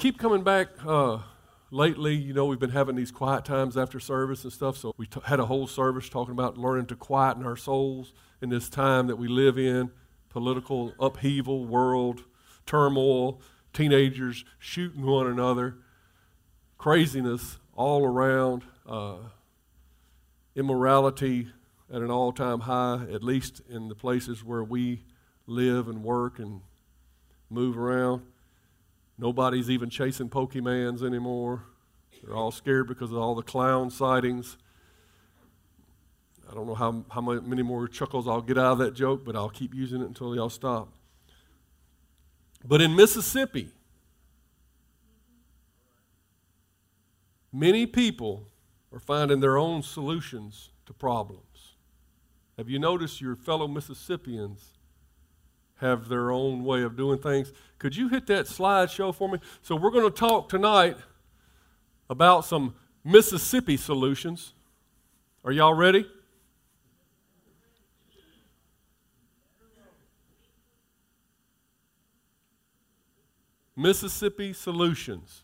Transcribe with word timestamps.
Keep 0.00 0.18
coming 0.18 0.42
back 0.42 0.68
uh, 0.86 1.18
lately. 1.70 2.14
You 2.14 2.32
know, 2.32 2.46
we've 2.46 2.58
been 2.58 2.70
having 2.70 2.96
these 2.96 3.10
quiet 3.10 3.44
times 3.44 3.76
after 3.76 4.00
service 4.00 4.44
and 4.44 4.52
stuff. 4.52 4.78
So 4.78 4.94
we 4.96 5.06
t- 5.06 5.20
had 5.26 5.38
a 5.38 5.44
whole 5.44 5.66
service 5.66 6.08
talking 6.08 6.32
about 6.32 6.56
learning 6.56 6.86
to 6.86 6.96
quieten 6.96 7.44
our 7.44 7.56
souls 7.56 8.14
in 8.40 8.48
this 8.48 8.70
time 8.70 9.08
that 9.08 9.16
we 9.16 9.28
live 9.28 9.58
in 9.58 9.90
political 10.30 10.94
upheaval, 10.98 11.66
world 11.66 12.24
turmoil, 12.64 13.42
teenagers 13.74 14.44
shooting 14.58 15.04
one 15.04 15.26
another, 15.26 15.76
craziness 16.78 17.58
all 17.74 18.04
around, 18.04 18.62
uh, 18.86 19.16
immorality 20.56 21.48
at 21.92 22.00
an 22.00 22.10
all 22.10 22.32
time 22.32 22.60
high, 22.60 23.04
at 23.12 23.22
least 23.22 23.60
in 23.68 23.88
the 23.88 23.94
places 23.94 24.42
where 24.42 24.64
we 24.64 25.04
live 25.46 25.88
and 25.88 26.02
work 26.02 26.38
and 26.38 26.62
move 27.50 27.76
around. 27.76 28.22
Nobody's 29.20 29.68
even 29.68 29.90
chasing 29.90 30.30
Pokemans 30.30 31.02
anymore. 31.02 31.64
They're 32.24 32.34
all 32.34 32.50
scared 32.50 32.88
because 32.88 33.12
of 33.12 33.18
all 33.18 33.34
the 33.34 33.42
clown 33.42 33.90
sightings. 33.90 34.56
I 36.50 36.54
don't 36.54 36.66
know 36.66 36.74
how, 36.74 37.04
how 37.10 37.20
many 37.20 37.62
more 37.62 37.86
chuckles 37.86 38.26
I'll 38.26 38.40
get 38.40 38.56
out 38.56 38.72
of 38.72 38.78
that 38.78 38.94
joke, 38.94 39.22
but 39.22 39.36
I'll 39.36 39.50
keep 39.50 39.74
using 39.74 40.00
it 40.00 40.06
until 40.06 40.34
y'all 40.34 40.48
stop. 40.48 40.88
But 42.64 42.80
in 42.80 42.96
Mississippi, 42.96 43.68
many 47.52 47.84
people 47.84 48.46
are 48.90 49.00
finding 49.00 49.40
their 49.40 49.58
own 49.58 49.82
solutions 49.82 50.70
to 50.86 50.94
problems. 50.94 51.74
Have 52.56 52.70
you 52.70 52.78
noticed 52.78 53.20
your 53.20 53.36
fellow 53.36 53.68
Mississippians 53.68 54.69
have 55.80 56.08
their 56.08 56.30
own 56.30 56.64
way 56.64 56.82
of 56.82 56.96
doing 56.96 57.18
things. 57.18 57.52
Could 57.78 57.96
you 57.96 58.08
hit 58.08 58.26
that 58.26 58.46
slideshow 58.46 59.14
for 59.14 59.28
me? 59.28 59.38
So, 59.62 59.76
we're 59.76 59.90
going 59.90 60.04
to 60.04 60.16
talk 60.16 60.48
tonight 60.48 60.96
about 62.08 62.44
some 62.44 62.74
Mississippi 63.04 63.76
solutions. 63.76 64.52
Are 65.44 65.52
y'all 65.52 65.74
ready? 65.74 66.06
Mississippi 73.80 74.52
solutions. 74.52 75.42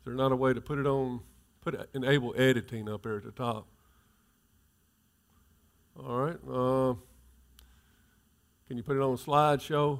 Is 0.00 0.04
there 0.04 0.14
not 0.14 0.32
a 0.32 0.36
way 0.36 0.52
to 0.52 0.60
put 0.60 0.80
it 0.80 0.86
on, 0.86 1.20
put 1.60 1.88
enable 1.94 2.34
editing 2.36 2.88
up 2.88 3.04
there 3.04 3.18
at 3.18 3.22
the 3.22 3.30
top? 3.30 3.68
All 5.96 6.18
right. 6.18 6.38
Uh, 6.48 6.94
can 8.68 8.76
you 8.76 8.82
put 8.82 8.96
it 8.96 9.02
on 9.02 9.14
a 9.14 9.16
slideshow? 9.16 9.98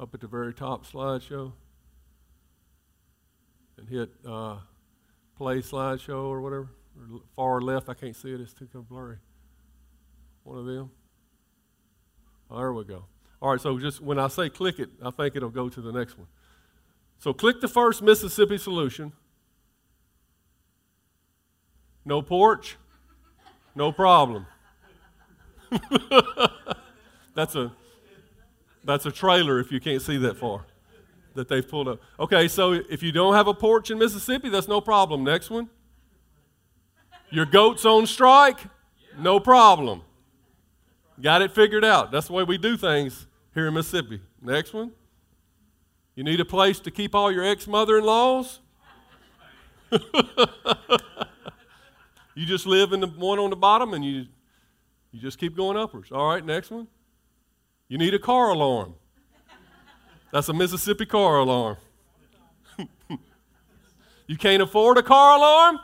Up 0.00 0.14
at 0.14 0.20
the 0.20 0.26
very 0.26 0.54
top 0.54 0.86
slideshow. 0.86 1.52
And 3.76 3.88
hit 3.90 4.08
uh, 4.26 4.56
play 5.36 5.58
slideshow 5.58 6.24
or 6.24 6.40
whatever. 6.40 6.70
Or 7.12 7.20
far 7.34 7.60
left, 7.60 7.90
I 7.90 7.94
can't 7.94 8.16
see 8.16 8.32
it, 8.32 8.40
it's 8.40 8.54
too 8.54 8.66
blurry. 8.88 9.18
One 10.44 10.56
of 10.56 10.64
them. 10.64 10.90
Oh, 12.50 12.56
there 12.56 12.72
we 12.72 12.84
go. 12.84 13.04
All 13.42 13.50
right, 13.50 13.60
so 13.60 13.78
just 13.78 14.00
when 14.00 14.18
I 14.18 14.28
say 14.28 14.48
click 14.48 14.78
it, 14.78 14.88
I 15.02 15.10
think 15.10 15.36
it'll 15.36 15.50
go 15.50 15.68
to 15.68 15.80
the 15.82 15.92
next 15.92 16.16
one. 16.16 16.28
So 17.18 17.34
click 17.34 17.60
the 17.60 17.68
first 17.68 18.00
Mississippi 18.00 18.56
solution. 18.56 19.12
No 22.06 22.22
porch? 22.22 22.76
No 23.74 23.92
problem. 23.92 24.46
that's 27.34 27.56
a 27.56 27.72
that's 28.84 29.04
a 29.04 29.10
trailer 29.10 29.58
if 29.58 29.72
you 29.72 29.80
can't 29.80 30.00
see 30.00 30.16
that 30.18 30.36
far 30.36 30.64
that 31.34 31.48
they've 31.48 31.68
pulled 31.68 31.88
up. 31.88 32.00
Okay, 32.18 32.46
so 32.48 32.72
if 32.72 33.02
you 33.02 33.10
don't 33.10 33.34
have 33.34 33.48
a 33.48 33.52
porch 33.52 33.90
in 33.90 33.98
Mississippi, 33.98 34.48
that's 34.48 34.68
no 34.68 34.80
problem. 34.80 35.24
Next 35.24 35.50
one. 35.50 35.68
Your 37.30 37.44
goat's 37.44 37.84
on 37.84 38.06
strike? 38.06 38.60
No 39.18 39.40
problem. 39.40 40.02
Got 41.20 41.42
it 41.42 41.50
figured 41.52 41.84
out. 41.84 42.12
That's 42.12 42.28
the 42.28 42.32
way 42.32 42.44
we 42.44 42.56
do 42.56 42.76
things 42.76 43.26
here 43.52 43.66
in 43.66 43.74
Mississippi. 43.74 44.20
Next 44.40 44.72
one. 44.72 44.92
You 46.14 46.22
need 46.22 46.40
a 46.40 46.44
place 46.44 46.78
to 46.80 46.90
keep 46.90 47.14
all 47.14 47.32
your 47.32 47.44
ex 47.44 47.66
mother 47.66 47.98
in 47.98 48.04
laws? 48.04 48.60
You 52.36 52.44
just 52.44 52.66
live 52.66 52.92
in 52.92 53.00
the 53.00 53.06
one 53.06 53.38
on 53.38 53.48
the 53.48 53.56
bottom 53.56 53.94
and 53.94 54.04
you, 54.04 54.26
you 55.10 55.18
just 55.18 55.38
keep 55.38 55.56
going 55.56 55.78
upwards. 55.78 56.12
All 56.12 56.28
right, 56.28 56.44
next 56.44 56.70
one. 56.70 56.86
You 57.88 57.96
need 57.96 58.12
a 58.12 58.18
car 58.18 58.50
alarm. 58.50 58.94
That's 60.32 60.50
a 60.50 60.52
Mississippi 60.52 61.06
car 61.06 61.38
alarm. 61.38 61.78
you 64.26 64.36
can't 64.36 64.62
afford 64.62 64.98
a 64.98 65.02
car 65.02 65.38
alarm? 65.38 65.80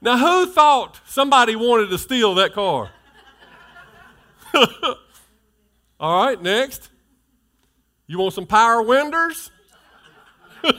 Now, 0.00 0.16
who 0.16 0.50
thought 0.50 1.00
somebody 1.04 1.54
wanted 1.54 1.90
to 1.90 1.98
steal 1.98 2.34
that 2.36 2.54
car? 2.54 2.90
All 6.00 6.24
right, 6.26 6.40
next. 6.40 6.88
You 8.06 8.18
want 8.18 8.32
some 8.32 8.46
power 8.46 8.80
windows? 8.80 9.50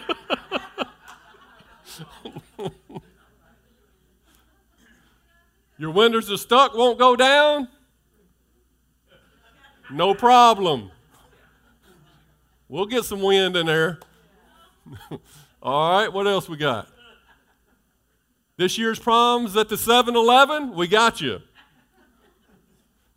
Your 5.78 5.92
windows 5.92 6.32
are 6.32 6.38
stuck, 6.38 6.74
won't 6.74 6.98
go 6.98 7.16
down? 7.16 7.68
No 9.92 10.14
problem. 10.14 10.92
We'll 12.68 12.88
get 12.88 13.06
some 13.06 13.22
wind 13.22 13.56
in 13.56 13.68
there. 13.68 14.00
All 15.62 16.00
right, 16.00 16.12
what 16.12 16.28
else 16.28 16.50
we 16.50 16.58
got? 16.58 16.90
This 18.58 18.78
year's 18.78 19.00
proms 19.00 19.56
at 19.56 19.70
the 19.70 19.78
7 19.78 20.16
Eleven, 20.16 20.74
we 20.74 20.88
got 20.88 21.22
you. 21.22 21.42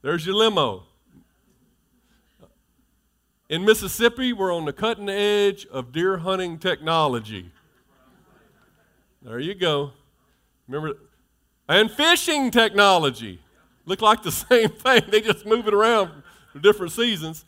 There's 0.02 0.26
your 0.26 0.34
limo. 0.34 0.84
In 3.50 3.65
Mississippi, 3.65 4.33
we're 4.33 4.55
on 4.55 4.65
the 4.65 4.72
cutting 4.72 5.09
edge 5.09 5.66
of 5.66 5.91
deer 5.91 6.19
hunting 6.19 6.56
technology. 6.56 7.50
There 9.22 9.41
you 9.41 9.56
go. 9.56 9.91
Remember, 10.69 10.97
and 11.69 11.91
fishing 11.91 12.53
technology. 12.53 13.41
Look 13.87 14.03
like 14.03 14.22
the 14.22 14.31
same 14.50 14.69
thing. 14.69 15.03
They 15.09 15.21
just 15.21 15.44
move 15.44 15.66
it 15.66 15.75
around 15.75 16.22
for 16.53 16.61
different 16.61 16.93
seasons. 16.93 17.44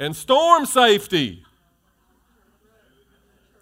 And 0.00 0.14
storm 0.16 0.66
safety. 0.66 1.44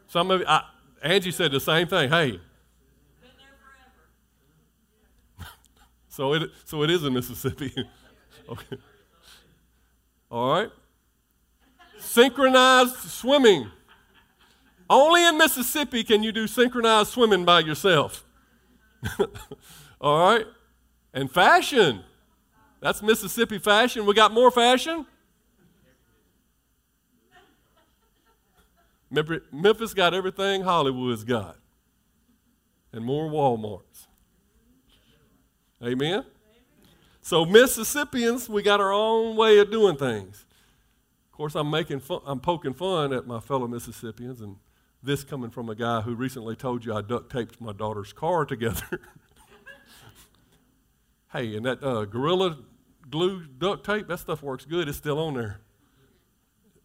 Some 0.08 0.30
of 0.30 0.42
I, 0.48 0.62
Angie 1.02 1.30
said 1.30 1.52
the 1.52 1.60
same 1.60 1.88
thing. 1.88 2.08
Hey. 2.08 2.40
so 6.08 6.32
it 6.32 6.50
so 6.64 6.82
it 6.82 6.90
is 6.90 7.04
in 7.04 7.12
Mississippi. 7.12 7.70
okay. 8.48 8.78
All 10.34 10.50
right. 10.50 10.70
Synchronized 11.96 12.96
swimming. 12.96 13.70
Only 14.90 15.24
in 15.24 15.38
Mississippi 15.38 16.02
can 16.02 16.24
you 16.24 16.32
do 16.32 16.48
synchronized 16.48 17.10
swimming 17.10 17.44
by 17.44 17.60
yourself. 17.60 18.24
All 20.00 20.18
right? 20.18 20.44
And 21.12 21.30
fashion. 21.30 22.02
That's 22.80 23.00
Mississippi 23.00 23.60
fashion. 23.60 24.06
We 24.06 24.14
got 24.14 24.32
more 24.32 24.50
fashion? 24.50 25.06
Memphis 29.52 29.94
got 29.94 30.14
everything 30.14 30.62
Hollywood's 30.62 31.22
got, 31.22 31.58
and 32.92 33.04
more 33.04 33.30
Walmarts. 33.30 34.08
Amen? 35.80 36.24
So, 37.24 37.46
Mississippians, 37.46 38.50
we 38.50 38.62
got 38.62 38.82
our 38.82 38.92
own 38.92 39.34
way 39.34 39.58
of 39.58 39.70
doing 39.70 39.96
things. 39.96 40.44
Of 41.24 41.32
course, 41.32 41.54
I'm 41.54 41.70
making 41.70 42.00
fun, 42.00 42.20
I'm 42.26 42.38
poking 42.38 42.74
fun 42.74 43.14
at 43.14 43.26
my 43.26 43.40
fellow 43.40 43.66
Mississippians, 43.66 44.42
and 44.42 44.56
this 45.02 45.24
coming 45.24 45.48
from 45.48 45.70
a 45.70 45.74
guy 45.74 46.02
who 46.02 46.14
recently 46.14 46.54
told 46.54 46.84
you 46.84 46.92
I 46.92 47.00
duct 47.00 47.32
taped 47.32 47.62
my 47.62 47.72
daughter's 47.72 48.12
car 48.12 48.44
together. 48.44 49.00
hey, 51.32 51.56
and 51.56 51.64
that 51.64 51.82
uh, 51.82 52.04
Gorilla 52.04 52.58
Glue 53.10 53.46
duct 53.46 53.86
tape, 53.86 54.06
that 54.08 54.18
stuff 54.18 54.42
works 54.42 54.66
good. 54.66 54.86
It's 54.86 54.98
still 54.98 55.18
on 55.18 55.32
there. 55.32 55.62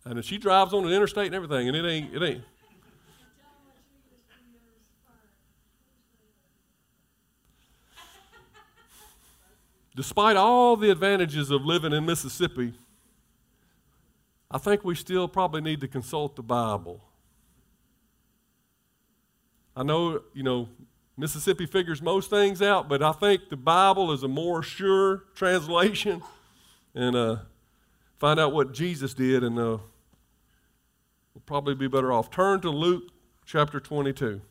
And 0.06 0.24
she 0.24 0.38
drives 0.38 0.74
on 0.74 0.84
the 0.86 0.96
interstate 0.96 1.26
and 1.26 1.36
everything, 1.36 1.68
and 1.68 1.76
it 1.76 1.86
ain't, 1.86 2.16
it 2.16 2.24
ain't. 2.24 2.44
Despite 9.96 10.38
all 10.38 10.76
the 10.76 10.92
advantages 10.92 11.52
of 11.52 11.66
living 11.66 11.94
in 11.94 12.06
Mississippi, 12.06 12.74
I 14.52 14.58
think 14.58 14.84
we 14.84 14.96
still 14.96 15.28
probably 15.28 15.62
need 15.62 15.82
to 15.82 15.88
consult 15.88 16.36
the 16.36 16.44
Bible. 16.44 17.04
I 19.76 19.84
know, 19.84 20.22
you 20.34 20.44
know, 20.44 20.70
Mississippi 21.18 21.66
figures 21.66 22.02
most 22.02 22.30
things 22.30 22.62
out, 22.62 22.88
but 22.88 23.04
I 23.04 23.12
think 23.12 23.50
the 23.50 23.58
Bible 23.58 24.12
is 24.12 24.24
a 24.24 24.28
more 24.28 24.64
sure 24.64 25.24
translation. 25.36 26.22
And 26.96 27.16
uh, 27.16 27.36
find 28.18 28.40
out 28.40 28.54
what 28.54 28.74
Jesus 28.74 29.14
did, 29.14 29.44
and 29.44 29.58
uh, 29.60 29.78
we'll 31.34 31.44
probably 31.46 31.76
be 31.76 31.88
better 31.88 32.12
off. 32.12 32.32
Turn 32.32 32.62
to 32.62 32.70
Luke 32.70 33.12
chapter 33.46 33.80
22. 33.80 34.42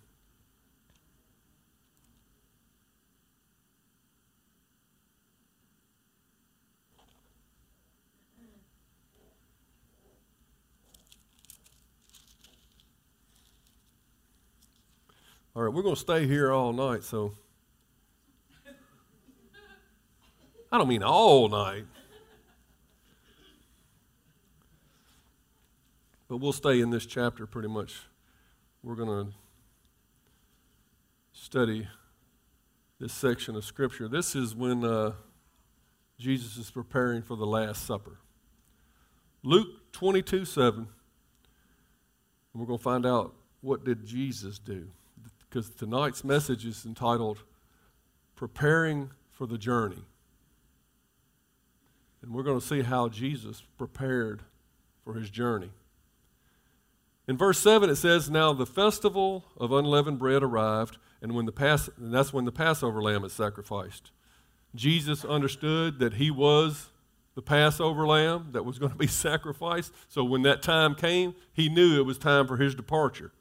All 15.59 15.65
right, 15.65 15.75
we're 15.75 15.83
going 15.83 15.97
to 15.97 16.01
stay 16.01 16.25
here 16.25 16.53
all 16.53 16.73
night, 16.73 17.03
so. 17.03 17.33
I 20.71 20.79
don't 20.79 20.87
mean 20.87 21.03
all 21.03 21.49
night. 21.49 21.85
But 26.29 26.37
we'll 26.37 26.53
stay 26.53 26.81
in 26.81 26.91
this 26.91 27.07
chapter 27.07 27.45
pretty 27.45 27.67
much. 27.67 28.03
We're 28.85 28.95
going 28.95 29.27
to 29.27 29.33
study 31.33 31.89
this 33.01 33.13
section 33.13 33.57
of 33.57 33.65
Scripture. 33.65 34.07
This 34.07 34.37
is 34.37 34.55
when 34.55 34.85
uh, 34.85 35.15
Jesus 36.21 36.57
is 36.57 36.71
preparing 36.71 37.21
for 37.21 37.37
the 37.37 37.47
Last 37.47 37.85
Supper. 37.85 38.21
Luke 39.43 39.91
22 39.91 40.45
7. 40.45 40.87
we're 42.55 42.65
going 42.65 42.79
to 42.79 42.85
find 42.85 43.05
out 43.05 43.35
what 43.61 43.85
did 43.85 44.07
Jesus 44.07 44.61
do 44.61 44.87
because 45.49 45.71
tonight's 45.71 46.25
message 46.25 46.67
is 46.67 46.85
entitled 46.85 47.39
Preparing 48.37 49.11
for 49.31 49.47
the 49.47 49.59
Journey. 49.59 50.05
And 52.23 52.33
we're 52.33 52.43
going 52.43 52.61
to 52.61 52.67
see 52.67 52.83
how 52.83 53.09
Jesus 53.09 53.63
prepared 53.77 54.43
for 55.05 55.15
his 55.15 55.31
journey. 55.31 55.71
In 57.27 57.37
verse 57.37 57.59
7, 57.59 57.89
it 57.91 57.97
says, 57.97 58.31
Now 58.31 58.53
the 58.53 58.67
festival 58.67 59.45
of 59.57 59.71
unleavened 59.73 60.19
bread 60.19 60.43
arrived, 60.43 60.99
and, 61.23 61.35
when 61.35 61.47
the 61.47 61.53
Pass- 61.53 61.91
and 61.97 62.13
that's 62.13 62.33
when 62.33 62.45
the 62.45 62.53
Passover 62.53 63.03
lamb 63.03 63.25
is 63.25 63.33
sacrificed. 63.33 64.11
Jesus 64.75 65.25
understood 65.25 65.99
that 65.99 66.15
he 66.15 66.31
was 66.31 66.89
the 67.35 67.43
Passover 67.43 68.07
lamb 68.07 68.49
that 68.53 68.65
was 68.65 68.79
going 68.79 68.93
to 68.93 68.99
be 68.99 69.07
sacrificed. 69.27 69.93
So 70.09 70.25
when 70.25 70.43
that 70.43 70.63
time 70.63 70.95
came, 70.95 71.35
he 71.53 71.69
knew 71.69 71.99
it 71.99 72.05
was 72.05 72.19
time 72.19 72.47
for 72.47 72.57
his 72.57 72.75
departure. 72.75 73.33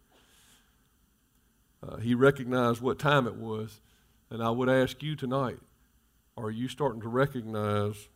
Uh, 1.88 1.98
he 1.98 2.14
recognized 2.14 2.82
what 2.82 3.00
time 3.00 3.28
it 3.28 3.36
was. 3.36 3.80
And 4.30 4.44
I 4.44 4.50
would 4.50 4.70
ask 4.70 5.02
you 5.02 5.16
tonight 5.16 5.60
are 6.36 6.52
you 6.52 6.68
starting 6.68 7.02
to 7.02 7.08
recognize 7.08 8.10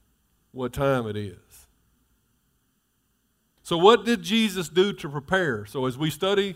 what 0.51 0.73
time 0.73 1.07
it 1.07 1.17
is? 1.17 1.67
So, 3.63 3.77
what 3.77 4.05
did 4.05 4.21
Jesus 4.21 4.69
do 4.69 4.93
to 4.93 5.09
prepare? 5.09 5.65
So, 5.65 5.85
as 5.85 5.97
we 5.97 6.09
study 6.09 6.55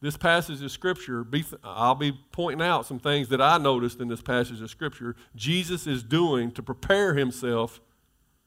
this 0.00 0.16
passage 0.16 0.62
of 0.62 0.70
Scripture, 0.70 1.26
I'll 1.62 1.94
be 1.94 2.12
pointing 2.32 2.66
out 2.66 2.86
some 2.86 2.98
things 2.98 3.28
that 3.28 3.40
I 3.40 3.58
noticed 3.58 4.00
in 4.00 4.08
this 4.08 4.22
passage 4.22 4.60
of 4.60 4.70
Scripture 4.70 5.14
Jesus 5.36 5.86
is 5.86 6.02
doing 6.02 6.50
to 6.52 6.62
prepare 6.62 7.14
himself 7.14 7.80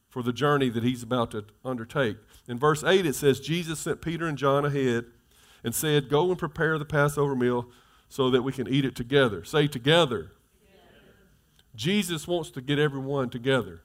for 0.08 0.22
the 0.22 0.32
journey 0.32 0.68
that 0.68 0.84
he's 0.84 1.02
about 1.02 1.32
to 1.32 1.44
undertake. 1.64 2.18
In 2.46 2.58
verse 2.58 2.84
8, 2.84 3.06
it 3.06 3.14
says, 3.14 3.40
Jesus 3.40 3.80
sent 3.80 4.00
Peter 4.00 4.26
and 4.26 4.38
John 4.38 4.64
ahead 4.64 5.06
and 5.64 5.74
said, 5.74 6.08
Go 6.08 6.28
and 6.28 6.38
prepare 6.38 6.78
the 6.78 6.84
Passover 6.84 7.34
meal 7.34 7.66
so 8.14 8.30
that 8.30 8.42
we 8.42 8.52
can 8.52 8.68
eat 8.68 8.84
it 8.84 8.94
together. 8.94 9.42
Say 9.42 9.66
together. 9.66 10.30
Jesus 11.74 12.28
wants 12.28 12.48
to 12.52 12.60
get 12.60 12.78
everyone 12.78 13.28
together. 13.28 13.82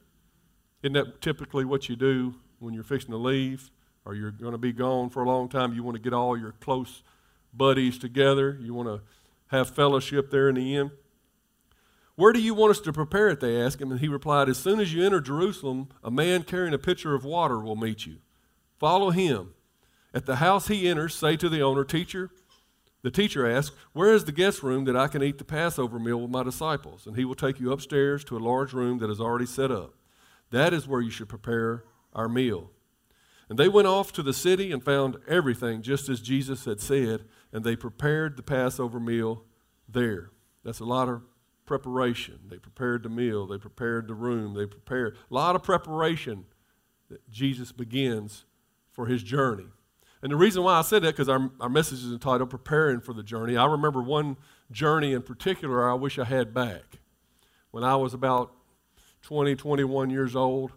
Isn't 0.83 0.93
that 0.93 1.19
typically 1.19 1.65
what 1.65 1.89
you 1.89 1.95
do 1.95 2.35
when 2.59 2.75
you're 2.75 2.83
fixing 2.83 3.09
to 3.09 3.17
leave 3.17 3.71
or 4.05 4.13
you're 4.13 4.29
going 4.29 4.51
to 4.51 4.59
be 4.59 4.71
gone 4.71 5.09
for 5.09 5.23
a 5.23 5.27
long 5.27 5.49
time? 5.49 5.73
You 5.73 5.81
want 5.81 5.95
to 5.95 6.01
get 6.01 6.13
all 6.13 6.37
your 6.37 6.51
close 6.61 7.01
buddies 7.55 7.97
together. 7.97 8.55
You 8.61 8.75
want 8.75 8.87
to 8.87 9.01
have 9.47 9.71
fellowship 9.71 10.29
there 10.29 10.47
in 10.47 10.53
the 10.53 10.75
end. 10.75 10.91
Where 12.15 12.31
do 12.31 12.39
you 12.39 12.53
want 12.53 12.69
us 12.69 12.81
to 12.81 12.93
prepare 12.93 13.29
it? 13.29 13.39
They 13.39 13.59
asked 13.59 13.81
him. 13.81 13.89
And 13.89 13.99
he 13.99 14.07
replied, 14.07 14.47
As 14.47 14.59
soon 14.59 14.79
as 14.79 14.93
you 14.93 15.03
enter 15.03 15.21
Jerusalem, 15.21 15.89
a 16.03 16.11
man 16.11 16.43
carrying 16.43 16.75
a 16.75 16.77
pitcher 16.77 17.15
of 17.15 17.25
water 17.25 17.57
will 17.57 17.75
meet 17.75 18.05
you. 18.05 18.17
Follow 18.77 19.09
him. 19.09 19.55
At 20.13 20.27
the 20.27 20.35
house 20.35 20.67
he 20.67 20.87
enters, 20.87 21.15
say 21.15 21.35
to 21.35 21.49
the 21.49 21.63
owner, 21.63 21.83
Teacher, 21.83 22.29
the 23.01 23.11
teacher 23.11 23.49
asked, 23.49 23.73
Where 23.93 24.13
is 24.13 24.25
the 24.25 24.31
guest 24.31 24.61
room 24.61 24.85
that 24.85 24.97
I 24.97 25.07
can 25.07 25.23
eat 25.23 25.37
the 25.37 25.45
Passover 25.45 25.99
meal 25.99 26.19
with 26.19 26.31
my 26.31 26.43
disciples? 26.43 27.07
And 27.07 27.15
he 27.15 27.25
will 27.25 27.35
take 27.35 27.59
you 27.59 27.71
upstairs 27.71 28.23
to 28.25 28.37
a 28.37 28.39
large 28.39 28.73
room 28.73 28.99
that 28.99 29.09
is 29.09 29.21
already 29.21 29.45
set 29.45 29.71
up. 29.71 29.93
That 30.51 30.73
is 30.73 30.87
where 30.87 31.01
you 31.01 31.09
should 31.09 31.29
prepare 31.29 31.83
our 32.13 32.27
meal. 32.27 32.71
And 33.47 33.57
they 33.57 33.69
went 33.69 33.87
off 33.87 34.11
to 34.13 34.23
the 34.23 34.33
city 34.33 34.71
and 34.71 34.83
found 34.83 35.17
everything 35.27 35.81
just 35.81 36.09
as 36.09 36.21
Jesus 36.21 36.65
had 36.65 36.79
said, 36.79 37.25
and 37.51 37.63
they 37.63 37.75
prepared 37.75 38.37
the 38.37 38.43
Passover 38.43 38.99
meal 38.99 39.43
there. 39.87 40.29
That's 40.63 40.79
a 40.79 40.85
lot 40.85 41.09
of 41.09 41.23
preparation. 41.65 42.39
They 42.47 42.57
prepared 42.57 43.03
the 43.03 43.09
meal, 43.09 43.47
they 43.47 43.57
prepared 43.57 44.07
the 44.07 44.13
room, 44.13 44.55
they 44.55 44.65
prepared 44.65 45.15
a 45.15 45.33
lot 45.33 45.55
of 45.55 45.63
preparation 45.63 46.45
that 47.09 47.29
Jesus 47.29 47.71
begins 47.71 48.45
for 48.91 49.05
his 49.05 49.23
journey. 49.23 49.67
And 50.21 50.31
the 50.31 50.35
reason 50.35 50.63
why 50.63 50.77
I 50.77 50.81
said 50.81 51.03
that, 51.03 51.15
because 51.15 51.29
our, 51.29 51.49
our 51.61 51.69
message 51.69 51.99
is 51.99 52.11
entitled 52.11 52.49
Preparing 52.49 52.99
for 52.99 53.13
the 53.13 53.23
Journey. 53.23 53.55
I 53.55 53.65
remember 53.65 54.01
one 54.01 54.37
journey 54.71 55.13
in 55.13 55.21
particular 55.21 55.89
I 55.89 55.93
wish 55.93 56.19
I 56.19 56.25
had 56.25 56.53
back. 56.53 56.99
When 57.71 57.83
I 57.83 57.95
was 57.95 58.13
about 58.13 58.51
20, 59.21 59.55
21 59.55 60.09
years 60.09 60.35
old, 60.35 60.73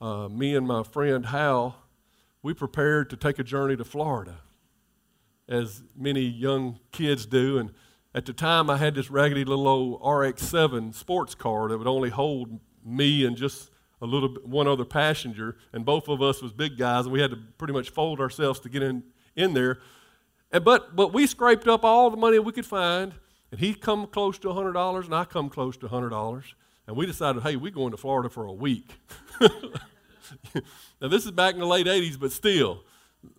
uh, 0.00 0.28
me 0.28 0.54
and 0.54 0.66
my 0.66 0.82
friend 0.82 1.26
Hal, 1.26 1.76
we 2.42 2.54
prepared 2.54 3.10
to 3.10 3.16
take 3.16 3.38
a 3.38 3.44
journey 3.44 3.76
to 3.76 3.84
Florida, 3.84 4.36
as 5.48 5.82
many 5.96 6.20
young 6.20 6.78
kids 6.92 7.26
do. 7.26 7.58
And 7.58 7.72
at 8.14 8.24
the 8.24 8.32
time, 8.32 8.70
I 8.70 8.76
had 8.76 8.94
this 8.94 9.10
raggedy 9.10 9.44
little 9.44 9.66
old 9.66 10.00
RX 10.06 10.42
7 10.42 10.92
sports 10.92 11.34
car 11.34 11.68
that 11.68 11.78
would 11.78 11.88
only 11.88 12.10
hold 12.10 12.60
me 12.84 13.24
and 13.24 13.36
just 13.36 13.70
a 14.00 14.06
little 14.06 14.28
bit, 14.28 14.46
one 14.46 14.68
other 14.68 14.84
passenger, 14.84 15.56
and 15.72 15.84
both 15.84 16.08
of 16.08 16.20
us 16.22 16.42
was 16.42 16.52
big 16.52 16.76
guys, 16.76 17.04
and 17.04 17.12
we 17.12 17.20
had 17.20 17.30
to 17.30 17.38
pretty 17.58 17.72
much 17.72 17.90
fold 17.90 18.20
ourselves 18.20 18.60
to 18.60 18.68
get 18.68 18.82
in, 18.82 19.02
in 19.34 19.54
there. 19.54 19.78
And, 20.52 20.64
but, 20.64 20.94
but 20.94 21.12
we 21.12 21.26
scraped 21.26 21.66
up 21.66 21.84
all 21.84 22.10
the 22.10 22.16
money 22.16 22.38
we 22.38 22.52
could 22.52 22.66
find, 22.66 23.14
and 23.50 23.60
he 23.60 23.74
come 23.74 24.06
close 24.06 24.38
to 24.40 24.48
$100, 24.48 25.04
and 25.04 25.14
I 25.14 25.24
come 25.24 25.48
close 25.48 25.76
to 25.78 25.88
$100. 25.88 26.42
And 26.86 26.96
we 26.96 27.06
decided, 27.06 27.42
hey, 27.42 27.56
we're 27.56 27.72
going 27.72 27.90
to 27.90 27.96
Florida 27.96 28.28
for 28.28 28.44
a 28.44 28.52
week. 28.52 29.00
now, 29.40 31.08
this 31.08 31.24
is 31.24 31.32
back 31.32 31.54
in 31.54 31.60
the 31.60 31.66
late 31.66 31.86
80s, 31.86 32.18
but 32.18 32.30
still, 32.30 32.84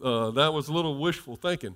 uh, 0.03 0.31
that 0.31 0.53
was 0.53 0.67
a 0.67 0.73
little 0.73 0.97
wishful 0.97 1.35
thinking. 1.35 1.75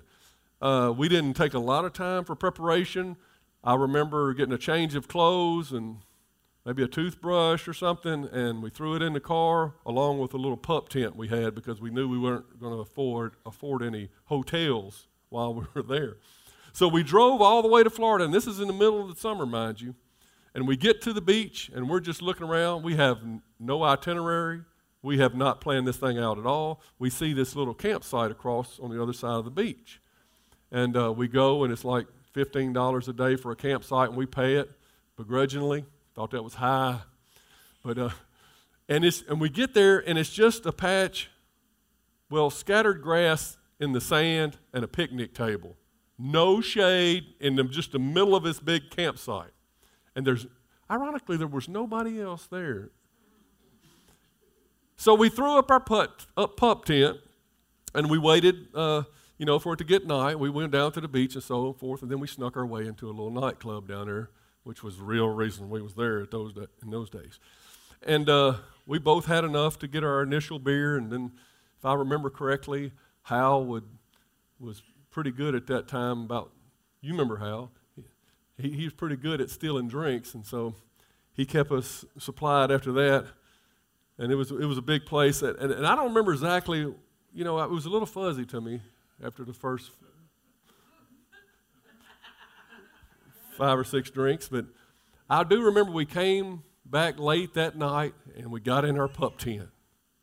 Uh, 0.60 0.92
we 0.96 1.08
didn't 1.08 1.34
take 1.34 1.54
a 1.54 1.58
lot 1.58 1.84
of 1.84 1.92
time 1.92 2.24
for 2.24 2.34
preparation. 2.34 3.16
I 3.64 3.74
remember 3.74 4.34
getting 4.34 4.52
a 4.52 4.58
change 4.58 4.94
of 4.94 5.08
clothes 5.08 5.72
and 5.72 5.98
maybe 6.64 6.82
a 6.82 6.88
toothbrush 6.88 7.66
or 7.66 7.72
something, 7.72 8.24
and 8.26 8.62
we 8.62 8.70
threw 8.70 8.94
it 8.94 9.02
in 9.02 9.12
the 9.12 9.20
car 9.20 9.74
along 9.84 10.18
with 10.18 10.34
a 10.34 10.36
little 10.36 10.56
pup 10.56 10.88
tent 10.88 11.16
we 11.16 11.28
had 11.28 11.54
because 11.54 11.80
we 11.80 11.90
knew 11.90 12.08
we 12.08 12.18
weren't 12.18 12.60
going 12.60 12.72
to 12.72 12.80
afford 12.80 13.34
afford 13.44 13.82
any 13.82 14.08
hotels 14.26 15.08
while 15.28 15.54
we 15.54 15.64
were 15.74 15.82
there. 15.82 16.16
So 16.72 16.88
we 16.88 17.02
drove 17.02 17.42
all 17.42 17.60
the 17.60 17.68
way 17.68 17.82
to 17.82 17.90
Florida, 17.90 18.24
and 18.24 18.32
this 18.32 18.46
is 18.46 18.58
in 18.58 18.66
the 18.66 18.72
middle 18.72 19.02
of 19.02 19.08
the 19.08 19.20
summer, 19.20 19.44
mind 19.44 19.80
you. 19.80 19.94
And 20.54 20.66
we 20.66 20.76
get 20.76 21.02
to 21.02 21.12
the 21.12 21.20
beach, 21.20 21.70
and 21.74 21.88
we're 21.88 22.00
just 22.00 22.22
looking 22.22 22.46
around. 22.46 22.82
We 22.82 22.96
have 22.96 23.20
no 23.58 23.82
itinerary. 23.82 24.62
We 25.02 25.18
have 25.18 25.34
not 25.34 25.60
planned 25.60 25.86
this 25.86 25.96
thing 25.96 26.18
out 26.18 26.38
at 26.38 26.46
all. 26.46 26.80
We 26.98 27.10
see 27.10 27.32
this 27.32 27.56
little 27.56 27.74
campsite 27.74 28.30
across 28.30 28.78
on 28.78 28.90
the 28.90 29.02
other 29.02 29.12
side 29.12 29.36
of 29.36 29.44
the 29.44 29.50
beach. 29.50 30.00
And 30.70 30.96
uh, 30.96 31.12
we 31.12 31.28
go, 31.28 31.64
and 31.64 31.72
it's 31.72 31.84
like 31.84 32.06
$15 32.34 33.08
a 33.08 33.12
day 33.12 33.36
for 33.36 33.52
a 33.52 33.56
campsite, 33.56 34.08
and 34.08 34.16
we 34.16 34.26
pay 34.26 34.56
it 34.56 34.70
begrudgingly. 35.16 35.84
Thought 36.14 36.30
that 36.32 36.42
was 36.42 36.54
high. 36.54 37.00
But, 37.82 37.98
uh, 37.98 38.10
and, 38.88 39.04
it's, 39.04 39.22
and 39.28 39.40
we 39.40 39.48
get 39.48 39.74
there, 39.74 39.98
and 39.98 40.18
it's 40.18 40.30
just 40.30 40.66
a 40.66 40.72
patch 40.72 41.30
Well, 42.30 42.48
scattered 42.48 43.02
grass 43.02 43.58
in 43.78 43.92
the 43.92 44.00
sand 44.00 44.56
and 44.72 44.82
a 44.84 44.88
picnic 44.88 45.34
table. 45.34 45.76
No 46.18 46.60
shade 46.62 47.24
in 47.40 47.56
the, 47.56 47.64
just 47.64 47.92
the 47.92 47.98
middle 47.98 48.34
of 48.34 48.42
this 48.42 48.58
big 48.60 48.90
campsite. 48.90 49.50
And 50.16 50.26
there's, 50.26 50.46
ironically, 50.90 51.36
there 51.36 51.46
was 51.46 51.68
nobody 51.68 52.20
else 52.20 52.46
there. 52.46 52.90
So 54.96 55.14
we 55.14 55.28
threw 55.28 55.58
up 55.58 55.70
our 55.70 55.80
put, 55.80 56.26
up 56.36 56.56
pup 56.56 56.84
tent 56.84 57.18
and 57.94 58.08
we 58.08 58.18
waited, 58.18 58.68
uh, 58.74 59.02
you 59.36 59.44
know, 59.44 59.58
for 59.58 59.72
it 59.74 59.78
to 59.78 59.84
get 59.84 60.06
night. 60.06 60.38
We 60.38 60.48
went 60.48 60.70
down 60.70 60.92
to 60.92 61.00
the 61.00 61.08
beach 61.08 61.34
and 61.34 61.42
so 61.42 61.72
forth, 61.72 62.02
and 62.02 62.10
then 62.10 62.20
we 62.20 62.28
snuck 62.28 62.56
our 62.56 62.64
way 62.64 62.86
into 62.86 63.08
a 63.08 63.12
little 63.12 63.30
nightclub 63.30 63.88
down 63.88 64.06
there, 64.06 64.30
which 64.64 64.82
was 64.82 64.96
the 64.98 65.04
real 65.04 65.28
reason 65.28 65.70
we 65.70 65.82
was 65.82 65.94
there 65.94 66.24
those 66.26 66.52
in 66.82 66.90
those 66.90 67.10
days. 67.10 67.38
And 68.04 68.28
uh, 68.28 68.54
we 68.86 68.98
both 68.98 69.26
had 69.26 69.44
enough 69.44 69.78
to 69.80 69.88
get 69.88 70.02
our 70.02 70.22
initial 70.22 70.58
beer, 70.58 70.96
and 70.96 71.10
then, 71.10 71.32
if 71.78 71.84
I 71.84 71.94
remember 71.94 72.30
correctly, 72.30 72.92
Hal 73.22 73.64
would 73.64 73.84
was 74.58 74.82
pretty 75.10 75.30
good 75.30 75.54
at 75.54 75.66
that 75.68 75.88
time. 75.88 76.22
About 76.22 76.52
you 77.00 77.12
remember 77.12 77.36
Hal? 77.36 77.70
He, 78.58 78.70
he 78.70 78.84
was 78.84 78.92
pretty 78.92 79.16
good 79.16 79.40
at 79.40 79.50
stealing 79.50 79.88
drinks, 79.88 80.34
and 80.34 80.44
so 80.44 80.74
he 81.32 81.44
kept 81.44 81.72
us 81.72 82.04
supplied 82.18 82.70
after 82.70 82.92
that. 82.92 83.26
And 84.18 84.30
it 84.30 84.36
was 84.36 84.50
it 84.50 84.66
was 84.66 84.78
a 84.78 84.82
big 84.82 85.06
place, 85.06 85.42
and, 85.42 85.56
and 85.58 85.86
I 85.86 85.96
don't 85.96 86.08
remember 86.08 86.32
exactly. 86.32 86.80
You 87.34 87.44
know, 87.44 87.58
it 87.60 87.70
was 87.70 87.86
a 87.86 87.90
little 87.90 88.06
fuzzy 88.06 88.44
to 88.46 88.60
me 88.60 88.80
after 89.24 89.44
the 89.44 89.54
first 89.54 89.90
five 93.56 93.78
or 93.78 93.84
six 93.84 94.10
drinks, 94.10 94.48
but 94.48 94.66
I 95.28 95.44
do 95.44 95.62
remember 95.62 95.92
we 95.92 96.06
came 96.06 96.62
back 96.84 97.18
late 97.18 97.54
that 97.54 97.76
night 97.76 98.14
and 98.36 98.50
we 98.50 98.60
got 98.60 98.84
in 98.84 98.98
our 98.98 99.08
pup 99.08 99.38
tent. 99.38 99.68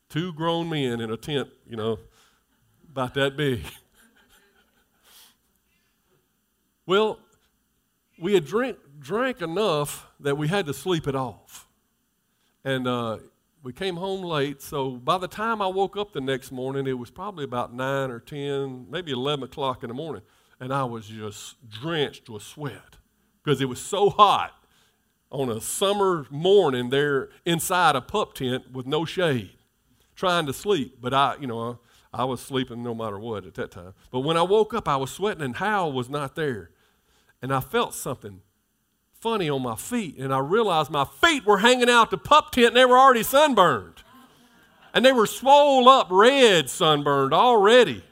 Two 0.09 0.33
grown 0.33 0.69
men 0.69 1.01
in 1.01 1.11
a 1.11 1.17
tent, 1.17 1.49
you 1.67 1.75
know, 1.75 1.99
about 2.91 3.13
that 3.15 3.37
big. 3.37 3.61
well, 6.85 7.19
we 8.19 8.33
had 8.33 8.45
drink, 8.45 8.77
drank 8.99 9.41
enough 9.41 10.07
that 10.19 10.37
we 10.37 10.47
had 10.47 10.65
to 10.67 10.73
sleep 10.73 11.07
it 11.07 11.15
off. 11.15 11.67
And 12.63 12.87
uh, 12.87 13.19
we 13.63 13.73
came 13.73 13.95
home 13.95 14.23
late, 14.23 14.61
so 14.61 14.91
by 14.91 15.17
the 15.17 15.27
time 15.27 15.61
I 15.61 15.67
woke 15.67 15.97
up 15.97 16.13
the 16.13 16.21
next 16.21 16.51
morning, 16.51 16.87
it 16.87 16.97
was 16.97 17.09
probably 17.09 17.45
about 17.45 17.73
9 17.73 18.11
or 18.11 18.19
10, 18.19 18.87
maybe 18.89 19.11
11 19.11 19.45
o'clock 19.45 19.83
in 19.83 19.87
the 19.87 19.93
morning. 19.93 20.21
And 20.59 20.73
I 20.73 20.83
was 20.83 21.07
just 21.07 21.55
drenched 21.69 22.29
with 22.29 22.43
sweat 22.43 22.98
because 23.49 23.61
it 23.61 23.65
was 23.65 23.81
so 23.81 24.11
hot 24.11 24.53
on 25.31 25.49
a 25.49 25.59
summer 25.59 26.27
morning 26.29 26.91
there 26.91 27.29
inside 27.47 27.95
a 27.95 28.01
pup 28.01 28.35
tent 28.35 28.71
with 28.71 28.85
no 28.85 29.05
shade, 29.05 29.49
trying 30.15 30.45
to 30.45 30.53
sleep. 30.53 30.99
But 31.01 31.15
I, 31.15 31.35
you 31.41 31.47
know, 31.47 31.79
I 32.13 32.25
was 32.25 32.41
sleeping 32.41 32.83
no 32.83 32.93
matter 32.93 33.17
what 33.17 33.47
at 33.47 33.55
that 33.55 33.71
time. 33.71 33.95
But 34.11 34.19
when 34.19 34.37
I 34.37 34.43
woke 34.43 34.75
up, 34.75 34.87
I 34.87 34.97
was 34.97 35.09
sweating, 35.09 35.41
and 35.41 35.55
Hal 35.55 35.91
was 35.91 36.11
not 36.11 36.35
there. 36.35 36.69
And 37.41 37.51
I 37.51 37.59
felt 37.59 37.95
something 37.95 38.41
funny 39.13 39.49
on 39.49 39.63
my 39.63 39.75
feet, 39.75 40.19
and 40.19 40.31
I 40.31 40.37
realized 40.37 40.91
my 40.91 41.05
feet 41.05 41.43
were 41.43 41.57
hanging 41.57 41.89
out 41.89 42.11
the 42.11 42.19
pup 42.19 42.51
tent, 42.51 42.67
and 42.67 42.75
they 42.75 42.85
were 42.85 42.99
already 42.99 43.23
sunburned. 43.23 44.03
And 44.93 45.03
they 45.03 45.11
were 45.11 45.25
swole 45.25 45.89
up 45.89 46.09
red, 46.11 46.69
sunburned 46.69 47.33
already. 47.33 48.03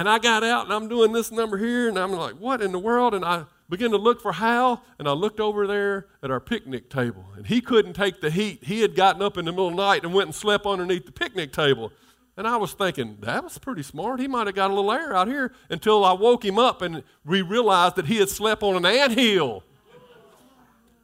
And 0.00 0.08
I 0.08 0.18
got 0.18 0.42
out, 0.42 0.64
and 0.64 0.72
I'm 0.72 0.88
doing 0.88 1.12
this 1.12 1.30
number 1.30 1.58
here, 1.58 1.86
and 1.86 1.98
I'm 1.98 2.12
like, 2.12 2.32
what 2.36 2.62
in 2.62 2.72
the 2.72 2.78
world? 2.78 3.12
And 3.12 3.22
I 3.22 3.44
began 3.68 3.90
to 3.90 3.98
look 3.98 4.22
for 4.22 4.32
Hal, 4.32 4.82
and 4.98 5.06
I 5.06 5.12
looked 5.12 5.40
over 5.40 5.66
there 5.66 6.06
at 6.22 6.30
our 6.30 6.40
picnic 6.40 6.88
table, 6.88 7.26
and 7.36 7.46
he 7.46 7.60
couldn't 7.60 7.92
take 7.92 8.22
the 8.22 8.30
heat. 8.30 8.64
He 8.64 8.80
had 8.80 8.94
gotten 8.94 9.20
up 9.20 9.36
in 9.36 9.44
the 9.44 9.52
middle 9.52 9.68
of 9.68 9.76
the 9.76 9.82
night 9.82 10.02
and 10.02 10.14
went 10.14 10.28
and 10.28 10.34
slept 10.34 10.64
underneath 10.64 11.04
the 11.04 11.12
picnic 11.12 11.52
table. 11.52 11.92
And 12.38 12.48
I 12.48 12.56
was 12.56 12.72
thinking, 12.72 13.18
that 13.20 13.44
was 13.44 13.58
pretty 13.58 13.82
smart. 13.82 14.20
He 14.20 14.26
might 14.26 14.46
have 14.46 14.56
got 14.56 14.70
a 14.70 14.74
little 14.74 14.90
air 14.90 15.14
out 15.14 15.28
here 15.28 15.52
until 15.68 16.02
I 16.02 16.14
woke 16.14 16.46
him 16.46 16.58
up 16.58 16.80
and 16.80 17.02
we 17.22 17.42
realized 17.42 17.96
that 17.96 18.06
he 18.06 18.16
had 18.16 18.30
slept 18.30 18.62
on 18.62 18.76
an 18.76 18.86
ant 18.86 19.12
hill. 19.12 19.64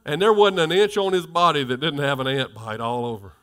And 0.05 0.19
there 0.19 0.33
wasn't 0.33 0.61
an 0.61 0.71
inch 0.71 0.97
on 0.97 1.13
his 1.13 1.27
body 1.27 1.63
that 1.63 1.79
didn't 1.79 1.99
have 1.99 2.19
an 2.19 2.25
ant 2.25 2.55
bite 2.55 2.79
all 2.79 3.05
over. 3.05 3.33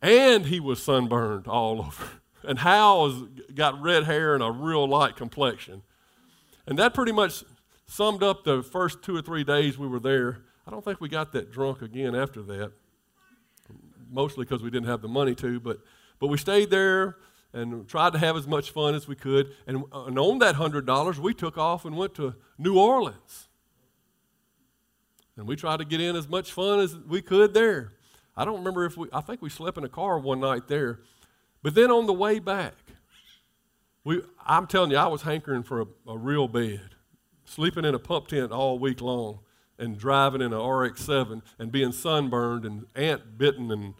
And 0.00 0.46
he 0.46 0.58
was 0.58 0.82
sunburned 0.82 1.46
all 1.46 1.80
over. 1.86 2.06
And 2.48 2.58
Hal 2.60 3.28
got 3.54 3.80
red 3.82 4.04
hair 4.04 4.32
and 4.32 4.42
a 4.42 4.50
real 4.50 4.88
light 4.88 5.16
complexion. 5.16 5.82
And 6.66 6.78
that 6.78 6.94
pretty 6.94 7.12
much 7.12 7.44
summed 7.86 8.22
up 8.22 8.42
the 8.42 8.62
first 8.62 9.02
two 9.02 9.14
or 9.14 9.20
three 9.20 9.44
days 9.44 9.76
we 9.76 9.86
were 9.86 10.00
there. 10.00 10.38
I 10.66 10.70
don't 10.70 10.82
think 10.82 10.98
we 10.98 11.10
got 11.10 11.32
that 11.32 11.52
drunk 11.52 11.82
again 11.82 12.14
after 12.14 12.40
that, 12.44 12.72
mostly 14.10 14.46
because 14.46 14.62
we 14.62 14.70
didn't 14.70 14.88
have 14.88 15.02
the 15.02 15.08
money 15.08 15.34
to, 15.34 15.60
but, 15.60 15.80
but 16.18 16.28
we 16.28 16.38
stayed 16.38 16.70
there 16.70 17.16
and 17.52 17.86
tried 17.86 18.14
to 18.14 18.18
have 18.18 18.34
as 18.34 18.46
much 18.46 18.70
fun 18.70 18.94
as 18.94 19.06
we 19.06 19.14
could. 19.14 19.54
And, 19.66 19.84
and 19.92 20.18
on 20.18 20.38
that 20.38 20.54
$100, 20.54 21.18
we 21.18 21.34
took 21.34 21.58
off 21.58 21.84
and 21.84 21.98
went 21.98 22.14
to 22.14 22.34
New 22.56 22.78
Orleans. 22.78 23.48
And 25.36 25.46
we 25.46 25.54
tried 25.54 25.80
to 25.80 25.84
get 25.84 26.00
in 26.00 26.16
as 26.16 26.26
much 26.26 26.50
fun 26.50 26.80
as 26.80 26.96
we 26.96 27.20
could 27.20 27.52
there. 27.52 27.92
I 28.34 28.46
don't 28.46 28.56
remember 28.56 28.86
if 28.86 28.96
we, 28.96 29.08
I 29.12 29.20
think 29.20 29.42
we 29.42 29.50
slept 29.50 29.76
in 29.76 29.84
a 29.84 29.88
car 29.88 30.18
one 30.18 30.40
night 30.40 30.66
there. 30.66 31.00
But 31.62 31.74
then 31.74 31.90
on 31.90 32.06
the 32.06 32.12
way 32.12 32.38
back, 32.38 32.74
we, 34.04 34.22
I'm 34.46 34.66
telling 34.66 34.90
you, 34.90 34.96
I 34.96 35.06
was 35.06 35.22
hankering 35.22 35.62
for 35.62 35.82
a, 35.82 35.86
a 36.06 36.16
real 36.16 36.48
bed, 36.48 36.94
sleeping 37.44 37.84
in 37.84 37.94
a 37.94 37.98
pump 37.98 38.28
tent 38.28 38.52
all 38.52 38.78
week 38.78 39.00
long, 39.00 39.40
and 39.78 39.98
driving 39.98 40.40
in 40.40 40.52
an 40.52 40.60
RX 40.60 41.02
7 41.04 41.42
and 41.58 41.70
being 41.70 41.92
sunburned 41.92 42.64
and 42.64 42.86
ant 42.96 43.38
bitten 43.38 43.70
and, 43.70 43.94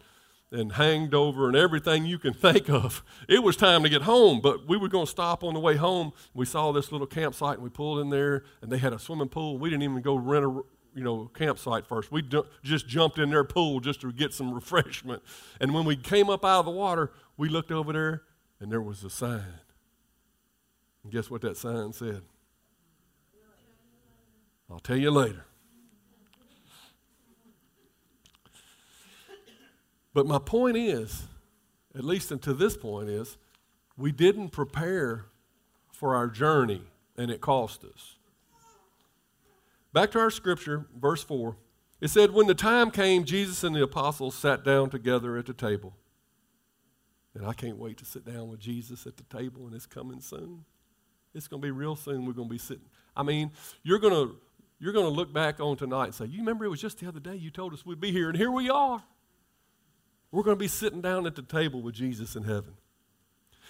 and 0.51 0.73
hanged 0.73 1.13
over 1.13 1.47
and 1.47 1.55
everything 1.55 2.05
you 2.05 2.19
can 2.19 2.33
think 2.35 2.69
of. 2.69 3.03
It 3.27 3.43
was 3.43 3.55
time 3.55 3.83
to 3.83 3.89
get 3.89 4.01
home, 4.03 4.41
but 4.41 4.67
we 4.67 4.77
were 4.77 4.89
going 4.89 5.05
to 5.05 5.11
stop 5.11 5.43
on 5.43 5.53
the 5.53 5.59
way 5.59 5.75
home. 5.75 6.11
We 6.33 6.45
saw 6.45 6.71
this 6.71 6.91
little 6.91 7.07
campsite 7.07 7.55
and 7.55 7.63
we 7.63 7.69
pulled 7.69 7.99
in 7.99 8.09
there, 8.09 8.43
and 8.61 8.71
they 8.71 8.77
had 8.77 8.93
a 8.93 8.99
swimming 8.99 9.29
pool. 9.29 9.57
We 9.57 9.69
didn't 9.69 9.83
even 9.83 10.01
go 10.01 10.15
rent 10.15 10.45
a 10.45 10.61
you 10.95 11.03
know, 11.03 11.29
campsite 11.33 11.85
first. 11.85 12.11
We 12.11 12.23
just 12.63 12.87
jumped 12.87 13.19
in 13.19 13.29
their 13.29 13.43
pool 13.43 13.79
just 13.79 14.01
to 14.01 14.11
get 14.11 14.33
some 14.33 14.53
refreshment. 14.55 15.21
And 15.61 15.73
when 15.73 15.85
we 15.85 15.95
came 15.95 16.29
up 16.29 16.43
out 16.43 16.59
of 16.59 16.65
the 16.65 16.71
water, 16.71 17.11
we 17.39 17.49
looked 17.49 17.71
over 17.71 17.91
there, 17.91 18.21
and 18.59 18.71
there 18.71 18.81
was 18.81 19.03
a 19.03 19.09
sign 19.09 19.43
and 21.03 21.11
guess 21.11 21.29
what 21.29 21.41
that 21.41 21.57
sign 21.57 21.93
said? 21.93 22.21
I'll 24.69 24.79
tell 24.79 24.97
you 24.97 25.11
later. 25.11 25.45
But 30.13 30.27
my 30.27 30.39
point 30.39 30.77
is, 30.77 31.23
at 31.95 32.03
least 32.03 32.31
until 32.31 32.53
this 32.53 32.75
point, 32.75 33.09
is 33.09 33.37
we 33.97 34.11
didn't 34.11 34.49
prepare 34.49 35.25
for 35.91 36.15
our 36.15 36.27
journey 36.27 36.83
and 37.17 37.31
it 37.31 37.41
cost 37.41 37.83
us. 37.83 38.15
Back 39.93 40.11
to 40.11 40.19
our 40.19 40.29
scripture, 40.29 40.85
verse 40.95 41.23
4. 41.23 41.55
It 42.01 42.09
said, 42.09 42.31
When 42.31 42.47
the 42.47 42.53
time 42.53 42.91
came, 42.91 43.23
Jesus 43.23 43.63
and 43.63 43.75
the 43.75 43.83
apostles 43.83 44.35
sat 44.35 44.63
down 44.63 44.89
together 44.89 45.37
at 45.37 45.47
the 45.47 45.53
table. 45.53 45.95
And 47.35 47.45
I 47.45 47.53
can't 47.53 47.77
wait 47.77 47.97
to 47.97 48.05
sit 48.05 48.25
down 48.25 48.49
with 48.49 48.59
Jesus 48.59 49.05
at 49.05 49.17
the 49.17 49.23
table, 49.23 49.65
and 49.65 49.75
it's 49.75 49.85
coming 49.85 50.19
soon. 50.19 50.65
It's 51.33 51.47
going 51.47 51.61
to 51.61 51.65
be 51.65 51.71
real 51.71 51.95
soon. 51.95 52.25
We're 52.25 52.33
going 52.33 52.47
to 52.47 52.53
be 52.53 52.59
sitting. 52.59 52.89
I 53.15 53.23
mean, 53.23 53.51
you're 53.83 53.99
going 53.99 54.13
to 54.13 54.35
you're 54.81 54.93
going 54.93 55.05
to 55.05 55.11
look 55.11 55.33
back 55.33 55.59
on 55.59 55.75
tonight 55.77 56.05
and 56.05 56.15
say, 56.15 56.25
"You 56.25 56.39
remember 56.39 56.65
it 56.65 56.69
was 56.69 56.81
just 56.81 56.99
the 56.99 57.07
other 57.07 57.19
day 57.19 57.35
you 57.35 57.51
told 57.51 57.73
us 57.73 57.85
we'd 57.85 57.99
be 57.99 58.11
here, 58.11 58.29
and 58.29 58.37
here 58.37 58.51
we 58.51 58.69
are." 58.69 59.03
We're 60.31 60.43
going 60.43 60.57
to 60.57 60.59
be 60.59 60.67
sitting 60.67 61.01
down 61.01 61.25
at 61.25 61.35
the 61.35 61.41
table 61.41 61.81
with 61.81 61.95
Jesus 61.95 62.35
in 62.35 62.43
heaven. 62.43 62.73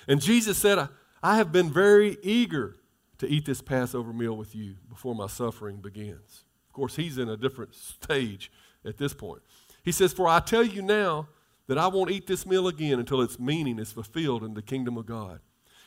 And 0.08 0.22
Jesus 0.22 0.58
said, 0.58 0.78
I, 0.78 0.90
I 1.24 1.38
have 1.38 1.52
been 1.52 1.72
very 1.72 2.18
eager 2.22 2.78
to 3.20 3.28
eat 3.28 3.46
this 3.46 3.62
Passover 3.62 4.12
meal 4.12 4.36
with 4.36 4.56
you 4.56 4.76
before 4.90 5.16
my 5.16 5.28
suffering 5.28 5.78
begins. 5.78 6.44
Of 6.68 6.74
course, 6.74 6.96
he's 6.96 7.18
in 7.18 7.30
a 7.30 7.38
different 7.38 7.76
stage 7.76 8.52
at 8.86 8.98
this 8.98 9.14
point. 9.14 9.42
He 9.84 9.92
says, 9.92 10.14
For 10.14 10.28
I 10.28 10.40
tell 10.40 10.64
you 10.64 10.82
now 10.82 11.28
that 11.70 11.78
I 11.78 11.86
won't 11.86 12.10
eat 12.10 12.26
this 12.26 12.48
meal 12.48 12.68
again 12.68 12.98
until 12.98 13.22
its 13.22 13.38
meaning 13.40 13.78
is 13.78 13.92
fulfilled 13.92 14.44
in 14.44 14.56
the 14.56 14.62
kingdom 14.64 14.98
of 14.98 15.06
God. 15.06 15.40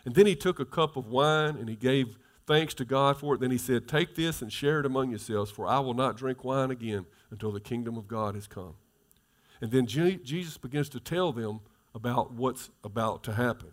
And 0.05 0.15
then 0.15 0.27
he 0.27 0.37
took 0.37 0.61
a 0.61 0.65
cup 0.65 0.97
of 0.97 1.09
wine 1.09 1.57
and 1.57 1.69
he 1.69 1.75
gave 1.75 2.17
thanks 2.47 2.73
to 2.75 2.85
God 2.85 3.17
for 3.17 3.35
it. 3.35 3.41
Then 3.41 3.51
he 3.51 3.59
said, 3.59 3.89
Take 3.89 4.15
this 4.15 4.43
and 4.43 4.53
share 4.53 4.79
it 4.79 4.87
among 4.87 5.11
yourselves, 5.11 5.51
for 5.51 5.67
I 5.67 5.81
will 5.81 5.95
not 5.95 6.17
drink 6.17 6.45
wine 6.45 6.71
again 6.71 7.05
until 7.33 7.51
the 7.51 7.59
kingdom 7.59 7.97
of 7.97 8.07
God 8.07 8.37
has 8.37 8.47
come. 8.47 8.77
And 9.61 9.73
then 9.73 9.87
Jesus 9.87 10.57
begins 10.57 10.89
to 10.91 11.01
tell 11.01 11.33
them 11.33 11.59
about 11.97 12.33
what's 12.33 12.71
about 12.85 13.25
to 13.25 13.33
happen. 13.33 13.73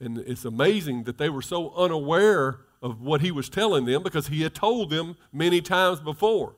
And 0.00 0.16
it's 0.20 0.46
amazing 0.46 1.04
that 1.04 1.18
they 1.18 1.28
were 1.28 1.42
so 1.42 1.74
unaware 1.74 2.60
of 2.80 3.02
what 3.02 3.20
he 3.20 3.30
was 3.30 3.50
telling 3.50 3.84
them 3.84 4.02
because 4.02 4.28
he 4.28 4.40
had 4.40 4.54
told 4.54 4.88
them 4.88 5.18
many 5.34 5.60
times 5.60 6.00
before. 6.00 6.54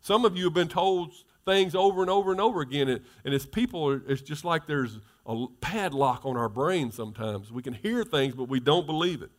Some 0.00 0.24
of 0.24 0.38
you 0.38 0.44
have 0.44 0.54
been 0.54 0.68
told 0.68 1.12
things 1.44 1.74
over 1.74 2.00
and 2.02 2.10
over 2.10 2.30
and 2.30 2.40
over 2.40 2.60
again, 2.60 2.88
and, 2.88 3.00
and 3.24 3.34
as 3.34 3.46
people, 3.46 4.00
it's 4.06 4.22
just 4.22 4.44
like 4.44 4.66
there's 4.66 4.98
a 5.26 5.46
padlock 5.60 6.24
on 6.24 6.36
our 6.36 6.48
brain 6.48 6.90
sometimes. 6.92 7.52
We 7.52 7.62
can 7.62 7.74
hear 7.74 8.04
things, 8.04 8.34
but 8.34 8.44
we 8.44 8.60
don't 8.60 8.86
believe 8.86 9.22
it. 9.22 9.30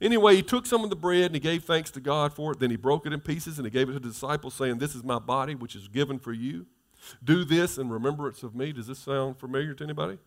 Anyway, 0.00 0.36
he 0.36 0.42
took 0.42 0.64
some 0.64 0.82
of 0.82 0.90
the 0.90 0.96
bread 0.96 1.26
and 1.26 1.34
he 1.34 1.40
gave 1.40 1.64
thanks 1.64 1.90
to 1.90 2.00
God 2.00 2.32
for 2.32 2.52
it. 2.52 2.60
Then 2.60 2.70
he 2.70 2.76
broke 2.76 3.06
it 3.06 3.12
in 3.12 3.20
pieces 3.20 3.58
and 3.58 3.66
he 3.66 3.70
gave 3.70 3.88
it 3.88 3.92
to 3.92 3.98
the 3.98 4.08
disciples, 4.08 4.54
saying, 4.54 4.78
This 4.78 4.94
is 4.94 5.04
my 5.04 5.18
body, 5.18 5.54
which 5.54 5.76
is 5.76 5.88
given 5.88 6.18
for 6.18 6.32
you. 6.32 6.66
Do 7.22 7.44
this 7.44 7.78
in 7.78 7.88
remembrance 7.90 8.42
of 8.42 8.54
me. 8.54 8.72
Does 8.72 8.86
this 8.86 8.98
sound 8.98 9.38
familiar 9.38 9.74
to 9.74 9.84
anybody? 9.84 10.18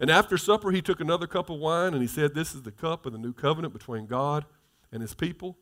And 0.00 0.10
after 0.10 0.36
supper, 0.36 0.70
he 0.70 0.82
took 0.82 1.00
another 1.00 1.26
cup 1.26 1.50
of 1.50 1.58
wine 1.58 1.92
and 1.92 2.02
he 2.02 2.08
said, 2.08 2.34
This 2.34 2.54
is 2.54 2.62
the 2.62 2.70
cup 2.70 3.06
of 3.06 3.12
the 3.12 3.18
new 3.18 3.32
covenant 3.32 3.72
between 3.72 4.06
God 4.06 4.44
and 4.92 5.02
his 5.02 5.14
people, 5.14 5.56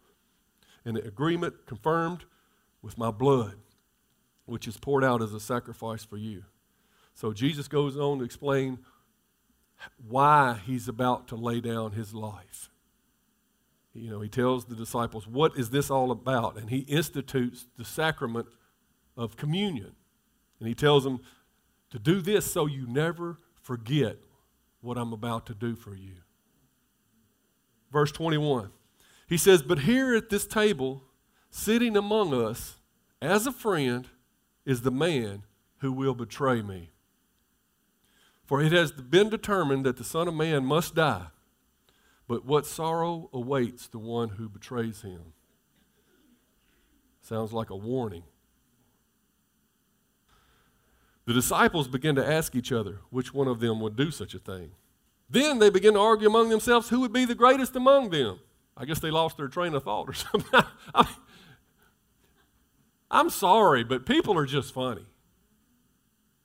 an 0.84 0.96
agreement 0.96 1.66
confirmed 1.66 2.24
with 2.82 2.98
my 2.98 3.10
blood, 3.10 3.54
which 4.46 4.66
is 4.66 4.76
poured 4.76 5.04
out 5.04 5.22
as 5.22 5.34
a 5.34 5.40
sacrifice 5.40 6.04
for 6.04 6.16
you. 6.16 6.44
So 7.14 7.32
Jesus 7.32 7.68
goes 7.68 7.96
on 7.96 8.18
to 8.18 8.24
explain 8.24 8.78
why 10.08 10.60
he's 10.64 10.88
about 10.88 11.28
to 11.28 11.36
lay 11.36 11.60
down 11.60 11.92
his 11.92 12.14
life. 12.14 12.70
You 13.92 14.10
know, 14.10 14.20
he 14.20 14.28
tells 14.28 14.66
the 14.66 14.74
disciples, 14.74 15.26
What 15.26 15.56
is 15.56 15.70
this 15.70 15.90
all 15.90 16.10
about? 16.10 16.58
And 16.58 16.70
he 16.70 16.80
institutes 16.80 17.66
the 17.76 17.84
sacrament 17.84 18.46
of 19.16 19.36
communion. 19.36 19.92
And 20.60 20.68
he 20.68 20.74
tells 20.74 21.04
them 21.04 21.20
to 21.90 21.98
do 21.98 22.20
this 22.20 22.50
so 22.50 22.66
you 22.66 22.86
never 22.86 23.38
forget 23.62 24.16
what 24.80 24.98
I'm 24.98 25.12
about 25.12 25.46
to 25.46 25.54
do 25.54 25.74
for 25.74 25.94
you. 25.94 26.16
Verse 27.90 28.12
21. 28.12 28.70
He 29.28 29.38
says, 29.38 29.62
But 29.62 29.80
here 29.80 30.14
at 30.14 30.28
this 30.28 30.46
table, 30.46 31.02
sitting 31.50 31.96
among 31.96 32.34
us 32.34 32.76
as 33.20 33.46
a 33.46 33.52
friend, 33.52 34.08
is 34.66 34.82
the 34.82 34.90
man 34.90 35.44
who 35.78 35.92
will 35.92 36.14
betray 36.14 36.60
me. 36.60 36.90
For 38.44 38.60
it 38.60 38.72
has 38.72 38.92
been 38.92 39.30
determined 39.30 39.86
that 39.86 39.96
the 39.96 40.04
Son 40.04 40.28
of 40.28 40.34
Man 40.34 40.64
must 40.64 40.94
die, 40.94 41.28
but 42.28 42.44
what 42.44 42.66
sorrow 42.66 43.30
awaits 43.32 43.86
the 43.86 43.98
one 43.98 44.30
who 44.30 44.48
betrays 44.48 45.02
him? 45.02 45.32
Sounds 47.22 47.52
like 47.52 47.70
a 47.70 47.76
warning. 47.76 48.24
The 51.24 51.32
disciples 51.32 51.88
began 51.88 52.14
to 52.14 52.26
ask 52.26 52.54
each 52.54 52.70
other 52.70 53.00
which 53.10 53.34
one 53.34 53.48
of 53.48 53.58
them 53.58 53.80
would 53.80 53.96
do 53.96 54.12
such 54.12 54.34
a 54.34 54.38
thing. 54.38 54.70
Then 55.28 55.58
they 55.58 55.70
began 55.70 55.94
to 55.94 55.98
argue 56.00 56.28
among 56.28 56.50
themselves 56.50 56.88
who 56.88 57.00
would 57.00 57.12
be 57.12 57.24
the 57.24 57.34
greatest 57.34 57.74
among 57.74 58.10
them. 58.10 58.38
I 58.76 58.84
guess 58.84 59.00
they 59.00 59.10
lost 59.10 59.36
their 59.36 59.48
train 59.48 59.74
of 59.74 59.82
thought 59.82 60.08
or 60.08 60.12
something. 60.14 60.62
I'm 63.10 63.30
sorry, 63.30 63.84
but 63.84 64.06
people 64.06 64.36
are 64.36 64.46
just 64.46 64.74
funny. 64.74 65.06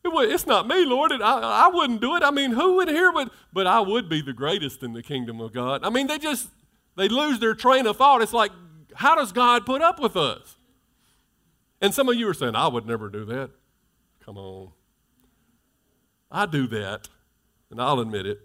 It's 0.03 0.48
not 0.48 0.68
me, 0.68 0.84
Lord. 0.86 1.12
I, 1.12 1.18
I 1.65 1.68
wouldn't 1.68 2.01
do 2.01 2.15
it. 2.15 2.24
I 2.24 2.32
mean, 2.32 2.51
who 2.51 2.75
would 2.77 2.88
hear? 2.88 3.12
But, 3.12 3.32
but 3.53 3.68
I 3.68 3.80
would 3.80 4.10
be 4.10 4.22
the 4.22 4.34
greatest 4.34 4.82
in 4.84 4.94
the 4.94 5.03
kingdom 5.03 5.39
of 5.39 5.53
God. 5.53 5.84
I 5.84 5.89
mean, 5.89 6.08
they 6.08 6.18
just, 6.18 6.50
they 6.96 7.08
lose 7.08 7.39
their 7.39 7.53
train 7.53 7.86
of 7.86 7.98
thought. 7.98 8.22
It's 8.22 8.34
like, 8.34 8.51
how 8.96 9.15
does 9.15 9.32
God 9.32 9.65
put 9.65 9.82
up 9.82 10.00
with 10.00 10.18
us? 10.18 10.56
And 11.82 11.94
some 11.94 12.10
of 12.10 12.15
you 12.15 12.27
are 12.27 12.34
saying, 12.34 12.56
I 12.56 12.68
would 12.68 12.86
never 12.86 13.10
do 13.10 13.25
that. 13.25 13.51
Come 14.25 14.38
on. 14.38 14.72
I 16.32 16.46
do 16.46 16.68
that, 16.68 17.10
and 17.70 17.82
I'll 17.82 18.00
admit 18.00 18.25
it. 18.25 18.39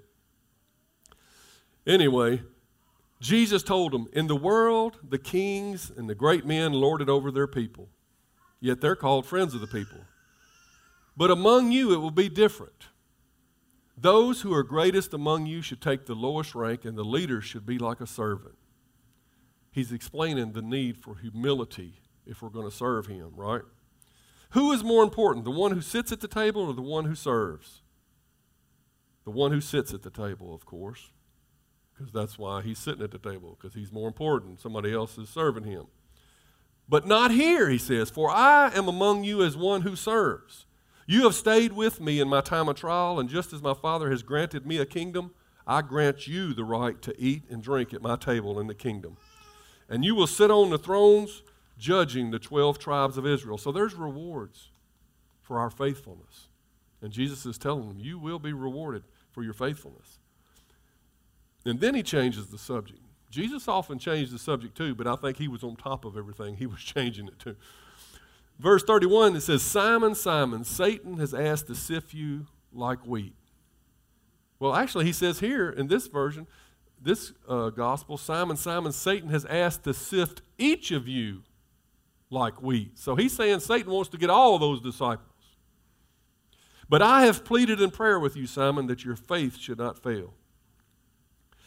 Anyway, 1.87 2.43
Jesus 3.21 3.63
told 3.63 3.93
them, 3.93 4.09
In 4.13 4.27
the 4.27 4.37
world, 4.37 4.99
the 5.09 5.19
kings 5.19 5.93
and 5.97 6.09
the 6.09 6.15
great 6.15 6.45
men 6.45 6.73
lord 6.73 7.01
it 7.01 7.09
over 7.09 7.31
their 7.31 7.47
people, 7.47 7.89
yet 8.61 8.81
they're 8.81 8.97
called 8.97 9.27
friends 9.27 9.55
of 9.55 9.61
the 9.61 9.67
people. 9.67 10.01
But 11.17 11.31
among 11.31 11.73
you, 11.73 11.93
it 11.93 11.99
will 11.99 12.11
be 12.11 12.29
different. 12.29 12.87
Those 13.97 14.43
who 14.43 14.53
are 14.53 14.63
greatest 14.63 15.15
among 15.15 15.47
you 15.47 15.63
should 15.63 15.81
take 15.81 16.05
the 16.05 16.15
lowest 16.15 16.55
rank, 16.55 16.85
and 16.85 16.99
the 16.99 17.05
leader 17.05 17.41
should 17.41 17.65
be 17.65 17.79
like 17.79 18.01
a 18.01 18.07
servant. 18.07 18.57
He's 19.73 19.93
explaining 19.93 20.53
the 20.53 20.63
need 20.63 20.99
for 20.99 21.17
humility 21.17 22.01
if 22.27 22.43
we're 22.43 22.51
going 22.51 22.69
to 22.69 22.77
serve 22.77 23.07
him, 23.07 23.33
right? 23.37 23.63
Who 24.51 24.73
is 24.73 24.85
more 24.85 25.03
important, 25.03 25.45
the 25.45 25.51
one 25.51 25.73
who 25.73 25.81
sits 25.81 26.13
at 26.13 26.21
the 26.21 26.29
table 26.29 26.63
or 26.63 26.75
the 26.75 26.83
one 26.83 27.07
who 27.07 27.15
serves? 27.15 27.83
The 29.25 29.31
one 29.31 29.53
who 29.53 29.61
sits 29.61 29.93
at 29.93 30.03
the 30.03 30.11
table, 30.11 30.55
of 30.55 30.67
course, 30.67 31.11
because 31.93 32.13
that's 32.13 32.39
why 32.39 32.63
he's 32.63 32.79
sitting 32.79 33.03
at 33.03 33.11
the 33.11 33.19
table, 33.19 33.59
because 33.59 33.75
he's 33.75 33.93
more 33.93 34.07
important. 34.07 34.61
Somebody 34.61 34.93
else 34.95 35.19
is 35.19 35.28
serving 35.28 35.65
him. 35.65 35.87
But 36.89 37.07
not 37.07 37.33
here, 37.33 37.69
he 37.69 37.79
says, 37.79 38.11
for 38.11 38.31
I 38.31 38.71
am 38.75 38.89
among 38.89 39.25
you 39.25 39.43
as 39.43 39.57
one 39.57 39.83
who 39.83 39.97
serves. 39.97 40.67
You 41.07 41.25
have 41.25 41.35
stayed 41.35 41.73
with 41.73 42.01
me 42.01 42.21
in 42.21 42.29
my 42.29 42.41
time 42.41 42.69
of 42.69 42.77
trial, 42.77 43.19
and 43.19 43.29
just 43.29 43.53
as 43.53 43.63
my 43.63 43.75
Father 43.75 44.11
has 44.11 44.23
granted 44.23 44.67
me 44.67 44.79
a 44.79 44.87
kingdom, 44.87 45.33
I 45.67 45.83
grant 45.83 46.29
you 46.29 46.53
the 46.53 46.65
right 46.65 47.01
to 47.03 47.15
eat 47.21 47.43
and 47.51 47.63
drink 47.63 47.93
at 47.93 48.03
my 48.03 48.17
table 48.17 48.61
in 48.61 48.67
the 48.67 48.75
kingdom. 48.75 49.17
And 49.89 50.05
you 50.05 50.15
will 50.15 50.27
sit 50.27 50.51
on 50.51 50.71
the 50.71 50.79
thrones 50.79 51.43
judging 51.79 52.31
the 52.31 52.39
12 52.39 52.79
tribes 52.79 53.19
of 53.19 53.27
Israel. 53.27 53.59
So 53.59 53.73
there's 53.73 53.95
rewards 53.95 54.71
for 55.43 55.59
our 55.59 55.71
faithfulness. 55.71 56.49
And 57.03 57.13
Jesus 57.13 57.47
is 57.47 57.59
telling 57.59 57.89
them, 57.89 57.99
You 57.99 58.19
will 58.19 58.39
be 58.39 58.53
rewarded 58.53 59.05
for 59.31 59.43
your 59.43 59.53
faithfulness. 59.53 60.19
And 61.65 61.81
then 61.81 61.95
he 61.95 62.03
changes 62.03 62.49
the 62.49 62.59
subject. 62.59 63.01
Jesus 63.37 63.69
often 63.69 63.99
changed 63.99 64.33
the 64.33 64.39
subject 64.39 64.75
too, 64.75 64.95
but 64.95 65.07
I 65.07 65.15
think 65.15 65.37
he 65.37 65.47
was 65.47 65.63
on 65.63 65.77
top 65.77 66.07
of 66.07 66.17
everything. 66.17 66.57
He 66.57 66.65
was 66.65 66.81
changing 66.81 67.29
it 67.29 67.39
too. 67.39 67.55
Verse 68.59 68.83
31, 68.83 69.37
it 69.37 69.43
says, 69.43 69.63
Simon, 69.63 70.15
Simon, 70.15 70.65
Satan 70.65 71.19
has 71.19 71.35
asked 71.35 71.67
to 71.67 71.75
sift 71.75 72.15
you 72.15 72.47
like 72.73 73.07
wheat. 73.07 73.35
Well, 74.59 74.75
actually, 74.75 75.05
he 75.05 75.13
says 75.13 75.41
here 75.41 75.69
in 75.69 75.89
this 75.89 76.07
version, 76.07 76.47
this 77.03 77.35
uh, 77.47 77.69
gospel, 77.69 78.17
Simon, 78.17 78.57
Simon, 78.57 78.93
Satan 78.93 79.29
has 79.29 79.45
asked 79.45 79.85
to 79.85 79.93
sift 79.93 80.41
each 80.57 80.91
of 80.91 81.07
you 81.07 81.43
like 82.31 82.63
wheat. 82.63 82.99
So 82.99 83.17
he's 83.17 83.37
saying 83.37 83.61
Satan 83.61 83.93
wants 83.93 84.09
to 84.11 84.17
get 84.17 84.31
all 84.31 84.59
those 84.59 84.81
disciples. 84.81 85.29
But 86.89 87.03
I 87.03 87.27
have 87.27 87.45
pleaded 87.45 87.83
in 87.83 87.91
prayer 87.91 88.19
with 88.19 88.35
you, 88.35 88.47
Simon, 88.47 88.87
that 88.87 89.05
your 89.05 89.17
faith 89.17 89.59
should 89.59 89.77
not 89.77 90.03
fail. 90.03 90.33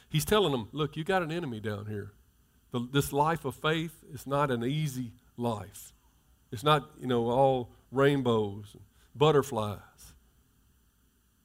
He's 0.10 0.26
telling 0.26 0.52
them, 0.52 0.70
look, 0.72 0.98
you 0.98 1.04
got 1.04 1.22
an 1.22 1.32
enemy 1.32 1.60
down 1.60 1.86
here. 1.86 2.14
The, 2.72 2.88
this 2.92 3.14
life 3.14 3.46
of 3.46 3.56
faith 3.56 4.04
is 4.12 4.26
not 4.28 4.52
an 4.52 4.64
easy 4.64 5.14
life. 5.38 5.94
It's 6.52 6.64
not, 6.64 6.90
you 7.00 7.08
know, 7.08 7.30
all 7.30 7.72
rainbows 7.92 8.72
and 8.74 8.84
butterflies. 9.16 9.80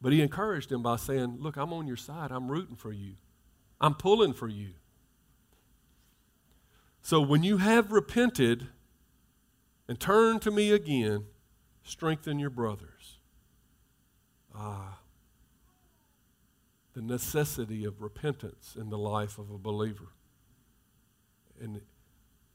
But 0.01 0.13
he 0.13 0.21
encouraged 0.21 0.71
them 0.71 0.83
by 0.83 0.97
saying, 0.97 1.37
Look, 1.41 1.57
I'm 1.57 1.73
on 1.73 1.87
your 1.87 1.97
side. 1.97 2.31
I'm 2.31 2.51
rooting 2.51 2.77
for 2.77 2.93
you. 2.93 3.15
I'm 3.81 3.95
pulling 3.95 4.33
for 4.33 4.49
you. 4.49 4.71
So 7.01 7.21
when 7.21 7.43
you 7.43 7.59
have 7.59 7.93
repented, 7.93 8.69
and 9.89 10.01
turned 10.01 10.43
to 10.43 10.51
me 10.51 10.73
again, 10.73 11.25
strengthen 11.83 12.39
your 12.39 12.51
brothers. 12.51 13.19
Ah, 14.55 14.99
the 16.95 17.03
necessity 17.03 17.85
of 17.85 18.01
repentance 18.01 18.77
in 18.79 18.89
the 18.89 18.99
life 18.99 19.39
of 19.39 19.51
a 19.51 19.59
believer. 19.59 20.13
And 21.61 21.81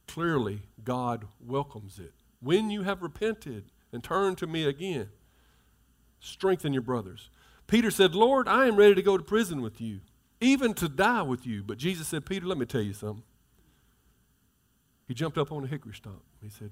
clearly, 0.08 0.62
God 0.84 1.25
welcomes 1.45 1.99
it. 1.99 2.13
When 2.41 2.69
you 2.69 2.84
have 2.84 3.02
repented 3.02 3.65
and 3.91 4.04
turned 4.04 4.38
to 4.39 4.47
me 4.47 4.65
again, 4.65 5.10
strengthen 6.19 6.73
your 6.73 6.82
brothers. 6.82 7.30
Peter 7.67 7.91
said, 7.91 8.15
Lord, 8.15 8.47
I 8.47 8.65
am 8.67 8.75
ready 8.75 8.95
to 8.95 9.02
go 9.02 9.17
to 9.17 9.23
prison 9.23 9.62
with 9.62 9.80
you, 9.80 9.99
even 10.41 10.73
to 10.75 10.89
die 10.89 11.21
with 11.21 11.45
you. 11.45 11.62
But 11.62 11.78
Jesus 11.78 12.08
said, 12.08 12.25
Peter, 12.25 12.45
let 12.45 12.58
me 12.58 12.65
tell 12.65 12.82
you 12.82 12.93
something. 12.93 13.23
He 15.08 15.13
jumped 15.13 15.38
up 15.38 15.52
on 15.52 15.63
a 15.63 15.67
hickory 15.67 15.93
stump. 15.93 16.21
He 16.41 16.49
said, 16.49 16.71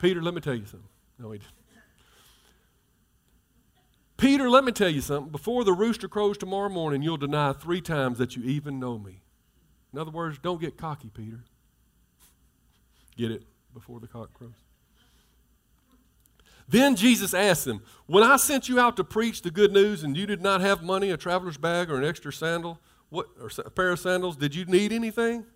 Peter, 0.00 0.20
let 0.22 0.34
me 0.34 0.40
tell 0.40 0.54
you 0.54 0.64
something. 0.64 0.88
No, 1.18 1.30
he 1.30 1.38
didn't. 1.38 1.52
Peter, 4.16 4.48
let 4.48 4.64
me 4.64 4.72
tell 4.72 4.88
you 4.88 5.00
something. 5.00 5.30
Before 5.30 5.62
the 5.62 5.72
rooster 5.72 6.08
crows 6.08 6.38
tomorrow 6.38 6.70
morning, 6.70 7.02
you'll 7.02 7.18
deny 7.18 7.52
three 7.52 7.80
times 7.80 8.18
that 8.18 8.34
you 8.34 8.42
even 8.44 8.80
know 8.80 8.98
me. 8.98 9.20
In 9.92 9.98
other 9.98 10.10
words, 10.10 10.38
don't 10.38 10.60
get 10.60 10.76
cocky, 10.76 11.10
Peter. 11.12 11.40
Get 13.16 13.30
it? 13.30 13.42
Before 13.74 14.00
the 14.00 14.06
cock 14.06 14.32
crows. 14.32 14.52
Then 16.68 16.96
Jesus 16.96 17.34
asked 17.34 17.64
them, 17.64 17.82
When 18.06 18.24
I 18.24 18.36
sent 18.36 18.68
you 18.68 18.80
out 18.80 18.96
to 18.96 19.04
preach 19.04 19.42
the 19.42 19.50
good 19.50 19.72
news 19.72 20.02
and 20.02 20.16
you 20.16 20.26
did 20.26 20.42
not 20.42 20.60
have 20.60 20.82
money, 20.82 21.10
a 21.10 21.16
traveler's 21.16 21.58
bag, 21.58 21.90
or 21.90 21.96
an 21.96 22.04
extra 22.04 22.32
sandal, 22.32 22.80
what, 23.10 23.26
or 23.40 23.50
a 23.64 23.70
pair 23.70 23.90
of 23.90 24.00
sandals, 24.00 24.36
did 24.36 24.54
you 24.54 24.64
need 24.64 24.92
anything? 24.92 25.46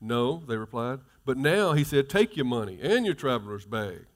No, 0.00 0.42
they 0.46 0.56
replied. 0.56 1.00
But 1.24 1.36
now 1.36 1.72
he 1.72 1.84
said, 1.84 2.08
Take 2.08 2.36
your 2.36 2.46
money 2.46 2.78
and 2.80 3.04
your 3.04 3.14
traveler's 3.14 3.66
bag. 3.66 4.06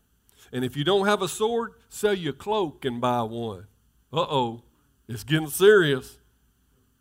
And 0.53 0.65
if 0.65 0.77
you 0.77 0.85
don't 0.85 1.07
have 1.07 1.21
a 1.21 1.29
sword, 1.29 1.73
sell 1.89 2.15
your 2.15 2.33
cloak 2.33 2.85
and 2.85 3.01
buy 3.01 3.23
one. 3.23 3.67
Uh 4.12 4.27
oh, 4.29 4.62
it's 5.09 5.25
getting 5.25 5.49
serious 5.49 6.18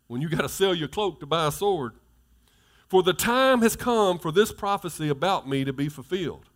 when 0.06 0.20
you 0.20 0.28
got 0.28 0.42
to 0.42 0.48
sell 0.48 0.74
your 0.74 0.88
cloak 0.88 1.20
to 1.20 1.26
buy 1.26 1.46
a 1.46 1.52
sword. 1.52 1.92
For 2.88 3.02
the 3.02 3.12
time 3.12 3.60
has 3.60 3.76
come 3.76 4.18
for 4.18 4.32
this 4.32 4.50
prophecy 4.50 5.08
about 5.08 5.48
me 5.48 5.64
to 5.64 5.72
be 5.72 5.88
fulfilled. 5.88 6.48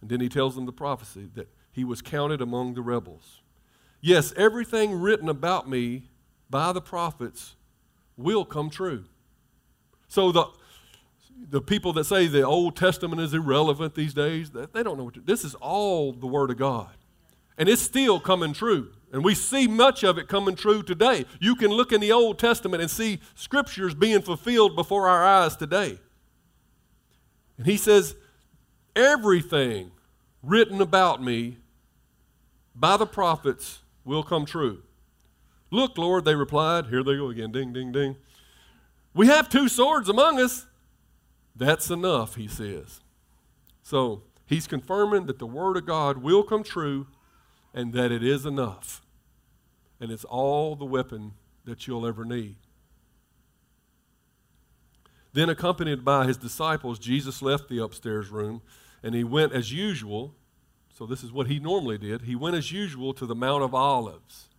And 0.00 0.10
then 0.10 0.20
he 0.20 0.28
tells 0.28 0.54
them 0.54 0.66
the 0.66 0.72
prophecy 0.72 1.30
that 1.34 1.48
he 1.72 1.84
was 1.84 2.02
counted 2.02 2.42
among 2.42 2.74
the 2.74 2.82
rebels. 2.82 3.40
Yes, 4.00 4.34
everything 4.36 5.00
written 5.00 5.30
about 5.30 5.68
me 5.68 6.10
by 6.50 6.72
the 6.72 6.82
prophets 6.82 7.56
will 8.16 8.44
come 8.44 8.68
true. 8.68 9.04
So 10.08 10.30
the 10.30 10.46
the 11.50 11.60
people 11.60 11.92
that 11.94 12.04
say 12.04 12.26
the 12.26 12.42
Old 12.42 12.76
Testament 12.76 13.20
is 13.20 13.34
irrelevant 13.34 13.94
these 13.94 14.14
days, 14.14 14.50
they 14.50 14.82
don't 14.82 14.96
know 14.96 15.04
what 15.04 15.14
to, 15.14 15.20
this 15.20 15.44
is 15.44 15.54
all 15.56 16.12
the 16.12 16.26
Word 16.26 16.50
of 16.50 16.56
God. 16.56 16.90
And 17.58 17.68
it's 17.68 17.82
still 17.82 18.20
coming 18.20 18.52
true. 18.52 18.92
And 19.14 19.22
we 19.22 19.36
see 19.36 19.68
much 19.68 20.02
of 20.02 20.18
it 20.18 20.26
coming 20.26 20.56
true 20.56 20.82
today. 20.82 21.24
You 21.38 21.54
can 21.54 21.70
look 21.70 21.92
in 21.92 22.00
the 22.00 22.10
Old 22.10 22.36
Testament 22.36 22.82
and 22.82 22.90
see 22.90 23.20
scriptures 23.36 23.94
being 23.94 24.22
fulfilled 24.22 24.74
before 24.74 25.08
our 25.08 25.24
eyes 25.24 25.54
today. 25.54 26.00
And 27.56 27.64
he 27.64 27.76
says, 27.76 28.16
Everything 28.96 29.92
written 30.42 30.80
about 30.80 31.22
me 31.22 31.58
by 32.74 32.96
the 32.96 33.06
prophets 33.06 33.82
will 34.04 34.24
come 34.24 34.46
true. 34.46 34.82
Look, 35.70 35.96
Lord, 35.96 36.24
they 36.24 36.34
replied. 36.34 36.86
Here 36.86 37.04
they 37.04 37.14
go 37.14 37.28
again. 37.28 37.52
Ding, 37.52 37.72
ding, 37.72 37.92
ding. 37.92 38.16
We 39.14 39.28
have 39.28 39.48
two 39.48 39.68
swords 39.68 40.08
among 40.08 40.40
us. 40.40 40.66
That's 41.54 41.88
enough, 41.88 42.34
he 42.34 42.48
says. 42.48 43.00
So 43.80 44.24
he's 44.44 44.66
confirming 44.66 45.26
that 45.26 45.38
the 45.38 45.46
word 45.46 45.76
of 45.76 45.86
God 45.86 46.18
will 46.18 46.42
come 46.42 46.64
true 46.64 47.06
and 47.72 47.92
that 47.92 48.10
it 48.10 48.24
is 48.24 48.44
enough. 48.44 49.02
And 50.04 50.12
it's 50.12 50.24
all 50.24 50.76
the 50.76 50.84
weapon 50.84 51.32
that 51.64 51.86
you'll 51.86 52.06
ever 52.06 52.26
need. 52.26 52.56
Then, 55.32 55.48
accompanied 55.48 56.04
by 56.04 56.26
his 56.26 56.36
disciples, 56.36 56.98
Jesus 56.98 57.40
left 57.40 57.70
the 57.70 57.82
upstairs 57.82 58.28
room 58.28 58.60
and 59.02 59.14
he 59.14 59.24
went 59.24 59.54
as 59.54 59.72
usual. 59.72 60.34
So, 60.92 61.06
this 61.06 61.24
is 61.24 61.32
what 61.32 61.46
he 61.46 61.58
normally 61.58 61.96
did. 61.96 62.20
He 62.20 62.36
went 62.36 62.54
as 62.54 62.70
usual 62.70 63.14
to 63.14 63.24
the 63.24 63.34
Mount 63.34 63.62
of 63.62 63.74
Olives. 63.74 64.50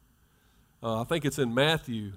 Uh, 0.81 1.01
I 1.01 1.03
think 1.03 1.25
it's 1.25 1.38
in 1.38 1.53
Matthew 1.53 2.13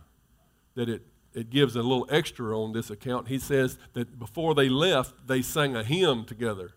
that 0.75 0.89
it, 0.89 1.03
it 1.35 1.51
gives 1.51 1.77
a 1.77 1.83
little 1.83 2.07
extra 2.09 2.59
on 2.59 2.73
this 2.73 2.89
account. 2.89 3.29
He 3.29 3.39
says 3.39 3.77
that 3.93 4.19
before 4.19 4.55
they 4.55 4.71
left, 4.71 5.27
they 5.27 5.43
sang 5.43 5.77
a 5.77 5.85
hymn 5.85 6.25
together. 6.25 6.73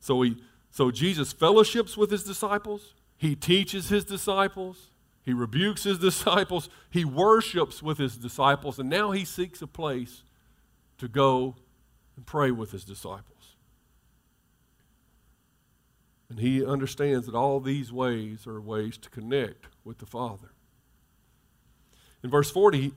So, 0.00 0.20
he, 0.20 0.36
so 0.70 0.90
Jesus 0.90 1.32
fellowships 1.32 1.96
with 1.96 2.10
his 2.10 2.24
disciples, 2.24 2.92
he 3.18 3.34
teaches 3.34 3.88
his 3.88 4.04
disciples, 4.04 4.90
he 5.22 5.34
rebukes 5.34 5.82
his 5.82 5.98
disciples, 6.08 6.70
he 6.88 7.04
worships 7.04 7.82
with 7.82 7.98
his 7.98 8.16
disciples, 8.16 8.78
and 8.78 8.88
now 8.88 9.10
he 9.10 9.24
seeks 9.24 9.60
a 9.60 9.66
place 9.66 10.22
to 10.96 11.08
go 11.08 11.56
and 12.16 12.24
pray 12.24 12.50
with 12.50 12.70
his 12.70 12.84
disciples. 12.84 13.56
And 16.30 16.38
he 16.38 16.64
understands 16.64 17.26
that 17.26 17.34
all 17.34 17.58
these 17.58 17.92
ways 17.92 18.46
are 18.46 18.60
ways 18.60 18.98
to 18.98 19.10
connect 19.10 19.66
with 19.84 19.98
the 19.98 20.06
Father. 20.06 20.52
In 22.22 22.30
verse 22.30 22.50
40, 22.50 22.92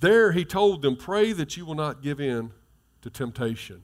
there 0.00 0.32
he 0.32 0.44
told 0.44 0.82
them, 0.82 0.96
Pray 0.96 1.32
that 1.32 1.56
you 1.56 1.66
will 1.66 1.74
not 1.74 2.02
give 2.02 2.20
in 2.20 2.52
to 3.02 3.10
temptation. 3.10 3.82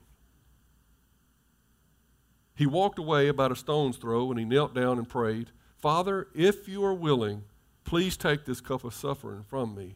He 2.55 2.65
walked 2.65 2.99
away 2.99 3.27
about 3.27 3.51
a 3.51 3.55
stone's 3.55 3.97
throw 3.97 4.29
and 4.29 4.39
he 4.39 4.45
knelt 4.45 4.73
down 4.73 4.97
and 4.97 5.07
prayed, 5.07 5.51
Father, 5.81 6.27
if 6.35 6.67
you 6.67 6.83
are 6.85 6.93
willing, 6.93 7.43
please 7.83 8.15
take 8.15 8.45
this 8.45 8.61
cup 8.61 8.83
of 8.83 8.93
suffering 8.93 9.43
from 9.43 9.75
me. 9.75 9.95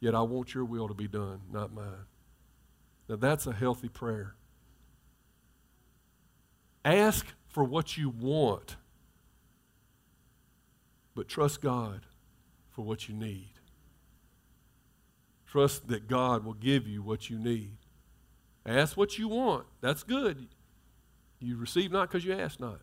Yet 0.00 0.14
I 0.14 0.22
want 0.22 0.54
your 0.54 0.64
will 0.64 0.88
to 0.88 0.94
be 0.94 1.06
done, 1.06 1.42
not 1.52 1.72
mine. 1.72 2.06
Now 3.08 3.16
that's 3.16 3.46
a 3.46 3.52
healthy 3.52 3.88
prayer. 3.88 4.34
Ask 6.84 7.26
for 7.46 7.62
what 7.62 7.96
you 7.96 8.08
want, 8.08 8.76
but 11.14 11.28
trust 11.28 11.60
God 11.60 12.00
for 12.70 12.82
what 12.82 13.08
you 13.08 13.14
need. 13.14 13.50
Trust 15.46 15.88
that 15.88 16.08
God 16.08 16.44
will 16.44 16.54
give 16.54 16.88
you 16.88 17.02
what 17.02 17.28
you 17.28 17.38
need. 17.38 17.76
Ask 18.64 18.96
what 18.96 19.18
you 19.18 19.28
want. 19.28 19.66
That's 19.82 20.02
good. 20.02 20.48
You 21.38 21.56
receive 21.56 21.92
not 21.92 22.08
because 22.08 22.24
you 22.24 22.32
ask 22.32 22.58
not. 22.58 22.80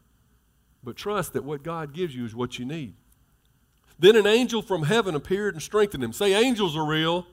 But 0.84 0.96
trust 0.96 1.34
that 1.34 1.44
what 1.44 1.64
God 1.64 1.94
gives 1.94 2.16
you 2.16 2.26
is 2.26 2.34
what 2.34 2.58
you 2.58 2.66
need. 2.66 2.94
Then 3.98 4.16
an 4.16 4.26
angel 4.26 4.62
from 4.62 4.84
heaven 4.84 5.14
appeared 5.14 5.56
and 5.56 5.62
strengthened 5.62 6.04
him. 6.04 6.14
Say, 6.14 6.34
angels 6.34 6.78
are 6.78 6.86
real. 6.86 7.28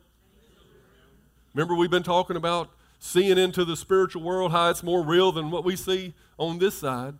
Remember, 1.54 1.74
we've 1.74 1.90
been 1.90 2.02
talking 2.02 2.36
about 2.36 2.70
seeing 2.98 3.38
into 3.38 3.64
the 3.64 3.76
spiritual 3.76 4.22
world, 4.22 4.52
how 4.52 4.70
it's 4.70 4.82
more 4.82 5.04
real 5.04 5.30
than 5.30 5.50
what 5.50 5.64
we 5.64 5.76
see 5.76 6.12
on 6.38 6.58
this 6.58 6.76
side. 6.76 7.14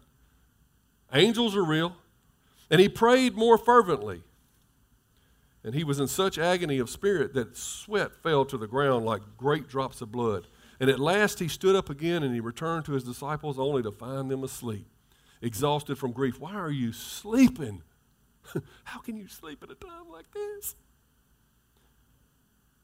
Angels 1.12 1.56
are 1.56 1.64
real. 1.64 1.96
And 2.70 2.80
he 2.80 2.88
prayed 2.88 3.36
more 3.36 3.56
fervently. 3.56 4.22
And 5.62 5.74
he 5.74 5.84
was 5.84 6.00
in 6.00 6.06
such 6.06 6.38
agony 6.38 6.78
of 6.78 6.90
spirit 6.90 7.34
that 7.34 7.56
sweat 7.56 8.12
fell 8.22 8.44
to 8.44 8.56
the 8.56 8.66
ground 8.66 9.04
like 9.04 9.22
great 9.36 9.68
drops 9.68 10.00
of 10.00 10.12
blood. 10.12 10.46
And 10.78 10.90
at 10.90 11.00
last 11.00 11.38
he 11.38 11.48
stood 11.48 11.74
up 11.74 11.88
again 11.88 12.22
and 12.22 12.34
he 12.34 12.40
returned 12.40 12.84
to 12.86 12.92
his 12.92 13.04
disciples 13.04 13.58
only 13.58 13.82
to 13.82 13.90
find 13.90 14.30
them 14.30 14.44
asleep, 14.44 14.86
exhausted 15.42 15.96
from 15.98 16.12
grief. 16.12 16.40
Why 16.40 16.54
are 16.54 16.70
you 16.70 16.92
sleeping? 16.92 17.82
How 18.84 19.00
can 19.00 19.16
you 19.16 19.28
sleep 19.28 19.62
at 19.62 19.70
a 19.70 19.74
time 19.74 20.10
like 20.10 20.30
this? 20.32 20.76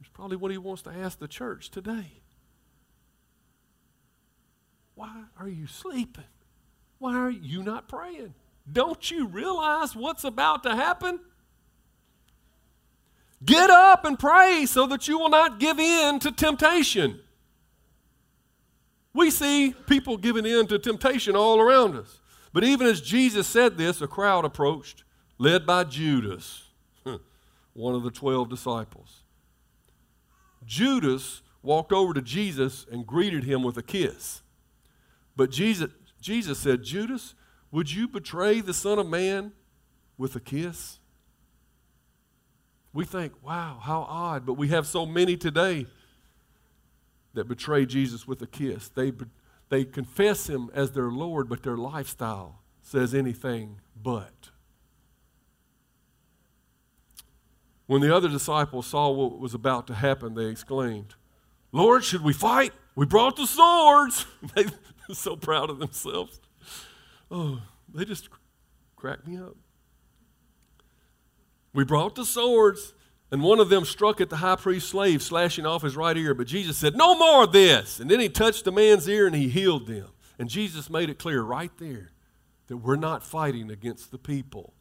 It's 0.01 0.11
probably 0.13 0.37
what 0.37 0.51
he 0.51 0.59
wants 0.59 0.83
to 0.83 0.91
ask 0.91 1.19
the 1.19 1.29
church 1.29 1.71
today. 1.71 2.23
Why 4.95 5.25
are 5.39 5.49
you 5.49 5.67
sleeping? 5.67 6.25
Why 6.99 7.17
are 7.17 7.31
you 7.31 7.63
not 7.63 7.89
praying? 7.89 8.35
Don't 8.71 9.11
you 9.11 9.27
realize 9.27 9.97
what's 9.97 10.25
about 10.25 10.63
to 10.65 10.75
happen? 10.75 11.21
Get 13.45 13.71
up 13.71 14.05
and 14.05 14.19
pray 14.19 14.67
so 14.67 14.87
that 14.87 15.09
you 15.09 15.19
will 15.19 15.29
not 15.29 15.59
give 15.59 15.79
in 15.79 16.21
to 16.21 16.31
temptation. 16.31 17.19
We 19.15 19.31
see 19.31 19.75
people 19.87 20.17
giving 20.17 20.47
in 20.47 20.67
to 20.69 20.79
temptation 20.79 21.35
all 21.35 21.61
around 21.61 21.97
us. 21.97 22.21
But 22.53 22.65
even 22.65 22.87
as 22.87 23.01
Jesus 23.01 23.47
said 23.47 23.79
this, 23.79 24.01
a 24.01 24.07
crowd 24.07 24.45
approached, 24.45 25.05
led 25.39 25.67
by 25.67 25.85
Judas, 25.85 26.69
one 27.73 27.95
of 27.95 28.03
the 28.03 28.11
12 28.11 28.49
disciples. 28.49 29.23
Judas 30.65 31.43
walked 31.63 31.93
over 31.93 32.13
to 32.13 32.23
Jesus 32.23 32.87
and 32.91 33.07
greeted 33.07 33.45
him 33.45 33.63
with 33.63 33.77
a 33.77 33.83
kiss. 33.83 34.43
But 35.37 35.51
Jesus, 35.51 35.91
Jesus 36.21 36.59
said, 36.59 36.83
Judas, 36.83 37.35
would 37.71 37.91
you 37.91 38.07
betray 38.07 38.61
the 38.61 38.75
Son 38.75 38.99
of 38.99 39.07
Man 39.07 39.53
with 40.19 40.37
a 40.37 40.41
kiss? 40.41 40.99
We 42.93 43.07
think, 43.07 43.33
wow, 43.43 43.81
how 43.83 44.03
odd. 44.03 44.45
But 44.45 44.55
we 44.55 44.69
have 44.69 44.87
so 44.87 45.07
many 45.07 45.37
today 45.37 45.87
that 47.33 47.49
betray 47.49 47.87
Jesus 47.87 48.29
with 48.29 48.43
a 48.43 48.47
kiss. 48.47 48.91
They, 48.91 49.13
they 49.73 49.87
confess 49.87 50.51
him 50.51 50.71
as 50.75 50.93
their 50.93 51.11
Lord, 51.11 51.49
but 51.49 51.63
their 51.63 51.79
lifestyle 51.79 52.61
says 52.83 53.15
anything 53.15 53.81
but. 53.97 54.51
When 57.87 58.03
the 58.03 58.15
other 58.15 58.29
disciples 58.29 58.87
saw 58.87 59.11
what 59.11 59.39
was 59.39 59.55
about 59.55 59.87
to 59.87 59.95
happen, 59.95 60.35
they 60.35 60.45
exclaimed, 60.45 61.15
Lord, 61.73 62.05
should 62.05 62.21
we 62.23 62.35
fight? 62.35 62.75
We 62.95 63.07
brought 63.07 63.37
the 63.37 63.47
swords. 63.47 64.27
they 64.55 64.65
were 64.65 65.15
so 65.15 65.37
proud 65.37 65.71
of 65.71 65.79
themselves. 65.79 66.39
Oh, 67.31 67.63
they 67.95 68.05
just 68.05 68.29
cracked 68.95 69.27
me 69.27 69.39
up. 69.39 69.57
We 71.73 71.85
brought 71.85 72.15
the 72.15 72.27
swords, 72.27 72.93
and 73.33 73.43
one 73.43 73.61
of 73.61 73.71
them 73.71 73.87
struck 73.87 74.21
at 74.21 74.29
the 74.29 74.37
high 74.37 74.57
priest's 74.57 74.91
slave, 74.91 75.23
slashing 75.23 75.65
off 75.65 75.83
his 75.83 75.97
right 75.97 76.17
ear. 76.19 76.35
But 76.35 76.47
Jesus 76.47 76.77
said, 76.77 76.95
No 76.95 77.17
more 77.17 77.45
of 77.45 77.53
this. 77.53 77.99
And 77.99 78.11
then 78.11 78.21
he 78.21 78.29
touched 78.29 78.67
the 78.67 78.71
man's 78.71 79.09
ear 79.09 79.27
and 79.27 79.35
he 79.35 79.49
healed 79.49 79.87
them. 79.87 80.09
And 80.39 80.51
Jesus 80.51 80.91
made 80.91 81.09
it 81.09 81.19
clear 81.19 81.41
right 81.41 81.71
there 81.79 82.11
that 82.67 82.77
we're 82.77 82.97
not 82.97 83.25
fighting 83.25 83.71
against 83.71 84.11
the 84.11 84.19
people. 84.19 84.75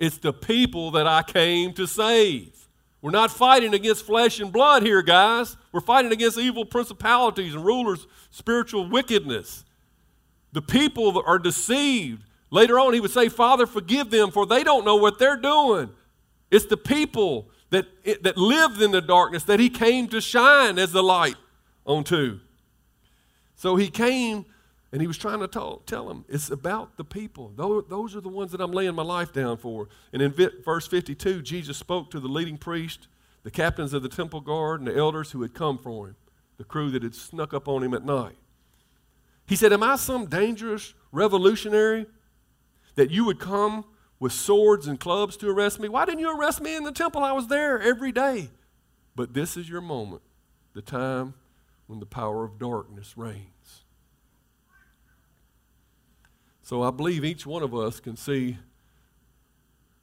It's 0.00 0.18
the 0.18 0.32
people 0.32 0.90
that 0.90 1.06
I 1.06 1.22
came 1.22 1.72
to 1.74 1.86
save. 1.86 2.68
We're 3.02 3.12
not 3.12 3.30
fighting 3.30 3.72
against 3.72 4.04
flesh 4.04 4.40
and 4.40 4.52
blood 4.52 4.82
here, 4.82 5.00
guys. 5.00 5.56
We're 5.70 5.80
fighting 5.80 6.10
against 6.10 6.38
evil 6.38 6.64
principalities 6.64 7.54
and 7.54 7.64
rulers, 7.64 8.08
spiritual 8.32 8.90
wickedness. 8.90 9.64
The 10.52 10.62
people 10.62 11.22
are 11.24 11.38
deceived. 11.38 12.24
Later 12.50 12.80
on, 12.80 12.94
he 12.94 13.00
would 13.00 13.12
say, 13.12 13.28
Father, 13.28 13.64
forgive 13.64 14.10
them, 14.10 14.32
for 14.32 14.44
they 14.44 14.64
don't 14.64 14.84
know 14.84 14.96
what 14.96 15.20
they're 15.20 15.36
doing. 15.36 15.90
It's 16.50 16.66
the 16.66 16.76
people 16.76 17.48
that, 17.70 17.86
that 18.22 18.36
lived 18.36 18.80
in 18.80 18.92
the 18.92 19.00
darkness 19.00 19.44
that 19.44 19.60
he 19.60 19.68
came 19.68 20.08
to 20.08 20.20
shine 20.20 20.78
as 20.78 20.92
the 20.92 21.02
light 21.02 21.36
onto. 21.84 22.40
So 23.56 23.76
he 23.76 23.88
came 23.88 24.44
and 24.92 25.00
he 25.00 25.06
was 25.06 25.18
trying 25.18 25.40
to 25.40 25.48
talk, 25.48 25.86
tell 25.86 26.06
them 26.06 26.24
it's 26.28 26.50
about 26.50 26.96
the 26.96 27.04
people. 27.04 27.52
Those, 27.56 27.84
those 27.88 28.14
are 28.16 28.20
the 28.20 28.28
ones 28.28 28.52
that 28.52 28.60
I'm 28.60 28.72
laying 28.72 28.94
my 28.94 29.02
life 29.02 29.32
down 29.32 29.56
for. 29.56 29.88
And 30.12 30.22
in 30.22 30.32
verse 30.64 30.86
52, 30.86 31.42
Jesus 31.42 31.76
spoke 31.76 32.10
to 32.12 32.20
the 32.20 32.28
leading 32.28 32.56
priest, 32.56 33.08
the 33.42 33.50
captains 33.50 33.92
of 33.92 34.02
the 34.02 34.08
temple 34.08 34.40
guard, 34.40 34.80
and 34.80 34.88
the 34.88 34.96
elders 34.96 35.32
who 35.32 35.42
had 35.42 35.54
come 35.54 35.78
for 35.78 36.08
him, 36.08 36.16
the 36.56 36.64
crew 36.64 36.90
that 36.90 37.02
had 37.02 37.14
snuck 37.14 37.52
up 37.52 37.68
on 37.68 37.82
him 37.82 37.94
at 37.94 38.04
night. 38.04 38.36
He 39.46 39.56
said, 39.56 39.72
Am 39.72 39.82
I 39.82 39.96
some 39.96 40.26
dangerous 40.26 40.94
revolutionary 41.12 42.06
that 42.94 43.10
you 43.10 43.24
would 43.24 43.38
come 43.38 43.84
with 44.18 44.32
swords 44.32 44.86
and 44.86 44.98
clubs 44.98 45.36
to 45.38 45.48
arrest 45.48 45.78
me? 45.80 45.88
Why 45.88 46.04
didn't 46.04 46.20
you 46.20 46.38
arrest 46.38 46.60
me 46.60 46.74
in 46.76 46.84
the 46.84 46.92
temple? 46.92 47.22
I 47.22 47.32
was 47.32 47.48
there 47.48 47.80
every 47.80 48.12
day. 48.12 48.50
But 49.14 49.34
this 49.34 49.56
is 49.56 49.68
your 49.68 49.80
moment, 49.80 50.22
the 50.74 50.82
time 50.82 51.34
when 51.86 52.00
the 52.00 52.06
power 52.06 52.44
of 52.44 52.58
darkness 52.58 53.16
reigns. 53.16 53.84
So 56.62 56.82
I 56.82 56.90
believe 56.90 57.24
each 57.24 57.46
one 57.46 57.62
of 57.62 57.74
us 57.74 58.00
can 58.00 58.16
see 58.16 58.58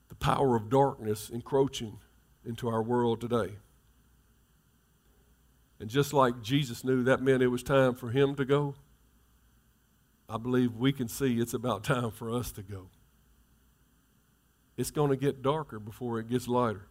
the 0.09 0.15
power 0.15 0.55
of 0.55 0.69
darkness 0.69 1.29
encroaching 1.29 1.99
into 2.45 2.69
our 2.69 2.81
world 2.81 3.19
today. 3.19 3.55
And 5.79 5.89
just 5.89 6.13
like 6.13 6.41
Jesus 6.41 6.83
knew 6.83 7.03
that 7.03 7.21
meant 7.21 7.43
it 7.43 7.47
was 7.47 7.63
time 7.63 7.95
for 7.95 8.09
him 8.09 8.35
to 8.35 8.45
go, 8.45 8.75
I 10.29 10.37
believe 10.37 10.77
we 10.77 10.93
can 10.93 11.09
see 11.09 11.39
it's 11.39 11.53
about 11.53 11.83
time 11.83 12.11
for 12.11 12.29
us 12.29 12.51
to 12.53 12.61
go. 12.61 12.87
It's 14.77 14.91
going 14.91 15.09
to 15.09 15.15
get 15.15 15.41
darker 15.41 15.79
before 15.79 16.19
it 16.19 16.29
gets 16.29 16.47
lighter. 16.47 16.87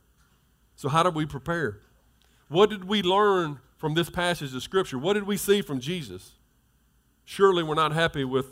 So, 0.77 0.89
how 0.89 1.03
do 1.03 1.11
we 1.11 1.27
prepare? 1.27 1.81
What 2.49 2.71
did 2.71 2.85
we 2.85 3.03
learn 3.03 3.61
from 3.77 3.95
this 3.95 4.11
passage 4.11 4.55
of 4.55 4.63
Scripture? 4.63 4.99
What 4.99 5.15
did 5.15 5.25
we 5.25 5.37
see 5.37 5.63
from 5.63 5.81
Jesus? 5.81 6.33
Surely 7.25 7.63
we're 7.63 7.75
not 7.75 7.93
happy 7.93 8.25
with 8.25 8.47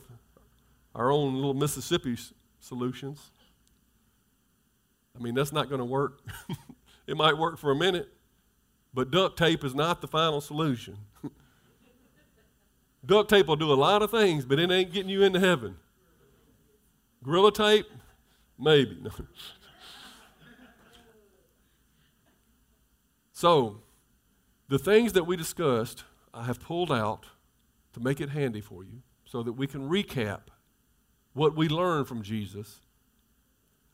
our 0.95 1.11
own 1.11 1.35
little 1.35 1.55
Mississippi 1.55 2.17
solutions. 2.59 3.31
I 5.17 5.23
mean, 5.23 5.35
that's 5.35 5.53
not 5.53 5.69
going 5.69 5.81
to 5.81 5.85
work. 5.85 6.21
it 7.07 7.17
might 7.17 7.37
work 7.37 7.59
for 7.59 7.71
a 7.71 7.77
minute, 7.77 8.09
but 8.95 9.11
duct 9.11 9.39
tape 9.39 9.65
is 9.65 9.75
not 9.75 10.01
the 10.01 10.09
final 10.09 10.41
solution. 10.41 10.97
duct 13.05 13.29
tape 13.29 13.47
will 13.47 13.57
do 13.57 13.73
a 13.73 13.75
lot 13.75 14.03
of 14.03 14.11
things, 14.11 14.45
but 14.45 14.59
it 14.59 14.71
ain't 14.71 14.93
getting 14.93 15.11
you 15.11 15.23
into 15.23 15.41
heaven. 15.41 15.77
Gorilla 17.23 17.53
tape, 17.53 17.87
maybe. 18.61 19.03
so, 23.33 23.83
the 24.69 24.79
things 24.79 25.15
that 25.15 25.25
we 25.25 25.37
discussed, 25.37 26.05
I 26.33 26.45
have 26.45 26.61
pulled 26.61 26.93
out 26.93 27.27
to 27.93 28.01
make 28.01 28.21
it 28.21 28.31
handy 28.31 28.61
for 28.61 28.85
you 28.85 29.03
so 29.25 29.43
that 29.43 29.55
we 29.55 29.67
can 29.67 29.89
recap 29.89 30.43
what 31.33 31.57
we 31.57 31.69
learned 31.69 32.07
from 32.07 32.23
Jesus. 32.23 32.81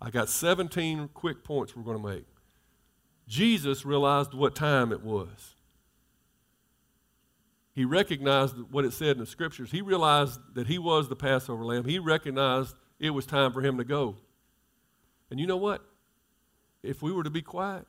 I 0.01 0.11
got 0.11 0.29
17 0.29 1.11
quick 1.15 1.45
points 1.45 1.75
we're 1.75 1.83
going 1.83 2.01
to 2.01 2.09
make. 2.09 2.27
Jesus 3.27 3.85
realized 3.85 4.35
what 4.35 4.55
time 4.55 4.93
it 4.93 5.03
was. 5.03 5.55
He 7.73 7.85
recognized 7.85 8.57
what 8.71 8.85
it 8.85 8.93
said 8.93 9.17
in 9.17 9.19
the 9.19 9.27
scriptures. 9.27 9.71
He 9.71 9.83
realized 9.83 10.41
that 10.55 10.67
he 10.67 10.79
was 10.79 11.09
the 11.09 11.17
Passover 11.17 11.65
lamb. 11.65 11.85
He 11.85 11.99
recognized 11.99 12.75
it 12.99 13.11
was 13.11 13.27
time 13.27 13.53
for 13.53 13.61
him 13.61 13.77
to 13.77 13.85
go. 13.85 14.17
And 15.31 15.41
you 15.41 15.47
know 15.47 15.57
what? 15.57 15.85
If 16.83 17.03
we 17.03 17.13
were 17.13 17.25
to 17.25 17.31
be 17.31 17.43
quiet, 17.43 17.87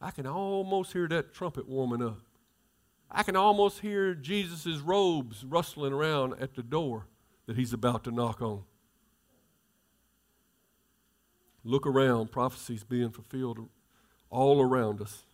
I 0.00 0.10
can 0.10 0.26
almost 0.26 0.92
hear 0.92 1.08
that 1.08 1.34
trumpet 1.34 1.68
warming 1.68 2.02
up. 2.02 2.20
I 3.10 3.22
can 3.22 3.34
almost 3.36 3.80
hear 3.80 4.14
Jesus' 4.14 4.78
robes 4.78 5.44
rustling 5.44 5.92
around 5.92 6.40
at 6.40 6.54
the 6.54 6.62
door 6.62 7.06
that 7.46 7.56
he's 7.56 7.72
about 7.72 8.04
to 8.04 8.12
knock 8.12 8.40
on. 8.40 8.62
Look 11.64 11.86
around, 11.86 12.30
prophecies 12.30 12.84
being 12.84 13.10
fulfilled 13.10 13.68
all 14.30 14.60
around 14.62 15.02
us. 15.02 15.24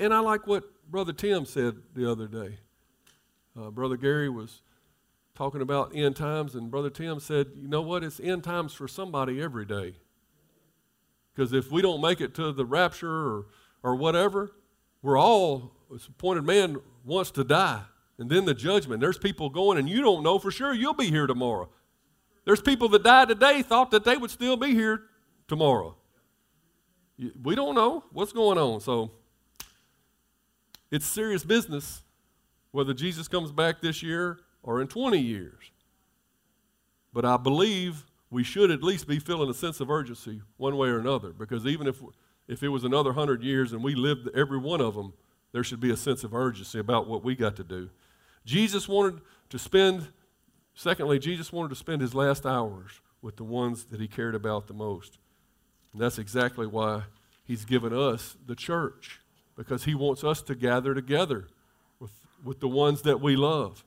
And 0.00 0.12
I 0.12 0.18
like 0.18 0.46
what 0.46 0.64
Brother 0.90 1.12
Tim 1.12 1.46
said 1.46 1.76
the 1.94 2.10
other 2.10 2.26
day. 2.26 2.58
Uh, 3.58 3.70
Brother 3.70 3.96
Gary 3.96 4.28
was 4.28 4.62
talking 5.42 5.60
about 5.60 5.90
end 5.92 6.14
times, 6.14 6.54
and 6.54 6.70
Brother 6.70 6.88
Tim 6.88 7.18
said, 7.18 7.48
You 7.56 7.66
know 7.66 7.82
what? 7.82 8.04
It's 8.04 8.20
end 8.20 8.44
times 8.44 8.74
for 8.74 8.86
somebody 8.86 9.42
every 9.42 9.64
day. 9.64 9.94
Because 11.34 11.52
if 11.52 11.72
we 11.72 11.82
don't 11.82 12.00
make 12.00 12.20
it 12.20 12.32
to 12.36 12.52
the 12.52 12.64
rapture 12.64 13.10
or, 13.10 13.46
or 13.82 13.96
whatever, 13.96 14.52
we're 15.02 15.18
all, 15.18 15.72
appointed 15.90 16.44
man 16.44 16.76
wants 17.04 17.32
to 17.32 17.42
die. 17.42 17.82
And 18.18 18.30
then 18.30 18.44
the 18.44 18.54
judgment. 18.54 19.00
There's 19.00 19.18
people 19.18 19.50
going, 19.50 19.78
and 19.78 19.88
you 19.88 20.00
don't 20.00 20.22
know 20.22 20.38
for 20.38 20.52
sure 20.52 20.72
you'll 20.72 20.94
be 20.94 21.10
here 21.10 21.26
tomorrow. 21.26 21.68
There's 22.44 22.60
people 22.60 22.88
that 22.90 23.02
died 23.02 23.26
today 23.26 23.62
thought 23.62 23.90
that 23.90 24.04
they 24.04 24.16
would 24.16 24.30
still 24.30 24.56
be 24.56 24.74
here 24.74 25.02
tomorrow. 25.48 25.96
We 27.42 27.56
don't 27.56 27.74
know 27.74 28.04
what's 28.12 28.32
going 28.32 28.58
on. 28.58 28.80
So 28.80 29.10
it's 30.92 31.04
serious 31.04 31.42
business 31.42 32.02
whether 32.70 32.94
Jesus 32.94 33.26
comes 33.26 33.50
back 33.50 33.80
this 33.80 34.04
year 34.04 34.38
or 34.62 34.80
in 34.80 34.88
20 34.88 35.18
years. 35.18 35.70
But 37.12 37.24
I 37.24 37.36
believe 37.36 38.04
we 38.30 38.42
should 38.42 38.70
at 38.70 38.82
least 38.82 39.06
be 39.06 39.18
feeling 39.18 39.50
a 39.50 39.54
sense 39.54 39.80
of 39.80 39.90
urgency 39.90 40.40
one 40.56 40.76
way 40.76 40.88
or 40.88 40.98
another 40.98 41.30
because 41.30 41.66
even 41.66 41.86
if, 41.86 42.02
if 42.48 42.62
it 42.62 42.68
was 42.68 42.84
another 42.84 43.10
100 43.10 43.42
years 43.42 43.72
and 43.72 43.82
we 43.82 43.94
lived 43.94 44.28
every 44.34 44.58
one 44.58 44.80
of 44.80 44.94
them, 44.94 45.12
there 45.52 45.64
should 45.64 45.80
be 45.80 45.90
a 45.90 45.96
sense 45.96 46.24
of 46.24 46.34
urgency 46.34 46.78
about 46.78 47.06
what 47.06 47.22
we 47.22 47.34
got 47.34 47.56
to 47.56 47.64
do. 47.64 47.90
Jesus 48.44 48.88
wanted 48.88 49.20
to 49.50 49.58
spend 49.58 50.08
Secondly, 50.74 51.18
Jesus 51.18 51.52
wanted 51.52 51.68
to 51.70 51.76
spend 51.76 52.00
his 52.00 52.14
last 52.14 52.46
hours 52.46 53.00
with 53.20 53.36
the 53.36 53.44
ones 53.44 53.84
that 53.84 54.00
he 54.00 54.08
cared 54.08 54.34
about 54.34 54.66
the 54.66 54.74
most. 54.74 55.18
And 55.92 56.00
that's 56.00 56.18
exactly 56.18 56.66
why 56.66 57.02
he's 57.44 57.64
given 57.64 57.92
us 57.92 58.36
the 58.46 58.54
church, 58.54 59.20
because 59.56 59.84
he 59.84 59.94
wants 59.94 60.24
us 60.24 60.40
to 60.42 60.54
gather 60.54 60.94
together 60.94 61.48
with, 62.00 62.12
with 62.42 62.60
the 62.60 62.68
ones 62.68 63.02
that 63.02 63.20
we 63.20 63.36
love. 63.36 63.84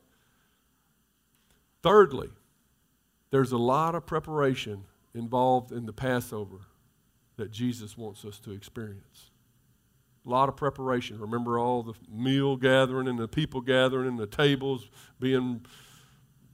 Thirdly, 1.86 2.30
there's 3.30 3.52
a 3.52 3.60
lot 3.60 3.94
of 3.94 4.08
preparation 4.08 4.86
involved 5.14 5.72
in 5.72 5.86
the 5.86 5.94
Passover 5.94 6.62
that 7.38 7.52
Jesus 7.52 7.96
wants 7.96 8.26
us 8.26 8.40
to 8.40 8.52
experience. 8.54 9.30
A 10.26 10.30
lot 10.32 10.50
of 10.50 10.58
preparation. 10.58 11.20
Remember 11.20 11.60
all 11.60 11.84
the 11.84 11.94
meal 12.12 12.56
gathering 12.56 13.08
and 13.08 13.20
the 13.20 13.28
people 13.28 13.62
gathering 13.62 14.08
and 14.08 14.18
the 14.18 14.26
tables 14.26 14.90
being 15.20 15.64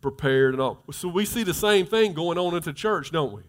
prepared 0.02 0.54
and 0.54 0.62
all. 0.62 0.84
So 0.92 1.08
we 1.08 1.24
see 1.24 1.44
the 1.44 1.54
same 1.54 1.86
thing 1.86 2.12
going 2.12 2.38
on 2.38 2.54
at 2.54 2.64
the 2.64 2.74
church, 2.74 3.14
don't 3.14 3.32
we? 3.32 3.44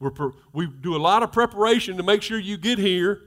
We're 0.00 0.10
pre- 0.10 0.32
we 0.52 0.66
do 0.66 0.94
a 0.96 0.98
lot 0.98 1.22
of 1.22 1.32
preparation 1.32 1.96
to 1.96 2.02
make 2.02 2.20
sure 2.20 2.38
you 2.38 2.58
get 2.58 2.78
here. 2.78 3.22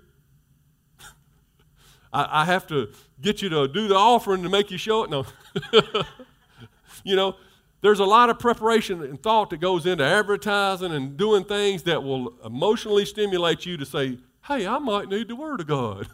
I, 2.14 2.42
I, 2.44 2.46
have 2.46 2.68
to 2.68 2.90
get 3.20 3.42
you 3.42 3.50
to 3.50 3.68
do 3.68 3.88
the 3.88 3.96
offering 3.96 4.44
to 4.44 4.50
make 4.50 4.70
you 4.70 4.78
show 4.78 5.06
it. 5.06 5.10
No. 5.10 5.26
you 7.04 7.16
know, 7.16 7.36
there's 7.84 8.00
a 8.00 8.06
lot 8.06 8.30
of 8.30 8.40
preparation 8.40 9.04
and 9.04 9.22
thought 9.22 9.50
that 9.50 9.60
goes 9.60 9.86
into 9.86 10.06
advertising 10.06 10.94
and 10.94 11.18
doing 11.18 11.44
things 11.44 11.84
that 11.84 12.02
will 12.02 12.34
emotionally 12.46 13.04
stimulate 13.04 13.66
you 13.66 13.76
to 13.76 13.86
say, 13.86 14.20
hey, 14.48 14.66
I 14.66 14.80
might 14.80 15.10
need 15.10 15.28
the 15.28 15.36
Word 15.36 15.60
of 15.60 15.68
God. 15.68 16.08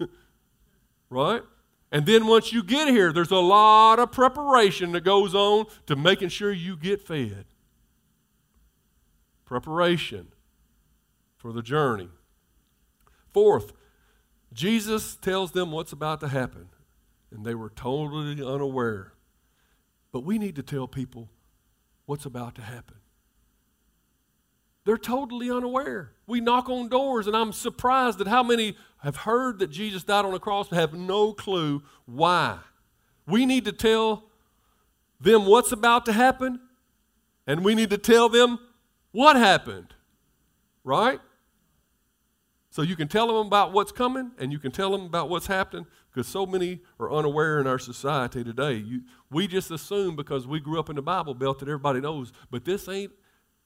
right? 1.11 1.43
And 1.91 2.07
then 2.07 2.25
once 2.25 2.51
you 2.51 2.63
get 2.63 2.87
here, 2.87 3.13
there's 3.13 3.29
a 3.29 3.37
lot 3.37 3.99
of 3.99 4.11
preparation 4.11 4.93
that 4.93 5.03
goes 5.03 5.35
on 5.35 5.67
to 5.85 5.95
making 5.95 6.29
sure 6.29 6.51
you 6.51 6.75
get 6.75 7.05
fed. 7.05 7.45
Preparation 9.45 10.29
for 11.37 11.53
the 11.53 11.61
journey. 11.61 12.09
Fourth, 13.31 13.73
Jesus 14.51 15.15
tells 15.15 15.51
them 15.51 15.71
what's 15.71 15.91
about 15.91 16.19
to 16.21 16.29
happen, 16.29 16.69
and 17.29 17.45
they 17.45 17.53
were 17.53 17.69
totally 17.69 18.43
unaware. 18.43 19.13
But 20.11 20.21
we 20.21 20.39
need 20.39 20.55
to 20.55 20.63
tell 20.63 20.87
people 20.87 21.29
what's 22.09 22.25
about 22.25 22.55
to 22.55 22.61
happen. 22.63 22.95
They're 24.83 24.97
totally 24.97 25.51
unaware. 25.51 26.13
We 26.25 26.41
knock 26.41 26.67
on 26.67 26.89
doors, 26.89 27.27
and 27.27 27.37
I'm 27.37 27.53
surprised 27.53 28.19
at 28.19 28.25
how 28.25 28.41
many 28.41 28.75
have 29.03 29.15
heard 29.15 29.59
that 29.59 29.69
Jesus 29.69 30.03
died 30.03 30.25
on 30.25 30.31
the 30.31 30.39
cross 30.39 30.69
but 30.69 30.79
have 30.79 30.95
no 30.95 31.33
clue 31.33 31.83
why. 32.07 32.57
We 33.27 33.45
need 33.45 33.63
to 33.65 33.71
tell 33.71 34.23
them 35.21 35.45
what's 35.45 35.71
about 35.71 36.07
to 36.07 36.11
happen, 36.11 36.59
and 37.45 37.63
we 37.63 37.75
need 37.75 37.91
to 37.91 37.97
tell 37.99 38.27
them 38.27 38.57
what 39.11 39.35
happened. 39.35 39.93
Right? 40.83 41.19
So 42.79 42.83
you 42.83 42.95
can 42.95 43.09
tell 43.09 43.27
them 43.27 43.45
about 43.45 43.73
what's 43.73 43.91
coming, 43.91 44.31
and 44.39 44.53
you 44.53 44.57
can 44.57 44.71
tell 44.71 44.93
them 44.93 45.01
about 45.01 45.27
what's 45.27 45.47
happening, 45.47 45.85
because 46.09 46.29
so 46.29 46.45
many 46.45 46.79
are 46.97 47.11
unaware 47.11 47.59
in 47.59 47.67
our 47.67 47.77
society 47.77 48.41
today. 48.41 48.75
You, 48.75 49.01
we 49.29 49.47
just 49.47 49.69
assume 49.69 50.15
because 50.15 50.47
we 50.47 50.61
grew 50.61 50.79
up 50.79 50.89
in 50.89 50.95
the 50.95 51.01
Bible 51.01 51.33
Belt 51.33 51.59
that 51.59 51.67
everybody 51.67 51.99
knows, 51.99 52.31
but 52.49 52.63
this 52.63 52.87
ain't 52.87 53.11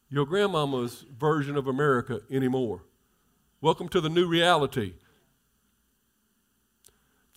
your 0.10 0.26
grandmama's 0.26 1.06
version 1.16 1.56
of 1.58 1.68
America 1.68 2.22
anymore. 2.32 2.86
Welcome 3.62 3.88
to 3.90 4.02
the 4.02 4.10
new 4.10 4.28
reality. 4.28 4.94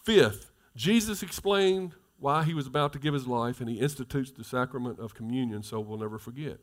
Fifth, 0.03 0.51
Jesus 0.77 1.23
explained 1.23 1.93
why 2.19 2.45
he 2.45 2.55
was 2.55 2.67
about 2.67 2.95
to 2.95 2.99
give 2.99 3.13
his 3.13 3.27
life, 3.27 3.61
and 3.61 3.69
he 3.69 3.81
institutes 3.81 4.31
the 4.31 4.45
sacrament 4.45 4.99
of 4.99 5.15
communion 5.15 5.63
so 5.63 5.81
we'll 5.81 5.99
never 5.99 6.17
forget. 6.17 6.57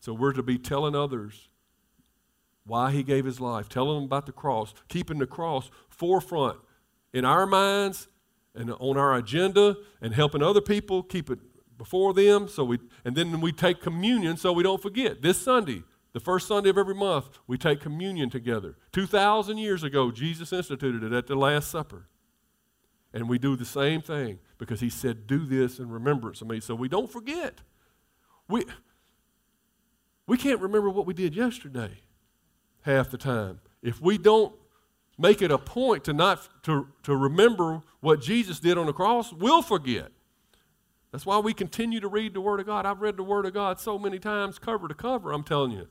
So 0.00 0.12
we're 0.12 0.34
to 0.34 0.42
be 0.42 0.58
telling 0.58 0.94
others 0.94 1.48
why 2.66 2.90
he 2.90 3.02
gave 3.02 3.24
his 3.24 3.40
life, 3.40 3.68
telling 3.68 3.96
them 3.96 4.04
about 4.04 4.26
the 4.26 4.32
cross, 4.32 4.74
keeping 4.88 5.18
the 5.18 5.26
cross 5.26 5.70
forefront 5.88 6.58
in 7.12 7.24
our 7.24 7.46
minds 7.46 8.08
and 8.54 8.70
on 8.72 8.96
our 8.96 9.14
agenda, 9.14 9.76
and 10.00 10.14
helping 10.14 10.42
other 10.42 10.60
people 10.60 11.02
keep 11.02 11.28
it 11.28 11.38
before 11.76 12.14
them. 12.14 12.48
So 12.48 12.64
we, 12.64 12.78
and 13.04 13.16
then 13.16 13.40
we 13.40 13.52
take 13.52 13.80
communion 13.80 14.36
so 14.36 14.52
we 14.52 14.62
don't 14.62 14.80
forget. 14.80 15.22
This 15.22 15.38
Sunday, 15.38 15.82
the 16.12 16.20
first 16.20 16.46
Sunday 16.46 16.70
of 16.70 16.78
every 16.78 16.94
month, 16.94 17.38
we 17.46 17.58
take 17.58 17.80
communion 17.80 18.30
together. 18.30 18.76
2,000 18.92 19.58
years 19.58 19.82
ago, 19.82 20.10
Jesus 20.10 20.52
instituted 20.52 21.02
it 21.02 21.12
at 21.12 21.26
the 21.26 21.34
Last 21.34 21.70
Supper. 21.70 22.06
And 23.12 23.28
we 23.28 23.38
do 23.38 23.56
the 23.56 23.64
same 23.64 24.00
thing 24.00 24.38
because 24.58 24.80
he 24.80 24.90
said, 24.90 25.26
Do 25.26 25.44
this 25.46 25.78
in 25.78 25.88
remembrance 25.88 26.40
of 26.40 26.48
me. 26.48 26.60
So 26.60 26.74
we 26.74 26.88
don't 26.88 27.10
forget. 27.10 27.60
We, 28.48 28.64
we 30.26 30.36
can't 30.36 30.60
remember 30.60 30.90
what 30.90 31.06
we 31.06 31.14
did 31.14 31.34
yesterday. 31.34 32.00
Half 32.84 33.10
the 33.10 33.18
time. 33.18 33.60
If 33.82 34.00
we 34.00 34.18
don't 34.18 34.54
make 35.18 35.42
it 35.42 35.50
a 35.50 35.58
point 35.58 36.04
to 36.04 36.12
not 36.12 36.48
to, 36.64 36.88
to 37.02 37.16
remember 37.16 37.82
what 38.00 38.20
Jesus 38.20 38.60
did 38.60 38.78
on 38.78 38.86
the 38.86 38.92
cross, 38.92 39.32
we'll 39.32 39.62
forget. 39.62 40.10
That's 41.12 41.24
why 41.24 41.38
we 41.38 41.54
continue 41.54 42.00
to 42.00 42.08
read 42.08 42.34
the 42.34 42.40
Word 42.40 42.60
of 42.60 42.66
God. 42.66 42.86
I've 42.86 43.00
read 43.00 43.16
the 43.16 43.22
Word 43.22 43.46
of 43.46 43.54
God 43.54 43.78
so 43.78 43.98
many 43.98 44.18
times, 44.18 44.58
cover 44.58 44.88
to 44.88 44.94
cover, 44.94 45.32
I'm 45.32 45.44
telling 45.44 45.72
you. 45.72 45.86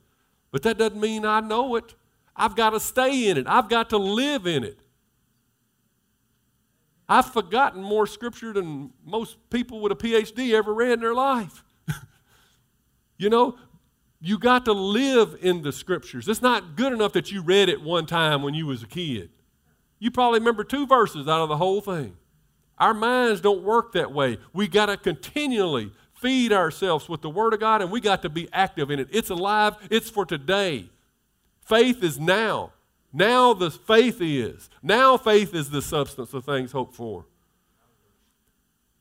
But 0.52 0.64
that 0.64 0.78
doesn't 0.78 1.00
mean 1.00 1.26
I 1.26 1.40
know 1.40 1.76
it. 1.76 1.96
I've 2.36 2.56
got 2.56 2.72
to 2.72 2.80
stay 2.80 3.30
in 3.30 3.38
it, 3.38 3.48
I've 3.48 3.70
got 3.70 3.90
to 3.92 3.98
live 3.98 4.48
in 4.48 4.64
it. 4.64 4.80
I've 7.08 7.32
forgotten 7.32 7.84
more 7.84 8.08
scripture 8.08 8.54
than 8.54 8.92
most 9.06 9.38
people 9.50 9.82
with 9.82 9.92
a 9.92 9.96
PhD 9.96 10.54
ever 10.54 10.74
read 10.74 10.94
in 10.94 11.00
their 11.02 11.14
life. 11.14 11.64
you 13.18 13.30
know, 13.30 13.58
you 14.26 14.40
got 14.40 14.64
to 14.66 14.72
live 14.72 15.38
in 15.42 15.64
the 15.64 15.74
scriptures. 15.74 16.30
It's 16.30 16.42
not 16.42 16.78
good 16.78 16.94
enough 16.94 17.12
that 17.12 17.30
you 17.30 17.42
read 17.42 17.68
it 17.68 17.82
one 17.82 18.06
time 18.06 18.42
when 18.42 18.54
you 18.54 18.66
was 18.66 18.82
a 18.82 18.88
kid. 18.88 19.30
You 20.00 20.12
probably 20.12 20.40
remember 20.40 20.64
two 20.64 20.88
verses 20.88 21.28
out 21.28 21.42
of 21.42 21.50
the 21.50 21.58
whole 21.58 21.82
thing. 21.82 22.16
Our 22.78 22.94
minds 22.94 23.42
don't 23.42 23.64
work 23.64 23.92
that 23.94 24.14
way. 24.14 24.38
We 24.54 24.70
got 24.70 24.86
to 24.86 24.96
continually 24.96 25.92
feed 26.14 26.54
ourselves 26.54 27.10
with 27.10 27.22
the 27.22 27.30
Word 27.30 27.54
of 27.54 27.60
God 27.60 27.82
and 27.82 27.92
we 27.92 28.00
got 28.00 28.22
to 28.22 28.30
be 28.30 28.48
active 28.54 28.90
in 28.90 28.98
it. 28.98 29.10
It's 29.12 29.30
alive, 29.30 29.76
it's 29.92 30.10
for 30.10 30.26
today. 30.26 30.88
Faith 31.60 32.02
is 32.02 32.18
now. 32.18 32.72
Now 33.12 33.54
the 33.54 33.72
faith 33.72 34.20
is. 34.22 34.70
Now 34.82 35.18
faith 35.18 35.54
is 35.54 35.70
the 35.70 35.82
substance 35.82 36.34
of 36.34 36.46
things 36.46 36.72
hoped 36.72 36.96
for. 36.96 37.26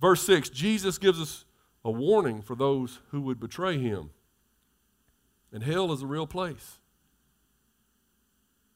Verse 0.01 0.27
6 0.27 0.49
Jesus 0.49 0.99
gives 0.99 1.21
us 1.21 1.45
a 1.85 1.93
warning 1.93 2.43
for 2.43 2.57
those 2.57 2.99
who 3.13 3.21
would 3.21 3.39
betray 3.39 3.79
him. 3.79 4.11
And 5.53 5.63
hell 5.63 5.93
is 5.93 6.03
a 6.03 6.07
real 6.07 6.27
place. 6.27 6.79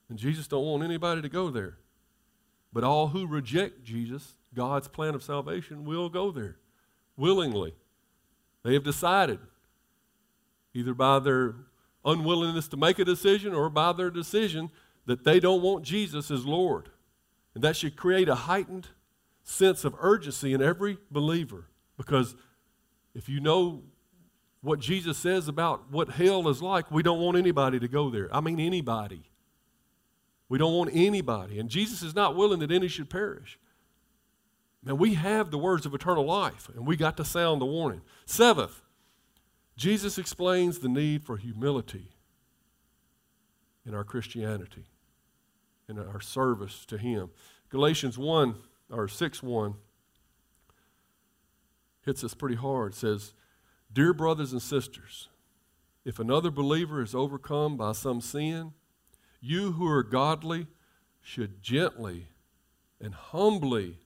And 0.09 0.19
Jesus 0.19 0.47
don't 0.47 0.65
want 0.65 0.83
anybody 0.83 1.23
to 1.23 1.29
go 1.29 1.51
there. 1.51 1.79
But 2.73 2.85
all 2.85 3.09
who 3.09 3.27
reject 3.27 3.83
Jesus, 3.83 4.35
God's 4.55 4.89
plan 4.89 5.15
of 5.15 5.23
salvation, 5.23 5.85
will 5.85 6.09
go 6.09 6.31
there 6.31 6.59
willingly. 7.17 7.75
They 8.63 8.75
have 8.75 8.85
decided, 8.85 9.39
either 10.75 10.93
by 10.93 11.19
their 11.19 11.55
unwillingness 12.05 12.69
to 12.69 12.77
make 12.77 12.99
a 12.99 13.05
decision 13.05 13.55
or 13.55 13.71
by 13.71 13.93
their 13.93 14.11
decision, 14.11 14.71
that 15.07 15.25
they 15.25 15.41
don't 15.41 15.63
want 15.63 15.85
Jesus 15.85 16.31
as 16.31 16.45
Lord. 16.45 16.91
And 17.55 17.65
that 17.65 17.77
should 17.77 17.97
create 17.97 18.29
a 18.29 18.35
heightened 18.35 18.89
sense 19.43 19.85
of 19.85 19.95
urgency 19.99 20.53
in 20.53 20.61
every 20.61 20.99
believer. 21.11 21.69
Because 21.97 22.37
if 23.15 23.29
you 23.29 23.41
know 23.41 23.83
what 24.67 24.81
Jesus 24.81 25.17
says 25.17 25.47
about 25.47 25.93
what 25.93 26.11
hell 26.11 26.49
is 26.49 26.61
like, 26.61 26.91
we 26.91 27.03
don't 27.03 27.21
want 27.21 27.39
anybody 27.39 27.79
to 27.79 27.87
go 27.87 28.11
there. 28.11 28.29
I 28.35 28.41
mean, 28.41 28.59
anybody. 28.59 29.23
We 30.49 30.59
don't 30.59 30.75
want 30.75 30.91
anybody. 30.93 31.61
And 31.61 31.71
Jesus 31.71 32.03
is 32.03 32.15
not 32.15 32.35
willing 32.35 32.59
that 32.59 32.73
any 32.73 32.89
should 32.89 33.09
perish. 33.09 33.59
Now, 34.83 34.95
we 34.95 35.15
have 35.15 35.51
the 35.51 35.59
words 35.59 35.87
of 35.87 35.95
eternal 35.95 36.25
life, 36.25 36.69
and 36.75 36.87
we 36.87 36.97
got 36.97 37.17
to 37.17 37.25
sound 37.25 37.61
the 37.61 37.67
warning. 37.67 38.03
Seventh, 38.25 38.83
Jesus 39.77 40.19
explains 40.19 40.81
the 40.81 40.89
need 40.89 41.23
for 41.25 41.37
humility 41.37 42.11
in 43.87 43.95
our 43.95 44.05
Christianity, 44.05 44.87
in 45.89 45.99
our 45.99 46.21
service 46.21 46.85
to 46.87 46.99
Him. 46.99 47.31
Galatians 47.71 48.19
1, 48.19 48.57
or 48.91 49.07
6 49.07 49.43
1, 49.43 49.75
hits 52.05 52.25
us 52.25 52.35
pretty 52.35 52.57
hard. 52.57 52.93
It 52.93 52.97
says, 52.97 53.33
Dear 53.97 54.13
brothers 54.13 54.53
and 54.53 54.61
sisters, 54.61 55.31
if 56.05 56.19
another 56.19 56.51
believer 56.51 57.01
is 57.01 57.15
overcome 57.15 57.79
by 57.79 57.93
some 57.93 58.21
sin, 58.21 58.75
you 59.41 59.73
who 59.73 59.89
are 59.89 60.03
godly 60.03 60.67
should 61.23 61.63
gently 61.63 62.27
and 63.01 63.15
humbly 63.15 63.97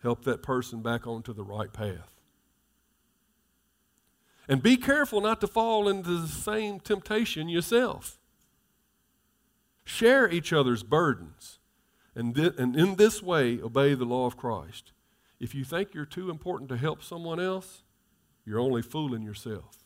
help 0.00 0.22
that 0.26 0.44
person 0.44 0.80
back 0.80 1.08
onto 1.08 1.32
the 1.32 1.42
right 1.42 1.72
path. 1.72 2.20
And 4.46 4.62
be 4.62 4.76
careful 4.76 5.20
not 5.20 5.40
to 5.40 5.48
fall 5.48 5.88
into 5.88 6.20
the 6.20 6.28
same 6.28 6.78
temptation 6.78 7.48
yourself. 7.48 8.20
Share 9.82 10.30
each 10.30 10.52
other's 10.52 10.84
burdens, 10.84 11.58
and, 12.14 12.36
th- 12.36 12.54
and 12.58 12.76
in 12.76 12.94
this 12.94 13.20
way, 13.20 13.60
obey 13.60 13.94
the 13.94 14.04
law 14.04 14.26
of 14.26 14.36
Christ. 14.36 14.92
If 15.40 15.52
you 15.52 15.64
think 15.64 15.94
you're 15.94 16.06
too 16.06 16.30
important 16.30 16.68
to 16.68 16.76
help 16.76 17.02
someone 17.02 17.40
else, 17.40 17.81
you're 18.44 18.60
only 18.60 18.82
fooling 18.82 19.22
yourself. 19.22 19.78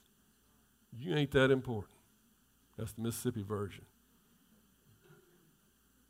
You 0.92 1.14
ain't 1.14 1.30
that 1.32 1.50
important. 1.50 1.92
That's 2.76 2.92
the 2.92 3.02
Mississippi 3.02 3.42
version. 3.42 3.84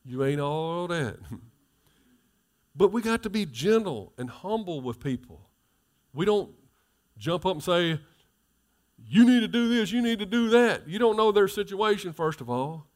You 0.04 0.24
ain't 0.24 0.40
all 0.40 0.86
that. 0.88 1.18
but 2.76 2.92
we 2.92 3.02
got 3.02 3.22
to 3.24 3.30
be 3.30 3.46
gentle 3.46 4.12
and 4.16 4.30
humble 4.30 4.80
with 4.80 5.00
people. 5.00 5.40
We 6.14 6.24
don't 6.24 6.50
jump 7.18 7.44
up 7.46 7.52
and 7.52 7.62
say, 7.62 8.00
you 9.08 9.24
need 9.24 9.40
to 9.40 9.48
do 9.48 9.68
this, 9.68 9.92
you 9.92 10.02
need 10.02 10.18
to 10.20 10.26
do 10.26 10.48
that. 10.50 10.88
You 10.88 10.98
don't 10.98 11.16
know 11.16 11.32
their 11.32 11.48
situation, 11.48 12.12
first 12.12 12.40
of 12.40 12.48
all. 12.48 12.86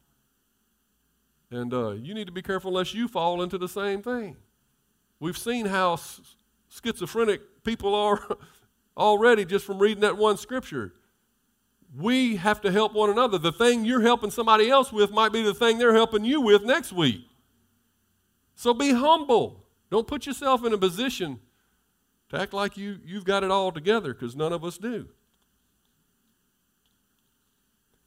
And 1.51 1.73
uh, 1.73 1.91
you 1.91 2.13
need 2.13 2.27
to 2.27 2.33
be 2.33 2.41
careful 2.41 2.71
lest 2.71 2.93
you 2.93 3.07
fall 3.07 3.41
into 3.41 3.57
the 3.57 3.67
same 3.67 4.01
thing. 4.01 4.37
We've 5.19 5.37
seen 5.37 5.65
how 5.65 5.99
schizophrenic 6.69 7.63
people 7.63 7.93
are 7.93 8.37
already 8.97 9.45
just 9.45 9.65
from 9.65 9.79
reading 9.79 10.01
that 10.01 10.17
one 10.17 10.37
scripture. 10.37 10.93
We 11.95 12.37
have 12.37 12.61
to 12.61 12.71
help 12.71 12.93
one 12.93 13.09
another. 13.09 13.37
The 13.37 13.51
thing 13.51 13.83
you're 13.83 14.01
helping 14.01 14.31
somebody 14.31 14.69
else 14.69 14.93
with 14.93 15.11
might 15.11 15.33
be 15.33 15.41
the 15.41 15.53
thing 15.53 15.77
they're 15.77 15.93
helping 15.93 16.23
you 16.23 16.39
with 16.39 16.63
next 16.63 16.93
week. 16.93 17.21
So 18.55 18.73
be 18.73 18.91
humble. 18.91 19.65
Don't 19.89 20.07
put 20.07 20.25
yourself 20.25 20.63
in 20.63 20.71
a 20.71 20.77
position 20.77 21.39
to 22.29 22.39
act 22.39 22.53
like 22.53 22.77
you, 22.77 22.99
you've 23.03 23.25
got 23.25 23.43
it 23.43 23.51
all 23.51 23.71
together 23.71 24.13
because 24.13 24.35
none 24.35 24.53
of 24.53 24.63
us 24.63 24.77
do. 24.77 25.09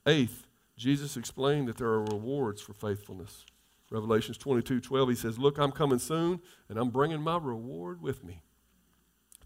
Eighth, 0.06 0.46
Jesus 0.76 1.16
explained 1.16 1.68
that 1.68 1.76
there 1.76 1.88
are 1.88 2.04
rewards 2.04 2.62
for 2.62 2.72
faithfulness. 2.72 3.44
Revelations 3.90 4.38
22 4.38 4.80
12, 4.80 5.08
he 5.10 5.14
says, 5.14 5.38
Look, 5.38 5.58
I'm 5.58 5.72
coming 5.72 5.98
soon, 5.98 6.40
and 6.68 6.78
I'm 6.78 6.88
bringing 6.88 7.20
my 7.20 7.36
reward 7.36 8.00
with 8.00 8.24
me 8.24 8.43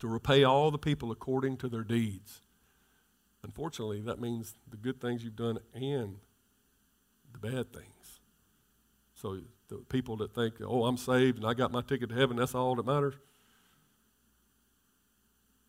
to 0.00 0.08
repay 0.08 0.44
all 0.44 0.70
the 0.70 0.78
people 0.78 1.10
according 1.10 1.56
to 1.58 1.68
their 1.68 1.82
deeds. 1.82 2.40
Unfortunately, 3.42 4.00
that 4.02 4.20
means 4.20 4.54
the 4.68 4.76
good 4.76 5.00
things 5.00 5.22
you've 5.22 5.36
done 5.36 5.58
and 5.74 6.16
the 7.32 7.38
bad 7.38 7.72
things. 7.72 8.20
So 9.14 9.40
the 9.68 9.76
people 9.88 10.16
that 10.18 10.34
think, 10.34 10.54
oh, 10.64 10.84
I'm 10.84 10.96
saved 10.96 11.38
and 11.38 11.46
I 11.46 11.54
got 11.54 11.72
my 11.72 11.82
ticket 11.82 12.08
to 12.10 12.14
heaven, 12.14 12.36
that's 12.36 12.54
all 12.54 12.74
that 12.76 12.86
matters. 12.86 13.14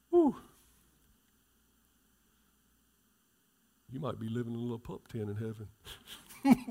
Whew. 0.10 0.36
You 3.92 4.00
might 4.00 4.20
be 4.20 4.30
living 4.30 4.54
in 4.54 4.60
a 4.60 4.62
little 4.62 4.80
pup 4.80 5.08
tent 5.08 5.30
in 5.30 5.36
heaven. 5.36 5.68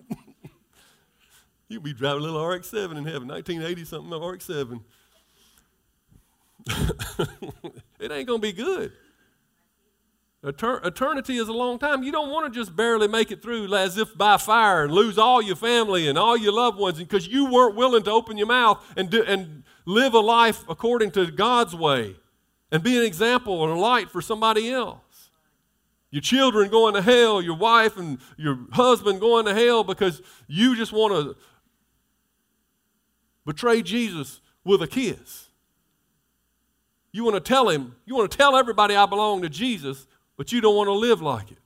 You'll 1.68 1.82
be 1.82 1.92
driving 1.92 2.22
a 2.22 2.24
little 2.24 2.44
RX 2.46 2.68
7 2.68 2.96
in 2.96 3.04
heaven, 3.04 3.28
1980 3.28 3.84
something 3.84 4.18
RX 4.18 4.44
7. 4.44 4.80
it 8.00 8.12
ain't 8.12 8.26
going 8.26 8.40
to 8.40 8.46
be 8.46 8.52
good. 8.52 8.92
Eter- 10.44 10.84
eternity 10.86 11.36
is 11.36 11.48
a 11.48 11.52
long 11.52 11.78
time. 11.78 12.04
You 12.04 12.12
don't 12.12 12.30
want 12.30 12.52
to 12.52 12.58
just 12.58 12.76
barely 12.76 13.08
make 13.08 13.32
it 13.32 13.42
through 13.42 13.74
as 13.74 13.98
if 13.98 14.16
by 14.16 14.36
fire 14.36 14.84
and 14.84 14.92
lose 14.92 15.18
all 15.18 15.42
your 15.42 15.56
family 15.56 16.06
and 16.08 16.16
all 16.16 16.36
your 16.36 16.52
loved 16.52 16.78
ones 16.78 16.98
because 16.98 17.26
you 17.26 17.50
weren't 17.50 17.74
willing 17.74 18.04
to 18.04 18.10
open 18.10 18.38
your 18.38 18.46
mouth 18.46 18.84
and, 18.96 19.10
do, 19.10 19.22
and 19.24 19.64
live 19.84 20.14
a 20.14 20.20
life 20.20 20.64
according 20.68 21.10
to 21.12 21.30
God's 21.30 21.74
way 21.74 22.14
and 22.70 22.82
be 22.82 22.96
an 22.96 23.04
example 23.04 23.64
and 23.64 23.72
a 23.72 23.76
light 23.76 24.10
for 24.10 24.22
somebody 24.22 24.70
else. 24.70 25.30
Your 26.10 26.22
children 26.22 26.70
going 26.70 26.94
to 26.94 27.02
hell, 27.02 27.42
your 27.42 27.56
wife 27.56 27.96
and 27.96 28.18
your 28.36 28.58
husband 28.72 29.20
going 29.20 29.44
to 29.46 29.54
hell 29.54 29.82
because 29.82 30.22
you 30.46 30.76
just 30.76 30.92
want 30.92 31.12
to 31.12 31.36
betray 33.44 33.82
Jesus 33.82 34.40
with 34.64 34.82
a 34.82 34.86
kiss. 34.86 35.47
You 37.12 37.24
want 37.24 37.36
to 37.36 37.40
tell 37.40 37.68
him, 37.68 37.94
you 38.04 38.14
want 38.14 38.30
to 38.30 38.36
tell 38.36 38.56
everybody 38.56 38.94
I 38.94 39.06
belong 39.06 39.42
to 39.42 39.48
Jesus, 39.48 40.06
but 40.36 40.52
you 40.52 40.60
don't 40.60 40.76
want 40.76 40.88
to 40.88 40.92
live 40.92 41.22
like 41.22 41.50
it. 41.50 41.58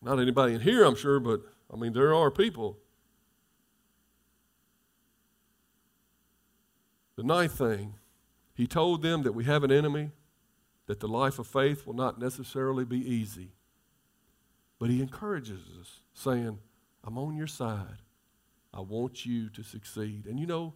Not 0.00 0.20
anybody 0.20 0.54
in 0.54 0.60
here, 0.60 0.84
I'm 0.84 0.94
sure, 0.94 1.18
but 1.18 1.40
I 1.72 1.76
mean, 1.76 1.92
there 1.92 2.14
are 2.14 2.30
people. 2.30 2.78
The 7.16 7.24
ninth 7.24 7.58
thing, 7.58 7.94
he 8.54 8.66
told 8.68 9.02
them 9.02 9.24
that 9.24 9.32
we 9.32 9.44
have 9.44 9.64
an 9.64 9.72
enemy, 9.72 10.12
that 10.86 11.00
the 11.00 11.08
life 11.08 11.38
of 11.38 11.46
faith 11.46 11.86
will 11.86 11.94
not 11.94 12.20
necessarily 12.20 12.84
be 12.84 12.98
easy. 12.98 13.50
But 14.78 14.90
he 14.90 15.02
encourages 15.02 15.60
us, 15.80 16.00
saying, 16.14 16.60
I'm 17.04 17.18
on 17.18 17.36
your 17.36 17.48
side. 17.48 18.02
I 18.72 18.80
want 18.80 19.26
you 19.26 19.48
to 19.50 19.64
succeed. 19.64 20.26
And 20.26 20.38
you 20.38 20.46
know, 20.46 20.74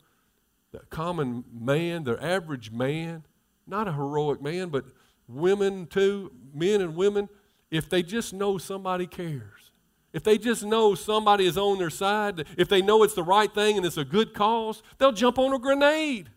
the 0.72 0.80
common 0.90 1.44
man, 1.52 2.04
the 2.04 2.22
average 2.22 2.70
man, 2.70 3.24
not 3.66 3.86
a 3.86 3.92
heroic 3.92 4.42
man, 4.42 4.70
but 4.70 4.84
women 5.28 5.86
too, 5.86 6.32
men 6.54 6.80
and 6.80 6.96
women, 6.96 7.28
if 7.70 7.88
they 7.88 8.02
just 8.02 8.32
know 8.32 8.58
somebody 8.58 9.06
cares, 9.06 9.70
if 10.12 10.22
they 10.22 10.36
just 10.36 10.64
know 10.64 10.94
somebody 10.94 11.46
is 11.46 11.56
on 11.56 11.78
their 11.78 11.90
side, 11.90 12.46
if 12.58 12.68
they 12.68 12.82
know 12.82 13.02
it's 13.02 13.14
the 13.14 13.22
right 13.22 13.52
thing 13.52 13.76
and 13.76 13.86
it's 13.86 13.96
a 13.96 14.04
good 14.04 14.34
cause, 14.34 14.82
they'll 14.98 15.12
jump 15.12 15.38
on 15.38 15.52
a 15.52 15.58
grenade. 15.58 16.30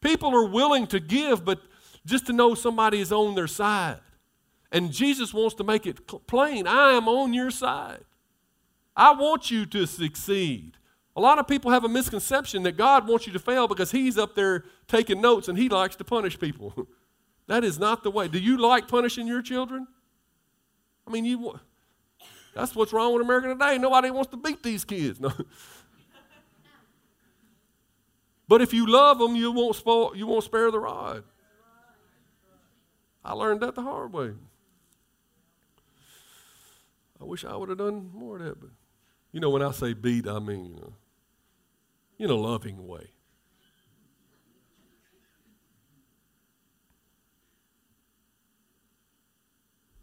People 0.00 0.34
are 0.34 0.46
willing 0.46 0.86
to 0.88 1.00
give, 1.00 1.44
but 1.44 1.60
just 2.04 2.26
to 2.26 2.32
know 2.32 2.54
somebody 2.54 3.00
is 3.00 3.10
on 3.10 3.34
their 3.34 3.46
side. 3.46 4.00
And 4.70 4.92
Jesus 4.92 5.32
wants 5.32 5.54
to 5.56 5.64
make 5.64 5.86
it 5.86 6.06
plain 6.26 6.66
I 6.66 6.92
am 6.92 7.08
on 7.08 7.32
your 7.32 7.50
side. 7.50 8.04
I 8.96 9.12
want 9.12 9.50
you 9.50 9.66
to 9.66 9.86
succeed. 9.86 10.76
A 11.16 11.20
lot 11.20 11.38
of 11.38 11.46
people 11.46 11.70
have 11.70 11.84
a 11.84 11.88
misconception 11.88 12.64
that 12.64 12.76
God 12.76 13.06
wants 13.06 13.26
you 13.26 13.32
to 13.34 13.38
fail 13.38 13.68
because 13.68 13.92
He's 13.92 14.18
up 14.18 14.34
there 14.34 14.64
taking 14.88 15.20
notes 15.20 15.48
and 15.48 15.56
He 15.56 15.68
likes 15.68 15.96
to 15.96 16.04
punish 16.04 16.38
people. 16.38 16.88
that 17.46 17.62
is 17.62 17.78
not 17.78 18.02
the 18.02 18.10
way. 18.10 18.26
Do 18.26 18.38
you 18.38 18.58
like 18.58 18.88
punishing 18.88 19.26
your 19.26 19.42
children? 19.42 19.86
I 21.06 21.10
mean, 21.10 21.24
you. 21.24 21.58
That's 22.54 22.74
what's 22.74 22.92
wrong 22.92 23.12
with 23.12 23.22
America 23.22 23.48
today. 23.48 23.78
Nobody 23.78 24.10
wants 24.10 24.30
to 24.30 24.36
beat 24.36 24.62
these 24.62 24.84
kids. 24.84 25.20
No. 25.24 25.32
but 28.46 28.60
if 28.60 28.74
you 28.74 28.86
love 28.86 29.18
them, 29.18 29.34
you 29.36 29.50
won't, 29.50 29.74
spoil, 29.74 30.14
you 30.14 30.26
won't 30.26 30.44
spare 30.44 30.70
the 30.70 30.78
rod. 30.78 31.24
I 33.24 33.32
learned 33.32 33.60
that 33.60 33.74
the 33.74 33.82
hard 33.82 34.12
way. 34.12 34.32
I 37.20 37.24
wish 37.24 37.44
I 37.44 37.56
would 37.56 37.70
have 37.70 37.78
done 37.78 38.10
more 38.12 38.36
of 38.36 38.44
that, 38.44 38.60
but 38.60 38.68
you 39.32 39.40
know, 39.40 39.48
when 39.48 39.62
I 39.62 39.70
say 39.70 39.94
beat, 39.94 40.28
I 40.28 40.38
mean, 40.40 40.66
you 40.66 40.76
know, 40.76 40.92
in 42.18 42.30
a 42.30 42.34
loving 42.34 42.86
way. 42.86 43.10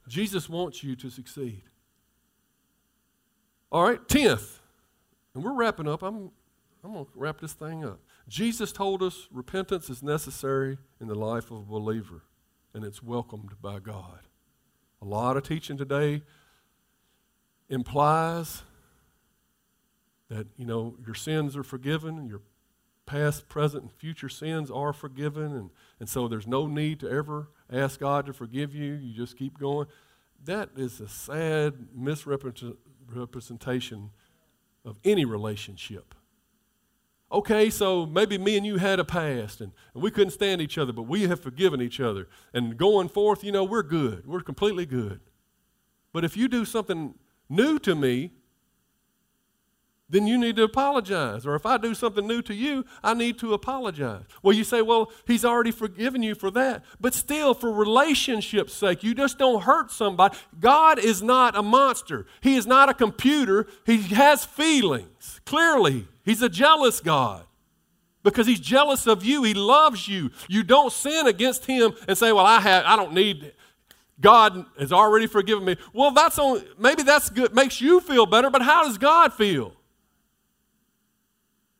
Jesus 0.07 0.49
wants 0.49 0.83
you 0.83 0.95
to 0.97 1.09
succeed. 1.09 1.63
All 3.71 3.83
right, 3.83 4.05
10th. 4.09 4.59
And 5.33 5.41
we're 5.41 5.53
wrapping 5.53 5.87
up. 5.87 6.03
I'm, 6.03 6.31
I'm 6.83 6.93
going 6.93 7.05
to 7.05 7.11
wrap 7.15 7.39
this 7.39 7.53
thing 7.53 7.85
up. 7.85 7.99
Jesus 8.27 8.73
told 8.73 9.01
us 9.01 9.27
repentance 9.31 9.89
is 9.89 10.03
necessary 10.03 10.77
in 10.99 11.07
the 11.07 11.15
life 11.15 11.49
of 11.49 11.59
a 11.59 11.63
believer, 11.63 12.23
and 12.73 12.83
it's 12.83 13.01
welcomed 13.01 13.53
by 13.61 13.79
God. 13.79 14.27
A 15.01 15.05
lot 15.05 15.37
of 15.37 15.43
teaching 15.43 15.77
today 15.77 16.23
implies 17.69 18.63
that, 20.31 20.47
you 20.57 20.65
know, 20.65 20.95
your 21.05 21.13
sins 21.13 21.55
are 21.57 21.63
forgiven, 21.63 22.25
your 22.25 22.41
past, 23.05 23.49
present, 23.49 23.83
and 23.83 23.91
future 23.91 24.29
sins 24.29 24.71
are 24.71 24.93
forgiven, 24.93 25.53
and, 25.53 25.69
and 25.99 26.07
so 26.07 26.29
there's 26.29 26.47
no 26.47 26.67
need 26.67 27.01
to 27.01 27.09
ever 27.09 27.49
ask 27.69 27.99
God 27.99 28.25
to 28.27 28.33
forgive 28.33 28.73
you. 28.73 28.93
You 28.93 29.13
just 29.13 29.37
keep 29.37 29.59
going. 29.59 29.87
That 30.45 30.69
is 30.77 31.01
a 31.01 31.09
sad 31.09 31.73
misrepresentation 31.93 34.11
of 34.85 34.97
any 35.03 35.25
relationship. 35.25 36.15
Okay, 37.29 37.69
so 37.69 38.05
maybe 38.05 38.37
me 38.37 38.55
and 38.55 38.65
you 38.65 38.77
had 38.77 38.99
a 38.99 39.05
past 39.05 39.59
and, 39.59 39.73
and 39.93 40.01
we 40.01 40.11
couldn't 40.11 40.31
stand 40.31 40.61
each 40.61 40.77
other, 40.77 40.93
but 40.93 41.03
we 41.03 41.23
have 41.23 41.41
forgiven 41.41 41.81
each 41.81 41.99
other. 41.99 42.29
And 42.53 42.77
going 42.77 43.09
forth, 43.09 43.43
you 43.43 43.51
know, 43.51 43.65
we're 43.65 43.83
good. 43.83 44.25
We're 44.25 44.41
completely 44.41 44.85
good. 44.85 45.19
But 46.13 46.23
if 46.23 46.37
you 46.37 46.47
do 46.47 46.63
something 46.63 47.15
new 47.49 47.79
to 47.79 47.95
me, 47.95 48.31
then 50.11 50.27
you 50.27 50.37
need 50.37 50.57
to 50.57 50.63
apologize. 50.63 51.45
Or 51.45 51.55
if 51.55 51.65
I 51.65 51.77
do 51.77 51.95
something 51.95 52.27
new 52.27 52.41
to 52.43 52.53
you, 52.53 52.85
I 53.01 53.13
need 53.13 53.39
to 53.39 53.53
apologize. 53.53 54.23
Well, 54.43 54.53
you 54.53 54.65
say, 54.65 54.81
well, 54.81 55.11
he's 55.25 55.45
already 55.45 55.71
forgiven 55.71 56.21
you 56.21 56.35
for 56.35 56.51
that. 56.51 56.83
But 56.99 57.13
still, 57.13 57.53
for 57.53 57.71
relationship's 57.71 58.73
sake, 58.73 59.03
you 59.03 59.15
just 59.15 59.39
don't 59.39 59.63
hurt 59.63 59.89
somebody. 59.89 60.37
God 60.59 60.99
is 60.99 61.23
not 61.23 61.57
a 61.57 61.63
monster, 61.63 62.27
He 62.41 62.55
is 62.55 62.67
not 62.67 62.89
a 62.89 62.93
computer. 62.93 63.67
He 63.85 64.01
has 64.01 64.45
feelings. 64.45 65.39
Clearly, 65.45 66.07
He's 66.23 66.41
a 66.41 66.49
jealous 66.49 66.99
God. 66.99 67.45
Because 68.23 68.45
he's 68.45 68.59
jealous 68.59 69.07
of 69.07 69.25
you. 69.25 69.41
He 69.41 69.55
loves 69.55 70.07
you. 70.07 70.29
You 70.47 70.61
don't 70.61 70.93
sin 70.93 71.25
against 71.25 71.65
him 71.65 71.93
and 72.07 72.15
say, 72.15 72.31
Well, 72.31 72.45
I 72.45 72.59
have 72.59 72.85
I 72.85 72.95
don't 72.95 73.13
need 73.13 73.51
God 74.19 74.65
has 74.77 74.93
already 74.93 75.25
forgiven 75.25 75.65
me. 75.65 75.75
Well, 75.91 76.11
that's 76.11 76.37
on, 76.37 76.63
maybe 76.77 77.01
that's 77.01 77.31
good, 77.31 77.55
makes 77.55 77.81
you 77.81 77.99
feel 77.99 78.27
better, 78.27 78.51
but 78.51 78.61
how 78.61 78.83
does 78.83 78.99
God 78.99 79.33
feel? 79.33 79.73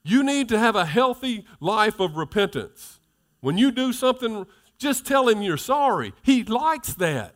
You 0.04 0.24
need 0.24 0.50
to 0.50 0.58
have 0.58 0.76
a 0.76 0.86
healthy 0.86 1.46
life 1.60 2.00
of 2.00 2.18
repentance. 2.18 3.00
When 3.40 3.58
you 3.58 3.72
do 3.72 3.94
something, 3.94 4.46
just 4.78 5.06
tell 5.06 5.30
him 5.30 5.42
you're 5.42 5.58
sorry. 5.58 6.14
He 6.24 6.44
likes 6.44 6.94
that. 6.96 7.36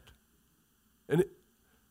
And 1.08 1.26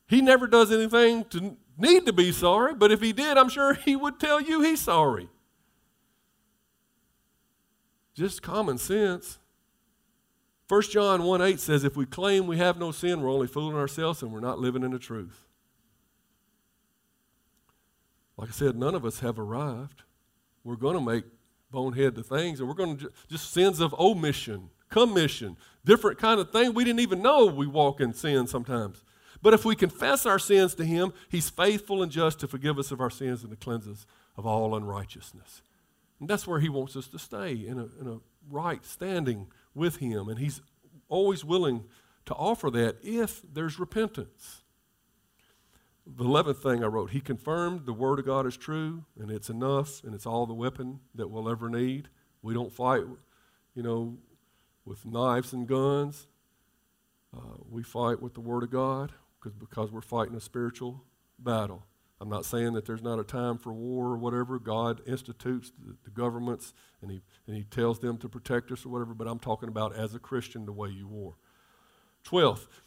he 0.09 0.21
never 0.21 0.47
does 0.47 0.73
anything 0.73 1.25
to 1.27 1.57
need 1.79 2.07
to 2.07 2.13
be 2.13 2.33
sorry, 2.33 2.75
but 2.75 2.91
if 2.91 3.01
he 3.01 3.13
did, 3.13 3.37
I'm 3.37 3.49
sure 3.49 3.75
he 3.75 3.97
would 3.97 4.19
tell 4.19 4.41
you 4.41 4.63
he's 4.63 4.81
sorry. 4.81 5.29
Just 8.15 8.43
common 8.43 8.79
sense. 8.79 9.39
1 10.69 10.83
John 10.83 11.25
1 11.25 11.43
8 11.43 11.61
says, 11.61 11.85
If 11.85 11.97
we 11.97 12.07
claim 12.07 12.47
we 12.47 12.59
have 12.59 12.79
no 12.79 12.91
sin, 12.91 13.21
we're 13.21 13.31
only 13.31 13.47
fooling 13.47 13.77
ourselves 13.77 14.23
and 14.23 14.33
we're 14.33 14.41
not 14.41 14.59
living 14.59 14.83
in 14.83 14.93
the 14.93 14.99
truth. 14.99 15.47
Like 18.37 18.49
I 18.49 18.53
said, 18.53 18.77
none 18.77 18.95
of 18.95 19.05
us 19.05 19.21
have 19.21 19.39
arrived. 19.39 20.03
We're 20.65 20.77
going 20.77 20.95
to 20.95 21.01
make 21.01 21.25
bonehead 21.71 22.15
the 22.15 22.23
things, 22.23 22.61
and 22.61 22.69
we're 22.69 22.75
going 22.75 22.97
to 22.99 23.11
just 23.29 23.53
sins 23.53 23.81
of 23.81 23.95
omission, 23.95 24.71
commission, 24.89 25.57
different 25.85 26.19
kind 26.19 26.41
of 26.41 26.51
thing. 26.51 26.73
We 26.73 26.85
didn't 26.85 27.01
even 27.01 27.23
know 27.23 27.47
we 27.47 27.67
walk 27.67 28.01
in 28.01 28.15
sin 28.15 28.47
sometimes. 28.47 29.03
But 29.43 29.53
if 29.53 29.65
we 29.65 29.77
confess 29.77 30.25
our 30.25 30.39
sins 30.39 30.75
to 30.77 30.85
Him, 30.85 31.13
He's 31.29 31.51
faithful 31.51 32.03
and 32.03 32.11
just 32.11 32.41
to 32.41 32.49
forgive 32.49 32.79
us 32.79 32.91
of 32.91 33.01
our 33.01 33.11
sins 33.11 33.43
and 33.43 33.51
to 33.51 33.57
cleanse 33.57 33.87
us 33.87 34.07
of 34.37 34.47
all 34.47 34.75
unrighteousness. 34.75 35.61
And 36.19 36.29
that's 36.29 36.47
where 36.47 36.61
He 36.61 36.71
wants 36.71 36.97
us 36.97 37.09
to 37.09 37.19
stay 37.19 37.53
in 37.53 37.79
a, 37.79 37.89
in 38.01 38.09
a 38.09 38.21
right 38.51 38.85
standing 38.87 39.49
with 39.75 39.97
Him. 39.97 40.29
And 40.29 40.39
He's 40.39 40.63
always 41.11 41.45
willing 41.45 41.85
to 42.25 42.35
offer 42.35 42.71
that 42.71 42.97
if 43.03 43.43
there's 43.53 43.79
repentance. 43.79 44.63
The 46.07 46.25
11th 46.25 46.59
thing 46.59 46.85
I 46.85 46.87
wrote, 46.87 47.11
he 47.11 47.21
confirmed 47.21 47.87
the 47.87 47.93
Word 47.93 48.19
of 48.19 48.27
God 48.27 48.47
is 48.47 48.57
true, 48.57 49.05
and 49.19 49.31
it's 49.31 49.49
enough, 49.49 50.05
and 50.05 50.15
it's 50.15 50.27
all 50.27 50.45
the 50.47 50.55
weapon 50.55 51.01
that 51.15 51.29
we'll 51.29 51.49
ever 51.49 51.71
need. 51.71 52.09
We 52.43 52.53
don't 52.53 52.73
fight, 52.73 53.05
you 53.75 53.83
know, 53.83 54.19
with 54.85 55.07
knives 55.07 55.55
and 55.55 55.67
guns. 55.67 56.27
Uh, 57.35 57.57
we 57.71 57.83
fight 57.83 58.21
with 58.21 58.35
the 58.35 58.41
Word 58.41 58.63
of 58.63 58.71
God 58.71 59.13
because 59.41 59.57
because 59.59 59.91
we're 59.91 60.03
fighting 60.03 60.35
a 60.35 60.41
spiritual 60.41 61.03
battle. 61.39 61.85
I'm 62.21 62.29
not 62.29 62.45
saying 62.45 62.75
that 62.75 62.87
there's 62.87 63.03
not 63.03 63.19
a 63.19 63.25
time 63.25 63.59
for 63.59 63.73
war 63.73 64.07
or 64.07 64.17
whatever. 64.17 64.59
God 64.59 65.01
institutes 65.07 65.73
the, 65.79 65.97
the 66.05 66.11
governments 66.11 66.73
and 67.03 67.11
he, 67.11 67.21
and 67.47 67.57
he 67.57 67.65
tells 67.65 67.99
them 67.99 68.19
to 68.19 68.29
protect 68.29 68.71
us 68.71 68.87
or 68.87 68.91
whatever, 68.91 69.15
but 69.15 69.27
I'm 69.27 69.39
talking 69.39 69.69
about 69.69 69.95
as 69.97 70.15
a 70.15 70.19
Christian 70.19 70.65
the 70.65 70.73
way 70.73 70.89
you 70.89 71.09
war. 71.09 71.35
Twelfth, 72.23 72.81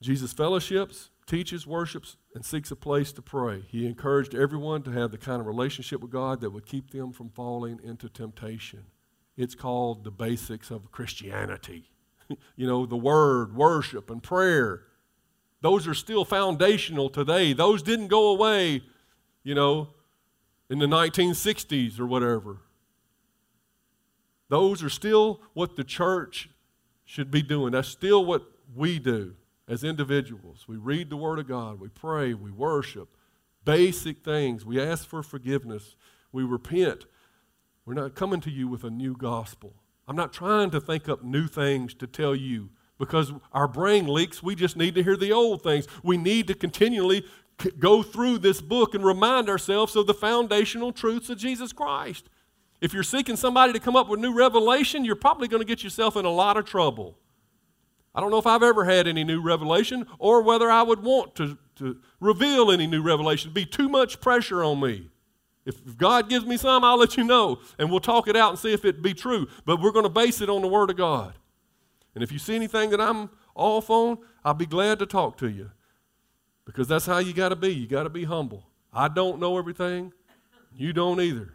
Jesus 0.00 0.32
fellowships 0.32 1.10
teaches, 1.28 1.66
worships, 1.66 2.16
and 2.34 2.44
seeks 2.44 2.70
a 2.70 2.76
place 2.76 3.12
to 3.12 3.22
pray. 3.22 3.62
He 3.68 3.86
encouraged 3.86 4.34
everyone 4.34 4.82
to 4.84 4.90
have 4.90 5.12
the 5.12 5.18
kind 5.18 5.40
of 5.40 5.46
relationship 5.46 6.00
with 6.00 6.10
God 6.10 6.40
that 6.40 6.50
would 6.50 6.66
keep 6.66 6.90
them 6.90 7.12
from 7.12 7.28
falling 7.28 7.78
into 7.84 8.08
temptation. 8.08 8.84
It's 9.36 9.54
called 9.54 10.02
the 10.02 10.10
basics 10.10 10.70
of 10.70 10.90
Christianity. 10.90 11.90
you 12.56 12.66
know, 12.66 12.86
the 12.86 12.96
word, 12.96 13.54
worship, 13.54 14.10
and 14.10 14.22
prayer. 14.22 14.82
Those 15.60 15.86
are 15.86 15.94
still 15.94 16.24
foundational 16.24 17.10
today. 17.10 17.52
Those 17.52 17.82
didn't 17.82 18.08
go 18.08 18.30
away, 18.30 18.82
you 19.44 19.54
know, 19.54 19.90
in 20.70 20.78
the 20.78 20.86
1960s 20.86 22.00
or 22.00 22.06
whatever. 22.06 22.58
Those 24.48 24.82
are 24.82 24.90
still 24.90 25.42
what 25.52 25.76
the 25.76 25.84
church 25.84 26.48
should 27.04 27.30
be 27.30 27.42
doing. 27.42 27.72
That's 27.72 27.88
still 27.88 28.24
what 28.24 28.42
we 28.74 28.98
do 28.98 29.34
as 29.68 29.84
individuals. 29.84 30.64
We 30.66 30.76
read 30.76 31.10
the 31.10 31.16
Word 31.16 31.38
of 31.38 31.46
God, 31.46 31.78
we 31.78 31.88
pray, 31.88 32.34
we 32.34 32.50
worship, 32.50 33.16
basic 33.64 34.24
things. 34.24 34.64
We 34.64 34.80
ask 34.80 35.06
for 35.06 35.22
forgiveness, 35.22 35.94
we 36.32 36.42
repent. 36.42 37.04
We're 37.84 37.94
not 37.94 38.14
coming 38.14 38.40
to 38.42 38.50
you 38.50 38.66
with 38.68 38.84
a 38.84 38.90
new 38.90 39.14
gospel. 39.16 39.74
I'm 40.06 40.16
not 40.16 40.32
trying 40.32 40.70
to 40.70 40.80
think 40.80 41.08
up 41.08 41.22
new 41.22 41.46
things 41.46 41.94
to 41.94 42.06
tell 42.06 42.34
you 42.34 42.70
because 42.98 43.32
our 43.52 43.68
brain 43.68 44.06
leaks. 44.06 44.42
We 44.42 44.54
just 44.54 44.76
need 44.76 44.94
to 44.96 45.02
hear 45.02 45.16
the 45.16 45.32
old 45.32 45.62
things. 45.62 45.86
We 46.02 46.16
need 46.16 46.48
to 46.48 46.54
continually 46.54 47.24
go 47.78 48.02
through 48.02 48.38
this 48.38 48.60
book 48.60 48.94
and 48.94 49.04
remind 49.04 49.48
ourselves 49.48 49.96
of 49.96 50.06
the 50.06 50.14
foundational 50.14 50.92
truths 50.92 51.30
of 51.30 51.38
Jesus 51.38 51.72
Christ. 51.72 52.28
If 52.80 52.92
you're 52.92 53.02
seeking 53.02 53.36
somebody 53.36 53.72
to 53.72 53.80
come 53.80 53.96
up 53.96 54.08
with 54.08 54.20
new 54.20 54.32
revelation, 54.32 55.04
you're 55.04 55.16
probably 55.16 55.48
going 55.48 55.60
to 55.60 55.66
get 55.66 55.82
yourself 55.82 56.16
in 56.16 56.24
a 56.24 56.30
lot 56.30 56.56
of 56.56 56.64
trouble. 56.64 57.18
I 58.18 58.20
don't 58.20 58.32
know 58.32 58.38
if 58.38 58.48
I've 58.48 58.64
ever 58.64 58.84
had 58.84 59.06
any 59.06 59.22
new 59.22 59.40
revelation 59.40 60.04
or 60.18 60.42
whether 60.42 60.68
I 60.68 60.82
would 60.82 61.04
want 61.04 61.36
to, 61.36 61.56
to 61.76 62.00
reveal 62.18 62.72
any 62.72 62.84
new 62.88 63.00
revelation. 63.00 63.50
It'd 63.50 63.54
be 63.54 63.64
too 63.64 63.88
much 63.88 64.20
pressure 64.20 64.64
on 64.64 64.80
me. 64.80 65.08
If 65.64 65.96
God 65.96 66.28
gives 66.28 66.44
me 66.44 66.56
some, 66.56 66.82
I'll 66.82 66.98
let 66.98 67.16
you 67.16 67.22
know, 67.22 67.60
and 67.78 67.92
we'll 67.92 68.00
talk 68.00 68.26
it 68.26 68.34
out 68.34 68.50
and 68.50 68.58
see 68.58 68.72
if 68.72 68.84
it 68.84 69.02
be 69.02 69.14
true. 69.14 69.46
But 69.64 69.80
we're 69.80 69.92
going 69.92 70.02
to 70.02 70.10
base 70.10 70.40
it 70.40 70.50
on 70.50 70.62
the 70.62 70.66
Word 70.66 70.90
of 70.90 70.96
God. 70.96 71.34
And 72.16 72.24
if 72.24 72.32
you 72.32 72.40
see 72.40 72.56
anything 72.56 72.90
that 72.90 73.00
I'm 73.00 73.30
off 73.54 73.88
on, 73.88 74.18
I'll 74.44 74.52
be 74.52 74.66
glad 74.66 74.98
to 74.98 75.06
talk 75.06 75.36
to 75.38 75.48
you. 75.48 75.70
Because 76.64 76.88
that's 76.88 77.06
how 77.06 77.18
you 77.18 77.32
got 77.32 77.50
to 77.50 77.56
be. 77.56 77.72
You 77.72 77.86
got 77.86 78.02
to 78.02 78.10
be 78.10 78.24
humble. 78.24 78.64
I 78.92 79.06
don't 79.06 79.38
know 79.38 79.58
everything. 79.58 80.12
You 80.74 80.92
don't 80.92 81.20
either. 81.20 81.54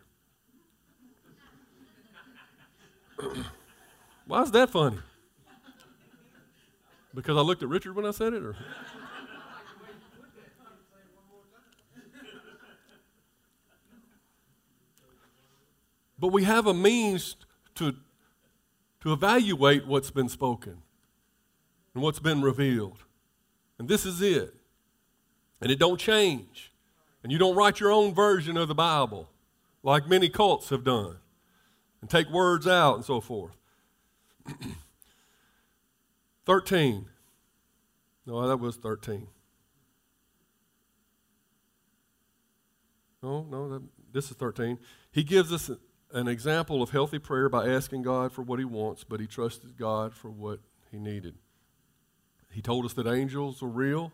Why 4.27 4.43
is 4.43 4.51
that 4.51 4.69
funny? 4.69 4.99
Because 7.15 7.37
I 7.37 7.41
looked 7.41 7.61
at 7.61 7.69
Richard 7.69 7.95
when 7.95 8.05
I 8.05 8.11
said 8.11 8.33
it, 8.33 8.43
or? 8.43 8.55
But 16.23 16.29
we 16.29 16.45
have 16.45 16.67
a 16.67 16.73
means 16.73 17.35
to, 17.75 17.95
to 19.01 19.11
evaluate 19.11 19.85
what's 19.85 20.09
been 20.09 20.29
spoken 20.29 20.77
and 21.93 22.01
what's 22.01 22.19
been 22.19 22.41
revealed. 22.41 22.99
And 23.77 23.89
this 23.89 24.05
is 24.05 24.21
it. 24.21 24.55
And 25.59 25.69
it 25.69 25.79
don't 25.79 25.99
change. 25.99 26.71
And 27.23 27.31
you 27.31 27.37
don't 27.37 27.57
write 27.57 27.81
your 27.81 27.91
own 27.91 28.13
version 28.13 28.55
of 28.55 28.69
the 28.69 28.75
Bible 28.75 29.29
like 29.83 30.07
many 30.07 30.29
cults 30.29 30.69
have 30.69 30.85
done 30.85 31.17
and 31.99 32.09
take 32.09 32.29
words 32.29 32.67
out 32.67 32.95
and 32.95 33.03
so 33.03 33.19
forth. 33.19 33.57
13. 36.45 37.05
No, 38.25 38.47
that 38.47 38.57
was 38.57 38.75
13. 38.77 39.27
No, 43.21 43.45
no, 43.49 43.69
that, 43.69 43.81
this 44.11 44.29
is 44.29 44.37
13. 44.37 44.77
He 45.11 45.23
gives 45.23 45.53
us 45.53 45.71
an 46.11 46.27
example 46.27 46.81
of 46.81 46.91
healthy 46.91 47.19
prayer 47.19 47.49
by 47.49 47.67
asking 47.67 48.03
God 48.03 48.31
for 48.31 48.41
what 48.41 48.59
he 48.59 48.65
wants, 48.65 49.03
but 49.03 49.19
he 49.19 49.27
trusted 49.27 49.77
God 49.77 50.13
for 50.13 50.29
what 50.29 50.59
he 50.91 50.99
needed. 50.99 51.35
He 52.51 52.61
told 52.61 52.85
us 52.85 52.93
that 52.93 53.07
angels 53.07 53.63
are 53.63 53.67
real. 53.67 54.11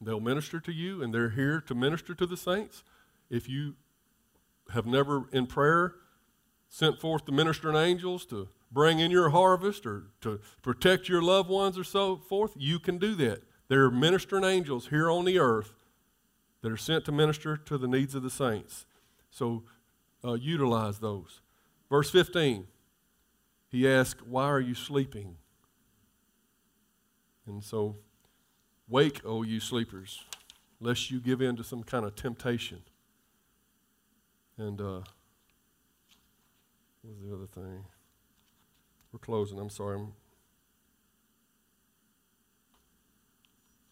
They'll 0.00 0.20
minister 0.20 0.58
to 0.60 0.72
you, 0.72 1.02
and 1.02 1.14
they're 1.14 1.30
here 1.30 1.60
to 1.60 1.74
minister 1.74 2.14
to 2.14 2.26
the 2.26 2.36
saints. 2.36 2.82
If 3.28 3.48
you 3.48 3.74
have 4.70 4.86
never 4.86 5.28
in 5.32 5.46
prayer 5.46 5.94
sent 6.68 7.00
forth 7.00 7.26
the 7.26 7.32
ministering 7.32 7.76
angels 7.76 8.24
to 8.26 8.48
bring 8.70 8.98
in 8.98 9.10
your 9.10 9.30
harvest 9.30 9.86
or 9.86 10.04
to 10.20 10.40
protect 10.62 11.08
your 11.08 11.22
loved 11.22 11.48
ones 11.48 11.78
or 11.78 11.84
so 11.84 12.16
forth, 12.16 12.52
you 12.56 12.78
can 12.78 12.98
do 12.98 13.14
that. 13.16 13.42
There 13.68 13.84
are 13.84 13.90
ministering 13.90 14.44
angels 14.44 14.88
here 14.88 15.10
on 15.10 15.24
the 15.24 15.38
earth 15.38 15.74
that 16.62 16.70
are 16.70 16.76
sent 16.76 17.04
to 17.06 17.12
minister 17.12 17.56
to 17.56 17.78
the 17.78 17.88
needs 17.88 18.14
of 18.14 18.22
the 18.22 18.30
saints. 18.30 18.86
So 19.30 19.64
uh, 20.24 20.34
utilize 20.34 20.98
those. 20.98 21.40
Verse 21.88 22.10
15, 22.10 22.66
he 23.68 23.88
asks, 23.88 24.22
Why 24.24 24.44
are 24.44 24.60
you 24.60 24.74
sleeping? 24.74 25.36
And 27.46 27.64
so, 27.64 27.96
wake, 28.88 29.22
O 29.24 29.42
you 29.42 29.60
sleepers, 29.60 30.24
lest 30.80 31.10
you 31.10 31.20
give 31.20 31.40
in 31.40 31.56
to 31.56 31.64
some 31.64 31.82
kind 31.82 32.04
of 32.04 32.14
temptation. 32.14 32.82
And 34.56 34.80
uh, 34.80 35.00
what 37.02 37.14
was 37.14 37.20
the 37.22 37.34
other 37.34 37.46
thing? 37.46 37.84
We're 39.12 39.18
closing. 39.18 39.58
I'm 39.58 39.70
sorry. 39.70 40.00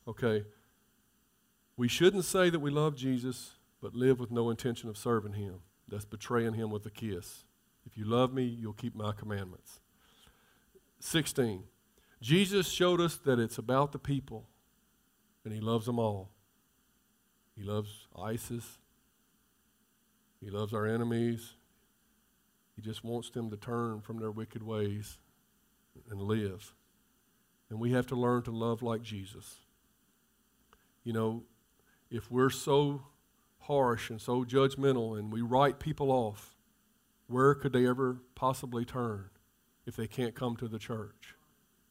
Okay. 0.07 0.45
We 1.77 1.89
shouldn't 1.89 2.25
say 2.25 2.51
that 2.51 2.61
we 2.61 2.71
love 2.71 2.97
Jesus, 2.97 3.53
but 3.81 3.95
live 3.95 4.19
with 4.19 4.31
no 4.31 4.51
intention 4.51 4.89
of 4.89 4.97
serving 4.97 5.35
him. 5.35 5.61
That's 5.87 6.05
betraying 6.05 6.55
him 6.55 6.71
with 6.71 6.85
a 6.87 6.91
kiss. 6.91 7.45
If 7.87 7.97
you 7.97 8.05
love 8.05 8.33
me, 8.33 8.45
you'll 8.45 8.73
keep 8.73 8.95
my 8.95 9.13
commandments. 9.13 9.81
16. 11.01 11.63
Jesus 12.21 12.69
showed 12.69 13.01
us 13.01 13.17
that 13.17 13.39
it's 13.39 13.59
about 13.59 13.93
the 13.93 13.99
people, 13.99 14.49
and 15.45 15.55
he 15.55 15.61
loves 15.61 15.87
them 15.87 15.99
all. 15.99 16.31
He 17.57 17.63
loves 17.63 18.07
ISIS, 18.17 18.79
he 20.41 20.51
loves 20.51 20.73
our 20.73 20.87
enemies. 20.87 21.55
He 22.79 22.83
just 22.83 23.03
wants 23.03 23.31
them 23.31 23.51
to 23.51 23.57
turn 23.57 24.03
from 24.03 24.21
their 24.21 24.31
wicked 24.31 24.63
ways 24.63 25.19
and 26.09 26.23
live. 26.23 26.77
And 27.71 27.81
we 27.81 27.91
have 27.91 28.07
to 28.07 28.15
learn 28.15 28.43
to 28.43 28.53
love 28.53 28.83
like 28.83 29.03
Jesus. 29.03 29.57
You 31.03 31.13
know, 31.13 31.43
if 32.09 32.31
we're 32.31 32.51
so 32.51 33.03
harsh 33.63 34.11
and 34.11 34.21
so 34.21 34.45
judgmental 34.45 35.19
and 35.19 35.33
we 35.33 35.41
write 35.41 35.81
people 35.81 36.13
off, 36.13 36.57
where 37.27 37.53
could 37.57 37.73
they 37.73 37.85
ever 37.85 38.19
possibly 38.37 38.85
turn 38.85 39.29
if 39.85 39.97
they 39.97 40.07
can't 40.07 40.37
come 40.37 40.55
to 40.59 40.69
the 40.69 40.79
church? 40.79 41.35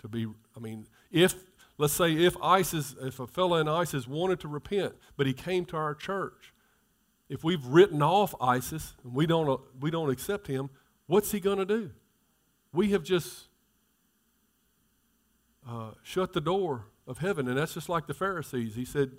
To 0.03 0.07
be, 0.07 0.25
I 0.55 0.61
mean, 0.61 0.87
if, 1.11 1.35
let's 1.77 1.91
say, 1.91 2.13
if 2.13 2.37
ISIS, 2.41 2.95
if 3.01 3.19
a 3.19 3.27
fellow 3.27 3.57
in 3.57 3.67
ISIS 3.67 4.07
wanted 4.07 4.39
to 4.39 4.47
repent, 4.47 4.95
but 5.17 5.27
he 5.27 5.33
came 5.33 5.65
to 5.65 5.75
our 5.75 5.93
church, 5.93 6.53
if 7.29 7.43
we've 7.43 7.65
written 7.65 8.01
off 8.01 8.33
ISIS 8.39 8.93
and 9.03 9.13
we 9.13 9.25
don't, 9.25 9.59
we 9.79 9.91
don't 9.91 10.09
accept 10.09 10.47
him, 10.47 10.69
what's 11.07 11.31
he 11.31 11.39
going 11.39 11.57
to 11.57 11.65
do? 11.65 11.91
We 12.73 12.91
have 12.91 13.03
just 13.03 13.47
uh, 15.67 15.91
shut 16.03 16.33
the 16.33 16.41
door 16.41 16.85
of 17.05 17.17
heaven. 17.17 17.47
And 17.47 17.57
that's 17.57 17.73
just 17.73 17.89
like 17.89 18.07
the 18.07 18.13
Pharisees. 18.13 18.75
He 18.75 18.85
said, 18.85 19.11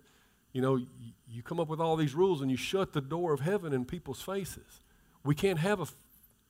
you 0.53 0.63
know, 0.63 0.81
you 1.29 1.43
come 1.43 1.61
up 1.61 1.69
with 1.69 1.81
all 1.81 1.97
these 1.97 2.15
rules 2.15 2.41
and 2.41 2.51
you 2.51 2.57
shut 2.57 2.93
the 2.93 3.01
door 3.01 3.33
of 3.33 3.41
heaven 3.41 3.73
in 3.73 3.85
people's 3.85 4.23
faces. 4.23 4.81
We 5.25 5.35
can't 5.35 5.59
have 5.59 5.81
a, 5.81 5.87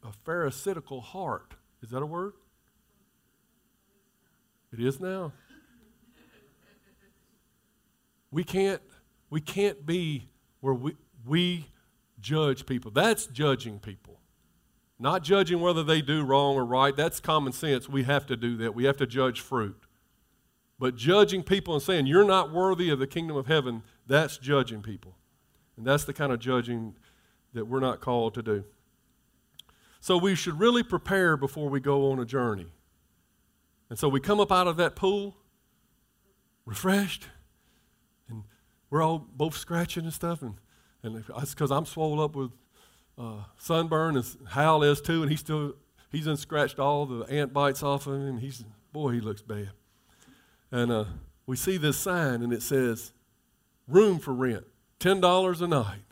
a 0.06 0.12
pharisaical 0.24 1.00
heart. 1.00 1.54
Is 1.82 1.90
that 1.90 2.02
a 2.02 2.06
word? 2.06 2.34
It 4.72 4.80
is 4.80 5.00
now. 5.00 5.32
We 8.30 8.44
can't, 8.44 8.82
we 9.30 9.40
can't 9.40 9.86
be 9.86 10.28
where 10.60 10.74
we, 10.74 10.96
we 11.26 11.70
judge 12.20 12.66
people. 12.66 12.90
That's 12.90 13.26
judging 13.26 13.78
people. 13.78 14.20
Not 14.98 15.22
judging 15.22 15.60
whether 15.60 15.84
they 15.84 16.02
do 16.02 16.24
wrong 16.24 16.56
or 16.56 16.64
right. 16.64 16.96
That's 16.96 17.20
common 17.20 17.52
sense. 17.52 17.88
We 17.88 18.02
have 18.04 18.26
to 18.26 18.36
do 18.36 18.56
that. 18.58 18.74
We 18.74 18.84
have 18.84 18.96
to 18.96 19.06
judge 19.06 19.40
fruit. 19.40 19.76
But 20.78 20.96
judging 20.96 21.42
people 21.42 21.74
and 21.74 21.82
saying, 21.82 22.06
you're 22.06 22.24
not 22.24 22.52
worthy 22.52 22.90
of 22.90 22.98
the 22.98 23.06
kingdom 23.06 23.36
of 23.36 23.46
heaven, 23.46 23.82
that's 24.06 24.38
judging 24.38 24.82
people. 24.82 25.16
And 25.76 25.86
that's 25.86 26.04
the 26.04 26.12
kind 26.12 26.32
of 26.32 26.40
judging 26.40 26.96
that 27.52 27.66
we're 27.66 27.80
not 27.80 28.00
called 28.00 28.34
to 28.34 28.42
do. 28.42 28.64
So 30.00 30.16
we 30.16 30.34
should 30.34 30.58
really 30.58 30.82
prepare 30.82 31.36
before 31.36 31.68
we 31.68 31.80
go 31.80 32.10
on 32.10 32.18
a 32.18 32.24
journey. 32.24 32.68
And 33.90 33.98
so 33.98 34.08
we 34.08 34.20
come 34.20 34.38
up 34.40 34.52
out 34.52 34.66
of 34.66 34.76
that 34.76 34.94
pool 34.94 35.36
refreshed, 36.64 37.28
and 38.28 38.42
we're 38.90 39.02
all 39.02 39.18
both 39.18 39.56
scratching 39.56 40.04
and 40.04 40.12
stuff, 40.12 40.42
and 40.42 40.54
and 41.02 41.16
that's 41.16 41.54
because 41.54 41.70
I'm 41.70 41.86
swollen 41.86 42.18
up 42.18 42.34
with 42.34 42.50
uh, 43.16 43.44
sunburn, 43.56 44.16
and 44.16 44.24
Hal 44.50 44.82
is 44.82 45.00
too, 45.00 45.22
and 45.22 45.30
he's 45.30 45.40
still 45.40 45.74
he's 46.10 46.26
unscratched 46.26 46.78
all 46.78 47.06
the 47.06 47.24
ant 47.24 47.52
bites 47.52 47.82
off 47.82 48.06
of 48.06 48.14
him. 48.14 48.38
He's 48.38 48.64
boy, 48.92 49.12
he 49.12 49.20
looks 49.20 49.42
bad. 49.42 49.70
And 50.70 50.90
uh, 50.92 51.04
we 51.46 51.56
see 51.56 51.76
this 51.76 51.96
sign, 51.96 52.42
and 52.42 52.52
it 52.52 52.62
says, 52.62 53.12
"Room 53.86 54.18
for 54.18 54.32
rent, 54.34 54.66
ten 54.98 55.20
dollars 55.20 55.60
a 55.60 55.66
night." 55.66 56.02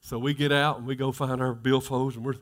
So 0.00 0.18
we 0.18 0.34
get 0.34 0.50
out 0.50 0.78
and 0.78 0.86
we 0.86 0.96
go 0.96 1.12
find 1.12 1.40
our 1.40 1.54
billfolds, 1.54 2.16
and 2.16 2.24
we're 2.24 2.36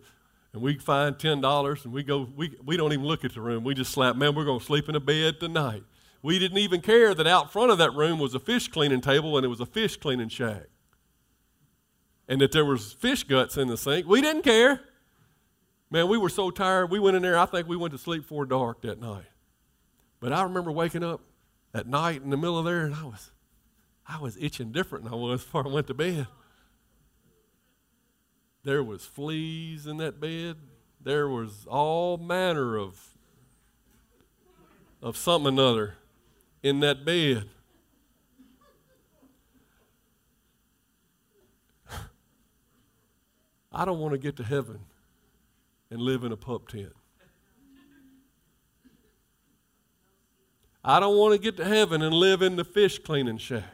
and 0.52 0.62
we 0.62 0.78
find 0.78 1.18
ten 1.18 1.40
dollars, 1.40 1.84
and 1.84 1.92
we 1.92 2.02
go. 2.02 2.28
We 2.36 2.56
we 2.64 2.76
don't 2.76 2.92
even 2.92 3.06
look 3.06 3.24
at 3.24 3.34
the 3.34 3.40
room. 3.40 3.64
We 3.64 3.74
just 3.74 3.92
slap, 3.92 4.16
man. 4.16 4.34
We're 4.34 4.44
to 4.58 4.64
sleep 4.64 4.88
in 4.88 4.94
a 4.94 5.00
bed 5.00 5.40
tonight. 5.40 5.84
We 6.22 6.38
didn't 6.38 6.58
even 6.58 6.82
care 6.82 7.14
that 7.14 7.26
out 7.26 7.50
front 7.50 7.70
of 7.70 7.78
that 7.78 7.94
room 7.94 8.18
was 8.18 8.34
a 8.34 8.38
fish 8.38 8.68
cleaning 8.68 9.00
table 9.00 9.38
and 9.38 9.44
it 9.44 9.48
was 9.48 9.60
a 9.60 9.64
fish 9.64 9.96
cleaning 9.96 10.28
shack 10.28 10.66
and 12.30 12.40
that 12.40 12.52
there 12.52 12.64
was 12.64 12.92
fish 12.92 13.24
guts 13.24 13.56
in 13.56 13.66
the 13.66 13.76
sink. 13.76 14.06
We 14.06 14.20
didn't 14.20 14.42
care. 14.42 14.80
Man, 15.90 16.06
we 16.06 16.16
were 16.16 16.28
so 16.28 16.52
tired. 16.52 16.88
We 16.88 17.00
went 17.00 17.16
in 17.16 17.22
there. 17.22 17.36
I 17.36 17.44
think 17.44 17.66
we 17.66 17.76
went 17.76 17.92
to 17.92 17.98
sleep 17.98 18.22
before 18.22 18.46
dark 18.46 18.82
that 18.82 19.00
night. 19.00 19.24
But 20.20 20.32
I 20.32 20.44
remember 20.44 20.70
waking 20.70 21.02
up 21.02 21.20
at 21.74 21.88
night 21.88 22.22
in 22.22 22.30
the 22.30 22.36
middle 22.36 22.56
of 22.56 22.64
there, 22.64 22.86
and 22.86 22.94
I 22.94 23.02
was, 23.02 23.32
I 24.06 24.20
was 24.20 24.38
itching 24.40 24.70
different 24.70 25.04
than 25.04 25.12
I 25.12 25.16
was 25.16 25.42
before 25.42 25.66
I 25.66 25.70
went 25.70 25.88
to 25.88 25.94
bed. 25.94 26.28
There 28.62 28.84
was 28.84 29.04
fleas 29.04 29.88
in 29.88 29.96
that 29.96 30.20
bed. 30.20 30.56
There 31.02 31.28
was 31.28 31.66
all 31.68 32.16
manner 32.16 32.76
of 32.76 33.08
of 35.02 35.16
something 35.16 35.48
another 35.48 35.94
in 36.62 36.78
that 36.80 37.04
bed. 37.04 37.48
I 43.72 43.84
don't 43.84 44.00
want 44.00 44.12
to 44.12 44.18
get 44.18 44.36
to 44.36 44.44
heaven 44.44 44.80
and 45.90 46.00
live 46.00 46.24
in 46.24 46.32
a 46.32 46.36
pup 46.36 46.68
tent. 46.68 46.92
I 50.82 50.98
don't 50.98 51.16
want 51.16 51.34
to 51.34 51.38
get 51.38 51.56
to 51.58 51.64
heaven 51.64 52.02
and 52.02 52.14
live 52.14 52.42
in 52.42 52.56
the 52.56 52.64
fish 52.64 52.98
cleaning 52.98 53.38
shack. 53.38 53.64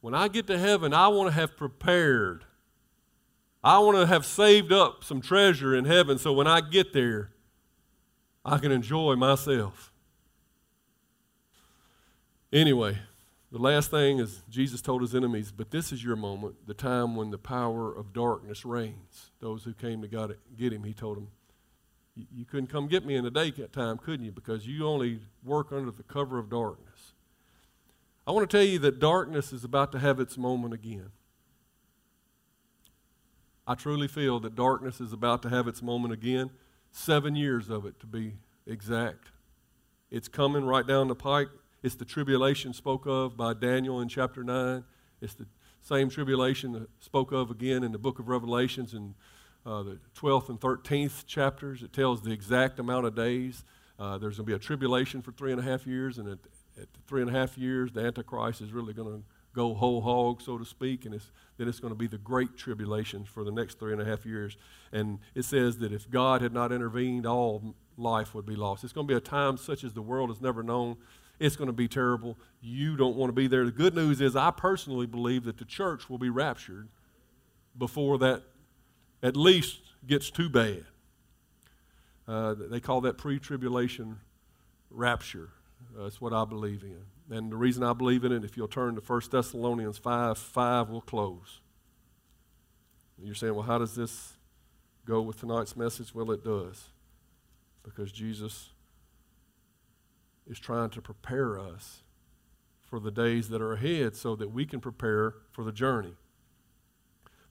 When 0.00 0.14
I 0.14 0.28
get 0.28 0.46
to 0.46 0.58
heaven, 0.58 0.94
I 0.94 1.08
want 1.08 1.28
to 1.28 1.34
have 1.34 1.56
prepared. 1.56 2.44
I 3.62 3.78
want 3.80 3.98
to 3.98 4.06
have 4.06 4.24
saved 4.24 4.72
up 4.72 5.04
some 5.04 5.20
treasure 5.20 5.74
in 5.74 5.84
heaven 5.84 6.18
so 6.18 6.32
when 6.32 6.46
I 6.46 6.60
get 6.60 6.92
there, 6.92 7.32
I 8.44 8.58
can 8.58 8.72
enjoy 8.72 9.16
myself. 9.16 9.92
Anyway, 12.52 12.98
the 13.52 13.58
last 13.58 13.90
thing 13.90 14.18
is 14.18 14.42
Jesus 14.48 14.80
told 14.80 15.02
his 15.02 15.14
enemies, 15.14 15.52
but 15.52 15.70
this 15.70 15.92
is 15.92 16.04
your 16.04 16.16
moment, 16.16 16.66
the 16.66 16.74
time 16.74 17.16
when 17.16 17.30
the 17.30 17.38
power 17.38 17.92
of 17.92 18.12
darkness 18.12 18.64
reigns. 18.64 19.30
Those 19.40 19.64
who 19.64 19.72
came 19.72 20.02
to 20.02 20.08
God 20.08 20.36
get 20.56 20.72
him, 20.72 20.84
he 20.84 20.92
told 20.92 21.16
them, 21.16 21.28
you 22.14 22.44
couldn't 22.44 22.68
come 22.68 22.86
get 22.86 23.04
me 23.04 23.14
in 23.14 23.24
the 23.24 23.30
daytime, 23.30 23.98
couldn't 23.98 24.24
you? 24.24 24.32
Because 24.32 24.66
you 24.66 24.86
only 24.86 25.20
work 25.44 25.72
under 25.72 25.90
the 25.90 26.02
cover 26.02 26.38
of 26.38 26.50
darkness. 26.50 27.14
I 28.26 28.32
want 28.32 28.48
to 28.48 28.56
tell 28.56 28.66
you 28.66 28.78
that 28.80 28.98
darkness 28.98 29.52
is 29.52 29.64
about 29.64 29.92
to 29.92 29.98
have 29.98 30.20
its 30.20 30.36
moment 30.36 30.74
again. 30.74 31.10
I 33.66 33.74
truly 33.74 34.08
feel 34.08 34.40
that 34.40 34.54
darkness 34.54 35.00
is 35.00 35.12
about 35.12 35.42
to 35.42 35.48
have 35.48 35.66
its 35.68 35.82
moment 35.82 36.12
again. 36.12 36.50
Seven 36.92 37.36
years 37.36 37.70
of 37.70 37.86
it, 37.86 37.98
to 38.00 38.06
be 38.06 38.34
exact. 38.66 39.28
It's 40.10 40.28
coming 40.28 40.64
right 40.64 40.86
down 40.86 41.08
the 41.08 41.14
pike. 41.14 41.48
It's 41.82 41.94
the 41.94 42.04
tribulation 42.04 42.74
spoke 42.74 43.06
of 43.06 43.38
by 43.38 43.54
Daniel 43.54 44.02
in 44.02 44.08
chapter 44.08 44.44
9. 44.44 44.84
It's 45.22 45.32
the 45.32 45.46
same 45.80 46.10
tribulation 46.10 46.72
that 46.72 46.88
spoke 47.00 47.32
of 47.32 47.50
again 47.50 47.82
in 47.82 47.92
the 47.92 47.98
book 47.98 48.18
of 48.18 48.28
Revelations 48.28 48.92
in 48.92 49.14
uh, 49.64 49.82
the 49.82 49.98
12th 50.14 50.50
and 50.50 50.60
13th 50.60 51.24
chapters. 51.26 51.82
It 51.82 51.94
tells 51.94 52.20
the 52.20 52.32
exact 52.32 52.78
amount 52.78 53.06
of 53.06 53.14
days. 53.14 53.64
Uh, 53.98 54.18
there's 54.18 54.36
going 54.36 54.46
to 54.46 54.50
be 54.50 54.54
a 54.54 54.58
tribulation 54.58 55.22
for 55.22 55.32
three 55.32 55.52
and 55.52 55.60
a 55.60 55.64
half 55.64 55.86
years, 55.86 56.18
and 56.18 56.28
at, 56.28 56.38
at 56.78 56.88
three 57.06 57.22
and 57.22 57.30
a 57.30 57.32
half 57.32 57.56
years, 57.56 57.92
the 57.92 58.00
Antichrist 58.00 58.60
is 58.60 58.72
really 58.72 58.92
going 58.92 59.08
to 59.08 59.24
go 59.54 59.72
whole 59.72 60.02
hog, 60.02 60.42
so 60.42 60.58
to 60.58 60.66
speak, 60.66 61.06
and 61.06 61.14
it's, 61.14 61.30
then 61.56 61.66
it's 61.66 61.80
going 61.80 61.92
to 61.92 61.98
be 61.98 62.06
the 62.06 62.18
great 62.18 62.58
tribulation 62.58 63.24
for 63.24 63.42
the 63.42 63.50
next 63.50 63.78
three 63.78 63.92
and 63.92 64.02
a 64.02 64.04
half 64.04 64.26
years. 64.26 64.58
And 64.92 65.18
it 65.34 65.44
says 65.46 65.78
that 65.78 65.92
if 65.92 66.10
God 66.10 66.42
had 66.42 66.52
not 66.52 66.72
intervened, 66.72 67.26
all 67.26 67.74
life 67.96 68.34
would 68.34 68.46
be 68.46 68.54
lost. 68.54 68.84
It's 68.84 68.92
going 68.92 69.06
to 69.06 69.12
be 69.12 69.16
a 69.16 69.20
time 69.20 69.56
such 69.56 69.82
as 69.82 69.94
the 69.94 70.02
world 70.02 70.28
has 70.28 70.40
never 70.40 70.62
known. 70.62 70.98
It's 71.40 71.56
going 71.56 71.68
to 71.68 71.72
be 71.72 71.88
terrible. 71.88 72.38
You 72.60 72.96
don't 72.96 73.16
want 73.16 73.30
to 73.30 73.32
be 73.32 73.46
there. 73.46 73.64
The 73.64 73.72
good 73.72 73.94
news 73.94 74.20
is, 74.20 74.36
I 74.36 74.50
personally 74.50 75.06
believe 75.06 75.44
that 75.44 75.56
the 75.56 75.64
church 75.64 76.10
will 76.10 76.18
be 76.18 76.28
raptured 76.28 76.88
before 77.76 78.18
that 78.18 78.42
at 79.22 79.36
least 79.36 79.80
gets 80.06 80.30
too 80.30 80.50
bad. 80.50 80.84
Uh, 82.28 82.54
they 82.54 82.78
call 82.78 83.00
that 83.00 83.16
pre 83.16 83.38
tribulation 83.38 84.20
rapture. 84.90 85.48
Uh, 85.98 86.04
that's 86.04 86.20
what 86.20 86.34
I 86.34 86.44
believe 86.44 86.82
in. 86.82 87.34
And 87.34 87.50
the 87.50 87.56
reason 87.56 87.82
I 87.82 87.94
believe 87.94 88.24
in 88.24 88.32
it, 88.32 88.44
if 88.44 88.56
you'll 88.56 88.68
turn 88.68 88.94
to 88.96 89.00
1 89.00 89.22
Thessalonians 89.30 89.96
5 89.96 90.36
5 90.36 90.90
will 90.90 91.00
close. 91.00 91.60
you're 93.22 93.34
saying, 93.34 93.54
well, 93.54 93.64
how 93.64 93.78
does 93.78 93.94
this 93.94 94.34
go 95.06 95.22
with 95.22 95.40
tonight's 95.40 95.74
message? 95.74 96.14
Well, 96.14 96.30
it 96.32 96.44
does. 96.44 96.90
Because 97.82 98.12
Jesus 98.12 98.70
is 100.50 100.58
trying 100.58 100.90
to 100.90 101.00
prepare 101.00 101.58
us 101.58 102.02
for 102.82 102.98
the 102.98 103.12
days 103.12 103.48
that 103.50 103.62
are 103.62 103.72
ahead 103.72 104.16
so 104.16 104.34
that 104.34 104.50
we 104.50 104.66
can 104.66 104.80
prepare 104.80 105.34
for 105.52 105.62
the 105.62 105.70
journey. 105.70 106.12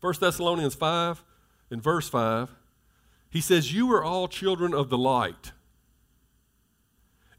1 0.01 0.13
Thessalonians 0.19 0.75
5 0.75 1.23
in 1.71 1.79
verse 1.79 2.09
5, 2.09 2.49
he 3.29 3.39
says, 3.39 3.73
You 3.73 3.91
are 3.93 4.03
all 4.03 4.27
children 4.27 4.73
of 4.73 4.89
the 4.89 4.97
light 4.97 5.53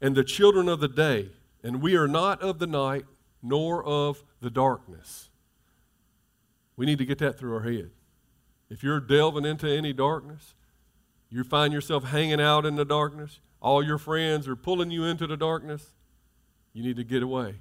and 0.01 0.15
the 0.15 0.23
children 0.23 0.67
of 0.67 0.79
the 0.79 0.87
day, 0.87 1.29
and 1.63 1.81
we 1.81 1.95
are 1.95 2.07
not 2.07 2.41
of 2.41 2.57
the 2.57 2.67
night 2.67 3.05
nor 3.43 3.83
of 3.83 4.23
the 4.41 4.49
darkness. 4.49 5.29
We 6.75 6.87
need 6.87 6.97
to 6.97 7.05
get 7.05 7.19
that 7.19 7.37
through 7.37 7.53
our 7.53 7.63
head. 7.63 7.91
If 8.69 8.83
you're 8.83 8.99
delving 8.99 9.45
into 9.45 9.69
any 9.69 9.93
darkness, 9.93 10.55
you 11.29 11.43
find 11.43 11.71
yourself 11.71 12.05
hanging 12.05 12.41
out 12.41 12.65
in 12.65 12.75
the 12.75 12.85
darkness, 12.85 13.41
all 13.61 13.83
your 13.83 13.97
friends 13.97 14.47
are 14.47 14.55
pulling 14.55 14.91
you 14.91 15.03
into 15.03 15.27
the 15.27 15.37
darkness, 15.37 15.91
you 16.73 16.83
need 16.83 16.95
to 16.95 17.03
get 17.03 17.21
away. 17.21 17.55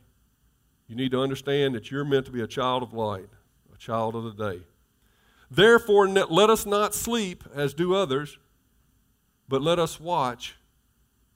You 0.89 0.97
need 0.97 1.13
to 1.13 1.21
understand 1.21 1.75
that 1.75 1.91
you're 1.91 2.05
meant 2.05 2.27
to 2.27 2.33
be 2.33 2.41
a 2.41 2.47
child 2.47 2.83
of 2.83 2.93
light, 2.93 3.29
a 3.73 3.79
child 3.79 4.17
of 4.17 4.25
the 4.25 4.33
day. 4.33 4.63
Therefore, 5.51 6.09
let 6.09 6.49
us 6.51 6.65
not 6.65 6.95
sleep 6.95 7.45
as 7.55 7.75
do 7.75 7.95
others, 7.95 8.39
but 9.49 9.63
let 9.63 9.79
us 9.79 10.01
watch 10.01 10.57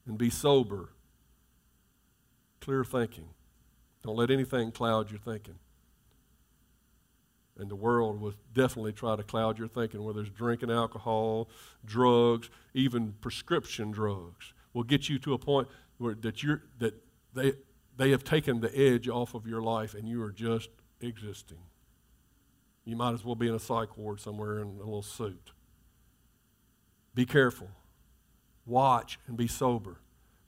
and 0.07 0.17
be 0.17 0.31
sober. 0.31 0.91
Clear 2.61 2.85
thinking. 2.85 3.29
Don't 4.03 4.17
let 4.17 4.31
anything 4.31 4.73
cloud 4.73 5.11
your 5.11 5.19
thinking. 5.19 5.57
And 7.59 7.71
the 7.71 7.77
world 7.77 8.21
will 8.21 8.35
definitely 8.53 8.93
try 8.93 9.15
to 9.15 9.23
cloud 9.23 9.59
your 9.59 9.69
thinking, 9.69 10.03
whether 10.03 10.21
it's 10.21 10.31
drinking 10.31 10.71
alcohol, 10.71 11.49
drugs, 11.85 12.51
even 12.73 13.13
prescription 13.21 13.91
drugs, 13.93 14.54
will 14.75 14.83
get 14.83 15.09
you 15.09 15.19
to 15.21 15.33
a 15.33 15.39
point 15.39 15.69
where 15.97 16.15
that 16.15 16.43
you're 16.43 16.63
that 16.79 16.95
they 17.33 17.55
they 17.97 18.11
have 18.11 18.25
taken 18.25 18.61
the 18.61 18.77
edge 18.77 19.09
off 19.09 19.35
of 19.35 19.47
your 19.47 19.63
life 19.63 19.95
and 19.95 20.09
you 20.09 20.23
are 20.23 20.33
just 20.33 20.69
existing. 21.01 21.59
You 22.85 22.97
might 22.97 23.15
as 23.15 23.25
well 23.25 23.35
be 23.37 23.49
in 23.49 23.55
a 23.55 23.59
psych 23.59 23.97
ward 23.97 24.21
somewhere 24.21 24.59
in 24.59 24.67
a 24.67 24.85
little 24.85 25.03
suit. 25.03 25.53
Be 27.15 27.25
careful. 27.25 27.69
Watch 28.67 29.19
and 29.27 29.37
be 29.37 29.47
sober. 29.47 30.01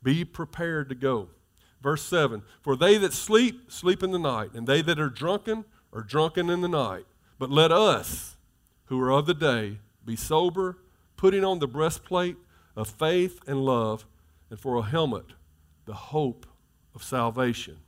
Be 0.03 0.25
prepared 0.25 0.89
to 0.89 0.95
go. 0.95 1.29
Verse 1.83 2.03
7 2.03 2.43
For 2.63 2.77
they 2.77 2.99
that 2.99 3.13
sleep, 3.13 3.71
sleep 3.71 4.03
in 4.03 4.11
the 4.11 4.19
night, 4.19 4.51
and 4.55 4.67
they 4.67 4.83
that 4.83 4.99
are 4.99 5.11
drunken, 5.11 5.65
are 5.93 6.03
drunken 6.03 6.51
in 6.51 6.61
the 6.61 6.69
night. 6.69 7.07
But 7.39 7.51
let 7.51 7.71
us, 7.71 8.37
who 8.87 9.01
are 9.01 9.13
of 9.13 9.27
the 9.27 9.35
day, 9.35 9.79
be 10.05 10.17
sober, 10.17 10.79
putting 11.17 11.45
on 11.45 11.59
the 11.59 11.69
breastplate 11.69 12.37
of 12.75 12.89
faith 12.89 13.41
and 13.47 13.65
love, 13.65 14.07
and 14.51 14.59
for 14.59 14.77
a 14.77 14.83
helmet, 14.83 15.27
the 15.85 15.95
hope 15.95 16.47
of 16.95 17.03
salvation. 17.03 17.79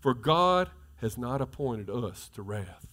For 0.00 0.14
God 0.14 0.70
has 0.96 1.16
not 1.16 1.40
appointed 1.40 1.88
us 1.90 2.28
to 2.34 2.42
wrath 2.42 2.92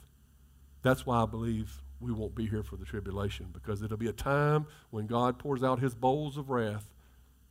that's 0.81 1.05
why 1.05 1.23
I 1.23 1.25
believe 1.25 1.81
we 1.99 2.11
won't 2.11 2.35
be 2.35 2.47
here 2.47 2.63
for 2.63 2.77
the 2.77 2.85
tribulation, 2.85 3.47
because 3.51 3.81
it'll 3.81 3.97
be 3.97 4.07
a 4.07 4.13
time 4.13 4.65
when 4.89 5.05
God 5.05 5.37
pours 5.37 5.63
out 5.63 5.79
his 5.79 5.93
bowls 5.93 6.37
of 6.37 6.49
wrath 6.49 6.87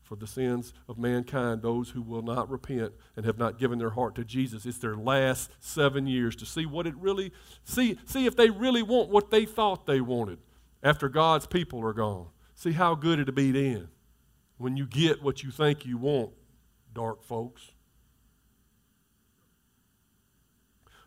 for 0.03 0.17
the 0.17 0.27
sins 0.27 0.73
of 0.89 0.97
mankind, 0.97 1.61
those 1.61 1.91
who 1.91 2.01
will 2.01 2.23
not 2.23 2.49
repent 2.49 2.95
and 3.15 3.27
have 3.27 3.37
not 3.37 3.59
given 3.59 3.79
their 3.79 3.91
heart 3.91 4.15
to 4.15 4.25
Jesus. 4.25 4.65
It's 4.65 4.79
their 4.79 4.97
last 4.97 5.51
seven 5.61 6.07
years 6.07 6.35
to 6.37 6.47
see 6.47 6.65
what 6.65 6.87
it 6.87 6.95
really, 6.97 7.31
see, 7.65 7.99
see 8.07 8.25
if 8.25 8.35
they 8.35 8.49
really 8.49 8.83
want 8.83 9.11
what 9.11 9.31
they 9.31 9.45
thought 9.45 9.85
they 9.85 10.01
wanted 10.01 10.39
after 10.83 11.11
God's 11.11 11.47
people 11.47 11.85
are 11.85 11.93
gone. 11.93 12.29
See 12.55 12.73
how 12.73 12.95
good 12.95 13.19
it'll 13.19 13.35
be 13.35 13.51
then 13.51 13.89
when 14.59 14.77
you 14.77 14.87
get 14.87 15.23
what 15.23 15.43
you 15.43 15.51
think 15.51 15.87
you 15.87 15.97
want, 15.97 16.31
dark 16.93 17.23
folks. 17.23 17.71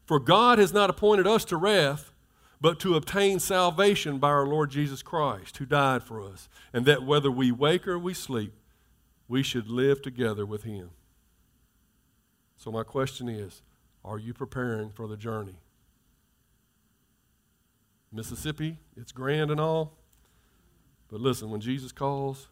For 0.05 0.19
God 0.19 0.57
has 0.57 0.73
not 0.73 0.89
appointed 0.89 1.27
us 1.27 1.45
to 1.45 1.57
wrath, 1.57 2.11
but 2.59 2.79
to 2.79 2.95
obtain 2.95 3.39
salvation 3.39 4.19
by 4.19 4.29
our 4.29 4.45
Lord 4.45 4.69
Jesus 4.69 5.01
Christ, 5.01 5.57
who 5.57 5.65
died 5.65 6.03
for 6.03 6.21
us, 6.21 6.49
and 6.73 6.85
that 6.85 7.03
whether 7.03 7.31
we 7.31 7.51
wake 7.51 7.87
or 7.87 7.97
we 7.97 8.13
sleep, 8.13 8.53
we 9.27 9.41
should 9.43 9.67
live 9.67 10.01
together 10.01 10.45
with 10.45 10.63
him. 10.63 10.91
So, 12.57 12.71
my 12.71 12.83
question 12.83 13.27
is 13.29 13.61
are 14.03 14.19
you 14.19 14.33
preparing 14.33 14.89
for 14.91 15.07
the 15.07 15.17
journey? 15.17 15.59
Mississippi, 18.11 18.77
it's 18.97 19.11
grand 19.11 19.49
and 19.49 19.59
all, 19.59 19.97
but 21.09 21.21
listen, 21.21 21.49
when 21.49 21.61
Jesus 21.61 21.91
calls, 21.91 22.47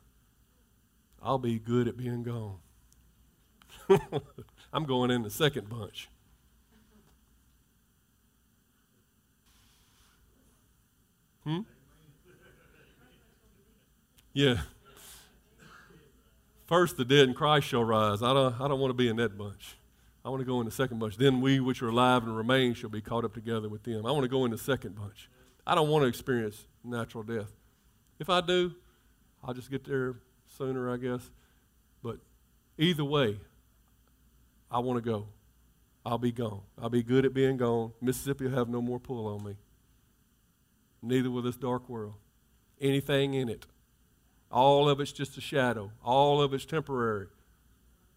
I'll 1.21 1.37
be 1.37 1.59
good 1.59 1.87
at 1.87 1.97
being 1.97 2.23
gone. 2.23 2.57
I'm 4.73 4.85
going 4.85 5.11
in 5.11 5.23
the 5.23 5.29
second 5.29 5.69
bunch. 5.69 6.09
Hmm? 11.43 11.59
Yeah. 14.33 14.57
First, 16.67 16.97
the 16.97 17.05
dead 17.05 17.27
in 17.27 17.33
Christ 17.33 17.67
shall 17.67 17.83
rise. 17.83 18.21
I 18.21 18.33
don't, 18.33 18.61
I 18.61 18.67
don't 18.67 18.79
want 18.79 18.91
to 18.91 18.95
be 18.95 19.09
in 19.09 19.15
that 19.15 19.37
bunch. 19.37 19.75
I 20.23 20.29
want 20.29 20.41
to 20.41 20.45
go 20.45 20.59
in 20.59 20.65
the 20.65 20.71
second 20.71 20.99
bunch. 20.99 21.17
Then 21.17 21.41
we 21.41 21.59
which 21.59 21.81
are 21.81 21.89
alive 21.89 22.23
and 22.23 22.37
remain 22.37 22.75
shall 22.75 22.91
be 22.91 23.01
caught 23.01 23.25
up 23.25 23.33
together 23.33 23.67
with 23.67 23.83
them. 23.83 24.05
I 24.05 24.11
want 24.11 24.23
to 24.23 24.29
go 24.29 24.45
in 24.45 24.51
the 24.51 24.57
second 24.57 24.95
bunch. 24.95 25.29
I 25.65 25.73
don't 25.73 25.89
want 25.89 26.03
to 26.03 26.07
experience 26.07 26.67
natural 26.83 27.23
death. 27.23 27.51
If 28.19 28.29
I 28.29 28.41
do, 28.41 28.75
I'll 29.43 29.53
just 29.53 29.71
get 29.71 29.85
there 29.85 30.17
sooner, 30.59 30.91
I 30.91 30.97
guess. 30.97 31.31
But 32.03 32.19
either 32.77 33.03
way, 33.03 33.39
I 34.69 34.77
want 34.79 35.03
to 35.03 35.09
go. 35.09 35.25
I'll 36.05 36.19
be 36.19 36.31
gone. 36.31 36.61
I'll 36.79 36.89
be 36.89 37.01
good 37.01 37.25
at 37.25 37.33
being 37.33 37.57
gone. 37.57 37.93
Mississippi 37.99 38.45
will 38.45 38.55
have 38.55 38.69
no 38.69 38.81
more 38.81 38.99
pull 38.99 39.27
on 39.27 39.43
me 39.43 39.55
neither 41.01 41.29
will 41.31 41.41
this 41.41 41.55
dark 41.55 41.87
world. 41.89 42.15
Anything 42.81 43.33
in 43.33 43.49
it. 43.49 43.65
All 44.51 44.89
of 44.89 44.99
it's 44.99 45.11
just 45.11 45.37
a 45.37 45.41
shadow, 45.41 45.91
all 46.03 46.41
of 46.41 46.53
it's 46.53 46.65
temporary. 46.65 47.27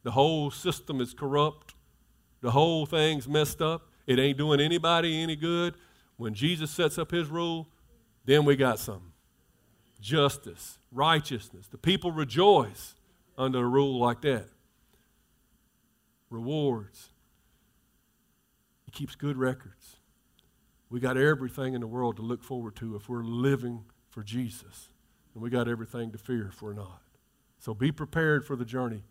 The 0.03 0.12
whole 0.12 0.51
system 0.51 1.01
is 1.01 1.14
corrupt, 1.14 1.74
the 2.40 2.53
whole 2.53 2.86
thing's 2.86 3.28
messed 3.28 3.61
up. 3.61 3.88
It 4.07 4.18
ain't 4.18 4.38
doing 4.38 4.61
anybody 4.61 5.22
any 5.22 5.36
good. 5.36 5.74
When 6.16 6.34
Jesus 6.34 6.70
sets 6.70 6.99
up 6.99 7.11
his 7.11 7.28
rule, 7.28 7.68
then 8.24 8.45
we 8.45 8.57
got 8.57 8.78
something 8.78 9.11
justice, 10.03 10.78
righteousness. 10.90 11.68
The 11.68 11.78
people 11.78 12.12
rejoice 12.12 12.94
under 13.38 13.61
a 13.61 13.66
rule 13.66 13.98
like 13.98 14.20
that. 14.22 14.48
Rewards. 16.28 17.09
He 18.84 18.90
keeps 18.90 19.14
good 19.14 19.38
records. 19.38 19.96
We 20.90 21.00
got 21.00 21.16
everything 21.16 21.72
in 21.72 21.80
the 21.80 21.86
world 21.86 22.16
to 22.16 22.22
look 22.22 22.42
forward 22.42 22.76
to 22.76 22.96
if 22.96 23.09
we're 23.09 23.22
living 23.22 23.84
for 24.11 24.22
Jesus. 24.22 24.90
And 25.32 25.42
we 25.42 25.48
got 25.48 25.68
everything 25.68 26.11
to 26.12 26.18
fear 26.18 26.50
if 26.53 26.61
we're 26.61 26.74
not. 26.74 27.00
So 27.59 27.72
be 27.72 27.92
prepared 27.92 28.44
for 28.44 28.57
the 28.57 28.64
journey. 28.64 29.05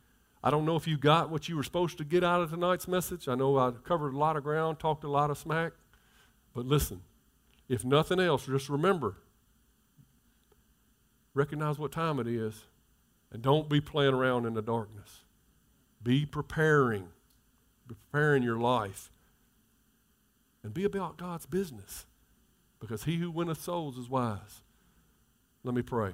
I 0.44 0.52
don't 0.52 0.66
know 0.66 0.76
if 0.76 0.88
you 0.88 0.98
got 0.98 1.30
what 1.30 1.48
you 1.48 1.56
were 1.56 1.64
supposed 1.64 1.98
to 2.00 2.04
get 2.04 2.24
out 2.24 2.42
of 2.42 2.52
tonight's 2.52 2.88
message. 2.88 3.28
I 3.28 3.36
know 3.36 3.58
I 3.58 3.72
covered 3.72 4.14
a 4.14 4.18
lot 4.18 4.36
of 4.36 4.44
ground, 4.44 4.80
talked 4.80 5.04
a 5.04 5.10
lot 5.10 5.32
of 5.32 5.38
smack. 5.38 5.74
But 6.54 6.66
listen, 6.66 7.02
if 7.70 7.86
nothing 7.86 8.20
else, 8.20 8.46
just 8.46 8.70
remember 8.70 9.16
recognize 11.34 11.80
what 11.80 11.92
time 11.92 12.20
it 12.20 12.28
is, 12.28 12.66
and 13.32 13.42
don't 13.42 13.70
be 13.70 13.80
playing 13.80 14.14
around 14.14 14.46
in 14.46 14.54
the 14.54 14.62
darkness. 14.62 15.22
Be 16.04 16.26
preparing, 16.26 17.10
be 17.88 17.96
preparing 17.96 18.44
your 18.44 18.58
life, 18.58 19.12
and 20.64 20.74
be 20.74 20.84
about 20.84 21.18
God's 21.18 21.46
business, 21.46 22.06
because 22.80 23.04
he 23.04 23.18
who 23.18 23.32
winneth 23.32 23.62
souls 23.62 23.98
is 23.98 24.10
wise. 24.10 24.62
Let 25.64 25.76
me 25.76 25.82
pray. 25.82 26.14